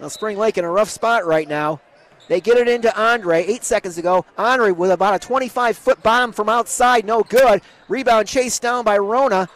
Now, 0.01 0.09
Spring 0.09 0.36
Lake 0.36 0.59
in 0.59 0.64
a 0.64 0.70
rough 0.70 0.90
spot 0.90 1.24
right 1.24 1.48
now. 1.48 1.81
They 2.28 2.40
get 2.40 2.56
it 2.56 2.68
into 2.68 2.94
Andre. 3.01 3.44
Eight 3.44 3.64
seconds 3.64 3.98
ago. 3.98 4.24
Andre 4.36 4.73
with 4.73 4.90
about 4.90 5.14
a 5.14 5.18
25 5.18 5.77
foot 5.77 6.02
bomb 6.02 6.32
from 6.32 6.48
outside. 6.48 7.05
No 7.05 7.23
good. 7.23 7.62
Rebound 7.89 8.27
chased 8.27 8.62
down 8.62 8.85
by 8.85 8.98
Rona. 8.98 9.48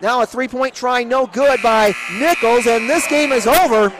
Now 0.00 0.22
a 0.22 0.26
three 0.26 0.48
point 0.48 0.74
try. 0.74 1.04
No 1.04 1.26
good 1.26 1.62
by 1.62 1.94
Nichols. 2.18 2.66
And 2.66 2.88
this 2.88 3.06
game 3.06 3.32
is 3.32 3.46
over. 3.46 3.92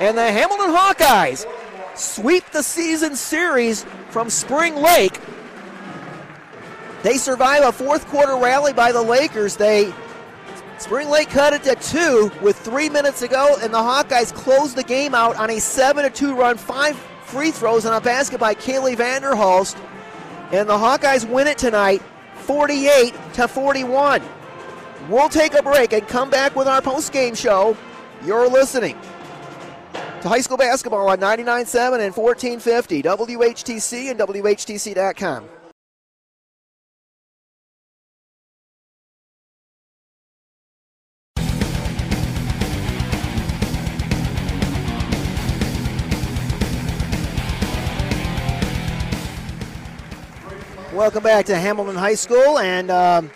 And 0.00 0.18
the 0.18 0.30
Hamilton 0.30 0.70
Hawkeyes 0.70 1.46
sweep 1.94 2.44
the 2.50 2.62
season 2.62 3.16
series 3.16 3.84
from 4.10 4.28
Spring 4.28 4.74
Lake. 4.76 5.18
They 7.02 7.16
survive 7.16 7.64
a 7.64 7.72
fourth 7.72 8.06
quarter 8.08 8.36
rally 8.36 8.72
by 8.72 8.92
the 8.92 9.02
Lakers. 9.02 9.56
They 9.56 9.92
Spring 10.82 11.08
Lake 11.10 11.30
cut 11.30 11.52
it 11.52 11.62
to 11.62 11.76
two 11.76 12.32
with 12.42 12.56
three 12.58 12.88
minutes 12.88 13.20
to 13.20 13.28
go, 13.28 13.56
and 13.62 13.72
the 13.72 13.78
Hawkeyes 13.78 14.34
closed 14.34 14.74
the 14.74 14.82
game 14.82 15.14
out 15.14 15.36
on 15.36 15.48
a 15.48 15.60
7 15.60 16.12
2 16.12 16.34
run, 16.34 16.56
five 16.56 16.96
free 17.22 17.52
throws, 17.52 17.84
and 17.84 17.94
a 17.94 18.00
basket 18.00 18.40
by 18.40 18.52
Kaylee 18.52 18.96
Vanderhulst. 18.96 19.76
And 20.50 20.68
the 20.68 20.76
Hawkeyes 20.76 21.24
win 21.26 21.46
it 21.46 21.56
tonight 21.56 22.02
48 22.34 23.14
to 23.34 23.46
41. 23.46 24.22
We'll 25.08 25.28
take 25.28 25.54
a 25.54 25.62
break 25.62 25.92
and 25.92 26.06
come 26.08 26.30
back 26.30 26.56
with 26.56 26.66
our 26.66 26.82
post-game 26.82 27.36
show. 27.36 27.76
You're 28.24 28.48
listening 28.48 28.98
to 30.20 30.28
high 30.28 30.40
school 30.40 30.56
basketball 30.56 31.08
on 31.08 31.20
99.7 31.20 32.04
and 32.04 32.16
1450, 32.16 33.02
WHTC 33.04 34.10
and 34.10 34.18
WHTC.com. 34.18 35.48
Welcome 50.92 51.22
back 51.22 51.46
to 51.46 51.56
Hamilton 51.56 51.96
High 51.96 52.16
School, 52.16 52.58
and 52.58 52.90
um, 52.90 53.30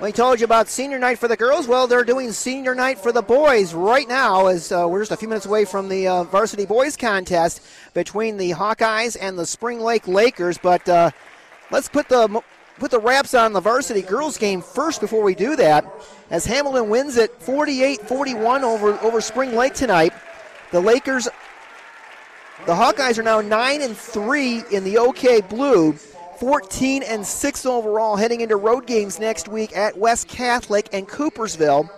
we 0.00 0.12
told 0.12 0.40
you 0.40 0.46
about 0.46 0.66
senior 0.66 0.98
night 0.98 1.18
for 1.18 1.28
the 1.28 1.36
girls. 1.36 1.68
Well, 1.68 1.86
they're 1.86 2.04
doing 2.04 2.32
senior 2.32 2.74
night 2.74 2.98
for 2.98 3.12
the 3.12 3.20
boys 3.20 3.74
right 3.74 4.08
now, 4.08 4.46
as 4.46 4.72
uh, 4.72 4.86
we're 4.88 5.00
just 5.00 5.12
a 5.12 5.16
few 5.18 5.28
minutes 5.28 5.44
away 5.44 5.66
from 5.66 5.90
the 5.90 6.08
uh, 6.08 6.24
varsity 6.24 6.64
boys 6.64 6.96
contest 6.96 7.60
between 7.92 8.38
the 8.38 8.52
Hawkeyes 8.52 9.14
and 9.20 9.38
the 9.38 9.44
Spring 9.44 9.78
Lake 9.80 10.08
Lakers. 10.08 10.56
But 10.56 10.88
uh, 10.88 11.10
let's 11.70 11.86
put 11.86 12.08
the 12.08 12.42
put 12.78 12.90
the 12.90 13.00
wraps 13.00 13.34
on 13.34 13.52
the 13.52 13.60
varsity 13.60 14.00
girls 14.00 14.38
game 14.38 14.62
first 14.62 15.02
before 15.02 15.22
we 15.22 15.34
do 15.34 15.54
that. 15.56 15.84
As 16.30 16.46
Hamilton 16.46 16.88
wins 16.88 17.18
it 17.18 17.38
48-41 17.40 18.62
over 18.62 18.98
over 19.00 19.20
Spring 19.20 19.54
Lake 19.54 19.74
tonight, 19.74 20.14
the 20.72 20.80
Lakers, 20.80 21.28
the 22.64 22.74
Hawkeyes 22.74 23.18
are 23.18 23.22
now 23.22 23.42
nine 23.42 23.82
and 23.82 23.94
three 23.94 24.62
in 24.72 24.82
the 24.82 24.96
OK 24.96 25.42
Blue. 25.42 25.94
14 26.38 27.02
and 27.02 27.26
6 27.26 27.66
overall 27.66 28.16
heading 28.16 28.40
into 28.40 28.56
road 28.56 28.86
games 28.86 29.18
next 29.18 29.48
week 29.48 29.76
at 29.76 29.96
West 29.96 30.28
Catholic 30.28 30.88
and 30.92 31.08
Coopersville. 31.08 31.88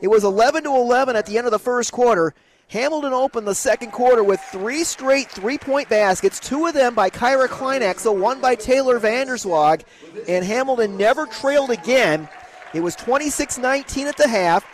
It 0.00 0.08
was 0.08 0.24
11 0.24 0.64
to 0.64 0.70
11 0.70 1.16
at 1.16 1.26
the 1.26 1.38
end 1.38 1.46
of 1.46 1.50
the 1.50 1.58
first 1.58 1.92
quarter. 1.92 2.34
Hamilton 2.68 3.12
opened 3.12 3.46
the 3.46 3.54
second 3.54 3.92
quarter 3.92 4.24
with 4.24 4.40
three 4.40 4.82
straight 4.84 5.30
three-point 5.30 5.88
baskets, 5.88 6.40
two 6.40 6.66
of 6.66 6.74
them 6.74 6.94
by 6.94 7.10
Kyra 7.10 7.46
Kleinhexel, 7.46 8.18
one 8.18 8.40
by 8.40 8.54
Taylor 8.54 8.98
Vanderswag, 8.98 9.82
and 10.28 10.44
Hamilton 10.44 10.96
never 10.96 11.26
trailed 11.26 11.70
again. 11.70 12.28
It 12.72 12.80
was 12.80 12.96
26-19 12.96 14.06
at 14.06 14.16
the 14.16 14.26
half, 14.26 14.66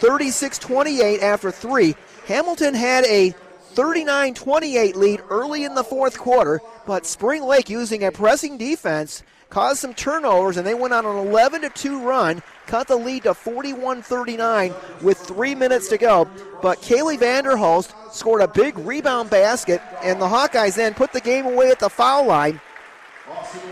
36-28 0.00 1.22
after 1.22 1.50
three. 1.50 1.94
Hamilton 2.26 2.74
had 2.74 3.04
a 3.04 3.34
39 3.78 4.34
28 4.34 4.96
lead 4.96 5.22
early 5.30 5.62
in 5.62 5.72
the 5.72 5.84
fourth 5.84 6.18
quarter, 6.18 6.60
but 6.84 7.06
Spring 7.06 7.44
Lake, 7.44 7.70
using 7.70 8.02
a 8.02 8.10
pressing 8.10 8.58
defense, 8.58 9.22
caused 9.50 9.78
some 9.78 9.94
turnovers, 9.94 10.56
and 10.56 10.66
they 10.66 10.74
went 10.74 10.92
on 10.92 11.06
an 11.06 11.16
11 11.28 11.70
2 11.72 12.02
run, 12.02 12.42
cut 12.66 12.88
the 12.88 12.96
lead 12.96 13.22
to 13.22 13.34
41 13.34 14.02
39 14.02 14.74
with 15.00 15.16
three 15.16 15.54
minutes 15.54 15.86
to 15.90 15.96
go. 15.96 16.28
But 16.60 16.82
Kaylee 16.82 17.20
Vanderhulst 17.20 17.94
scored 18.12 18.40
a 18.40 18.48
big 18.48 18.76
rebound 18.78 19.30
basket, 19.30 19.80
and 20.02 20.20
the 20.20 20.26
Hawkeyes 20.26 20.74
then 20.74 20.92
put 20.92 21.12
the 21.12 21.20
game 21.20 21.46
away 21.46 21.70
at 21.70 21.78
the 21.78 21.88
foul 21.88 22.26
line 22.26 22.60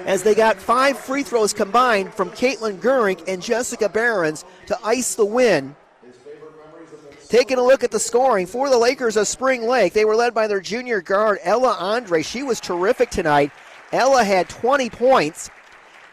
as 0.05 0.23
they 0.23 0.37
got 0.37 0.57
five 0.57 0.97
free 0.97 1.25
throws 1.25 1.53
combined 1.53 2.15
from 2.15 2.31
Caitlin 2.31 2.79
Gurink 2.79 3.25
and 3.27 3.43
Jessica 3.43 3.89
Behrens 3.89 4.45
to 4.69 4.79
ice 4.85 5.17
the 5.17 5.27
win 5.27 5.75
Taking 7.37 7.59
a 7.59 7.63
look 7.63 7.85
at 7.85 7.91
the 7.91 8.01
scoring 8.01 8.47
for 8.47 8.71
the 8.71 8.79
Lakers 8.79 9.15
of 9.19 9.29
Spring 9.29 9.69
Lake, 9.69 9.93
they 9.93 10.07
were 10.07 10.17
led 10.17 10.33
by 10.33 10.47
their 10.47 10.59
junior 10.59 11.03
guard, 11.03 11.39
Ella 11.43 11.77
Andre. 11.79 12.23
She 12.23 12.43
was 12.43 12.61
terrific 12.61 13.11
tonight. 13.11 13.51
Ella 13.93 14.25
had 14.25 14.49
20 14.49 14.89
points. 14.89 15.51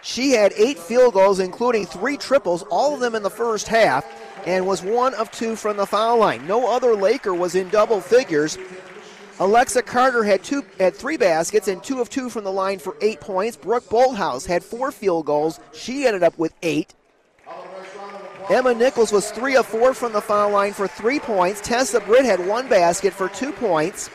She 0.01 0.31
had 0.31 0.51
eight 0.57 0.77
field 0.77 1.13
goals, 1.13 1.39
including 1.39 1.85
three 1.85 2.17
triples, 2.17 2.63
all 2.63 2.93
of 2.93 2.99
them 2.99 3.15
in 3.15 3.23
the 3.23 3.29
first 3.29 3.69
half, 3.69 4.05
and 4.45 4.67
was 4.67 4.83
one 4.83 5.13
of 5.13 5.31
two 5.31 5.55
from 5.55 5.77
the 5.77 5.85
foul 5.85 6.17
line. 6.17 6.45
No 6.45 6.69
other 6.69 6.93
Laker 6.93 7.33
was 7.33 7.55
in 7.55 7.69
double 7.69 8.01
figures. 8.01 8.57
Alexa 9.39 9.83
Carter 9.83 10.25
had 10.25 10.43
two 10.43 10.65
had 10.77 10.93
three 10.93 11.15
baskets 11.15 11.69
and 11.69 11.81
two 11.81 12.01
of 12.01 12.09
two 12.09 12.29
from 12.29 12.43
the 12.43 12.51
line 12.51 12.79
for 12.79 12.97
eight 12.99 13.21
points. 13.21 13.55
Brooke 13.55 13.87
Bolthouse 13.87 14.45
had 14.45 14.61
four 14.61 14.91
field 14.91 15.25
goals. 15.25 15.61
She 15.71 16.05
ended 16.05 16.21
up 16.21 16.37
with 16.37 16.53
eight. 16.63 16.93
Emma 18.49 18.73
Nichols 18.73 19.11
was 19.11 19.31
three 19.31 19.55
of 19.55 19.65
four 19.65 19.93
from 19.93 20.11
the 20.11 20.21
foul 20.21 20.51
line 20.51 20.73
for 20.73 20.87
three 20.87 21.19
points. 21.19 21.61
Tessa 21.61 21.99
Britt 22.01 22.25
had 22.25 22.45
one 22.45 22.67
basket 22.67 23.13
for 23.13 23.29
two 23.29 23.51
points. 23.51 24.09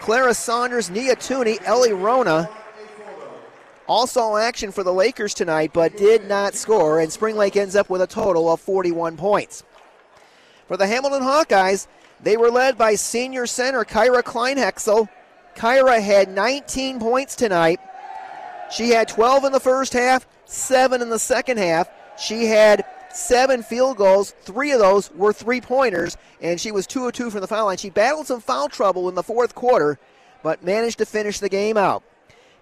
Clara 0.00 0.34
Saunders, 0.34 0.90
Nia 0.90 1.16
Tooney, 1.16 1.62
Ellie 1.64 1.92
Rona 1.92 2.48
all 3.90 4.06
saw 4.06 4.36
action 4.36 4.70
for 4.70 4.84
the 4.84 4.92
Lakers 4.92 5.34
tonight, 5.34 5.72
but 5.72 5.96
did 5.96 6.28
not 6.28 6.54
score, 6.54 7.00
and 7.00 7.12
Spring 7.12 7.36
Lake 7.36 7.56
ends 7.56 7.74
up 7.74 7.90
with 7.90 8.00
a 8.00 8.06
total 8.06 8.52
of 8.52 8.60
41 8.60 9.16
points. 9.16 9.64
For 10.68 10.76
the 10.76 10.86
Hamilton 10.86 11.22
Hawkeyes, 11.22 11.88
they 12.22 12.36
were 12.36 12.50
led 12.50 12.78
by 12.78 12.94
senior 12.94 13.46
center 13.48 13.84
Kyra 13.84 14.22
Kleinhexel. 14.22 15.08
Kyra 15.56 16.00
had 16.00 16.28
19 16.28 17.00
points 17.00 17.34
tonight. 17.34 17.80
She 18.70 18.90
had 18.90 19.08
12 19.08 19.46
in 19.46 19.52
the 19.52 19.58
first 19.58 19.92
half, 19.92 20.24
7 20.44 21.02
in 21.02 21.10
the 21.10 21.18
second 21.18 21.58
half. 21.58 21.88
She 22.20 22.46
had 22.46 22.84
seven 23.12 23.62
field 23.62 23.96
goals. 23.96 24.34
Three 24.42 24.72
of 24.72 24.78
those 24.78 25.10
were 25.12 25.32
three 25.32 25.60
pointers, 25.60 26.16
and 26.40 26.60
she 26.60 26.70
was 26.70 26.86
2 26.86 27.06
of 27.06 27.12
2 27.12 27.30
from 27.30 27.40
the 27.40 27.46
foul 27.46 27.66
line. 27.66 27.78
She 27.78 27.90
battled 27.90 28.26
some 28.26 28.40
foul 28.40 28.68
trouble 28.68 29.08
in 29.08 29.14
the 29.14 29.22
fourth 29.22 29.54
quarter, 29.54 29.98
but 30.42 30.62
managed 30.62 30.98
to 30.98 31.06
finish 31.06 31.38
the 31.38 31.48
game 31.48 31.76
out. 31.76 32.02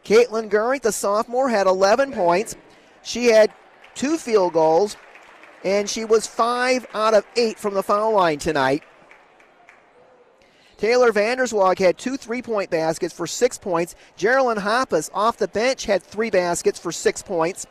Caitlin 0.04 0.48
Gurink, 0.48 0.82
the 0.82 0.92
sophomore, 0.92 1.48
had 1.48 1.66
11 1.66 2.12
points. 2.12 2.56
She 3.02 3.26
had 3.26 3.52
two 3.94 4.16
field 4.16 4.52
goals, 4.52 4.96
and 5.64 5.90
she 5.90 6.04
was 6.04 6.26
5 6.26 6.86
out 6.94 7.14
of 7.14 7.26
8 7.36 7.58
from 7.58 7.74
the 7.74 7.82
foul 7.82 8.14
line 8.14 8.38
tonight. 8.38 8.84
Taylor 10.76 11.10
Vanderswag 11.10 11.80
had 11.80 11.98
two 11.98 12.16
three 12.16 12.40
point 12.40 12.70
baskets 12.70 13.12
for 13.12 13.26
six 13.26 13.58
points. 13.58 13.96
Geraldine 14.16 14.62
Hoppus 14.62 15.10
off 15.12 15.36
the 15.36 15.48
bench 15.48 15.86
had 15.86 16.04
three 16.04 16.30
baskets 16.30 16.78
for 16.78 16.92
six 16.92 17.20
points. 17.20 17.66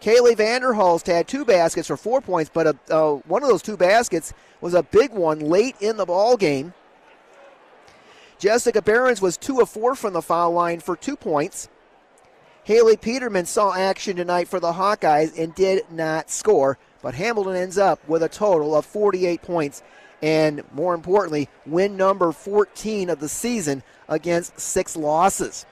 Kaylee 0.00 0.36
Vanderhulst 0.36 1.06
had 1.06 1.28
two 1.28 1.44
baskets 1.44 1.88
for 1.88 1.96
four 1.96 2.20
points, 2.20 2.50
but 2.52 2.66
a, 2.66 2.76
uh, 2.90 3.14
one 3.26 3.42
of 3.42 3.48
those 3.48 3.62
two 3.62 3.76
baskets 3.76 4.32
was 4.60 4.72
a 4.72 4.82
big 4.82 5.12
one 5.12 5.40
late 5.40 5.76
in 5.80 5.96
the 5.98 6.06
ball 6.06 6.36
game. 6.36 6.72
Jessica 8.38 8.80
Behrens 8.80 9.20
was 9.20 9.36
two 9.36 9.60
of 9.60 9.68
four 9.68 9.94
from 9.94 10.14
the 10.14 10.22
foul 10.22 10.52
line 10.52 10.80
for 10.80 10.96
two 10.96 11.16
points. 11.16 11.68
Haley 12.64 12.96
Peterman 12.96 13.44
saw 13.44 13.74
action 13.74 14.16
tonight 14.16 14.48
for 14.48 14.60
the 14.60 14.72
Hawkeyes 14.72 15.38
and 15.38 15.54
did 15.54 15.90
not 15.90 16.30
score, 16.30 16.78
but 17.02 17.14
Hamilton 17.14 17.56
ends 17.56 17.76
up 17.76 18.06
with 18.08 18.22
a 18.22 18.28
total 18.28 18.74
of 18.74 18.86
48 18.86 19.42
points 19.42 19.82
and, 20.22 20.62
more 20.72 20.94
importantly, 20.94 21.48
win 21.66 21.96
number 21.96 22.32
14 22.32 23.10
of 23.10 23.20
the 23.20 23.28
season 23.28 23.82
against 24.08 24.58
six 24.58 24.96
losses. 24.96 25.66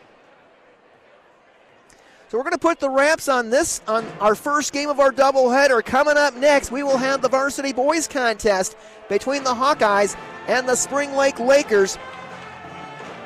So 2.28 2.36
we're 2.36 2.44
going 2.44 2.52
to 2.52 2.59
put 2.59 2.78
the 2.78 2.90
wraps 2.90 3.26
on 3.26 3.48
this 3.48 3.80
on 3.88 4.05
our 4.20 4.34
first 4.34 4.74
game 4.74 4.90
of 4.90 5.00
our 5.00 5.10
doubleheader. 5.10 5.82
Coming 5.82 6.18
up 6.18 6.36
next, 6.36 6.70
we 6.70 6.82
will 6.82 6.98
have 6.98 7.22
the 7.22 7.28
varsity 7.28 7.72
boys 7.72 8.06
contest 8.06 8.76
between 9.09 9.44
the 9.44 9.55
Hawkeyes 9.55 10.14
and 10.46 10.68
the 10.68 10.76
Spring 10.76 11.14
Lake 11.14 11.40
Lakers. 11.40 11.96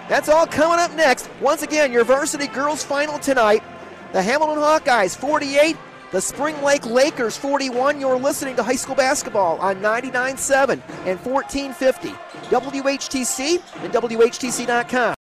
That's 0.08 0.28
all 0.28 0.46
coming 0.46 0.78
up 0.78 0.94
next. 0.94 1.28
Once 1.40 1.62
again, 1.62 1.90
your 1.90 2.04
varsity 2.04 2.46
girls 2.46 2.84
final 2.84 3.18
tonight. 3.18 3.64
The 4.12 4.22
Hamilton 4.22 4.58
Hawkeyes 4.58 5.16
48, 5.16 5.76
the 6.12 6.20
Spring 6.20 6.62
Lake 6.62 6.86
Lakers 6.86 7.36
41. 7.36 7.98
You're 7.98 8.16
listening 8.16 8.54
to 8.54 8.62
high 8.62 8.76
school 8.76 8.94
basketball 8.94 9.58
on 9.58 9.76
99.7 9.76 10.80
and 11.06 11.18
1450. 11.26 12.10
WHTC 12.50 13.62
and 13.82 13.92
WHTC.com. 13.92 15.10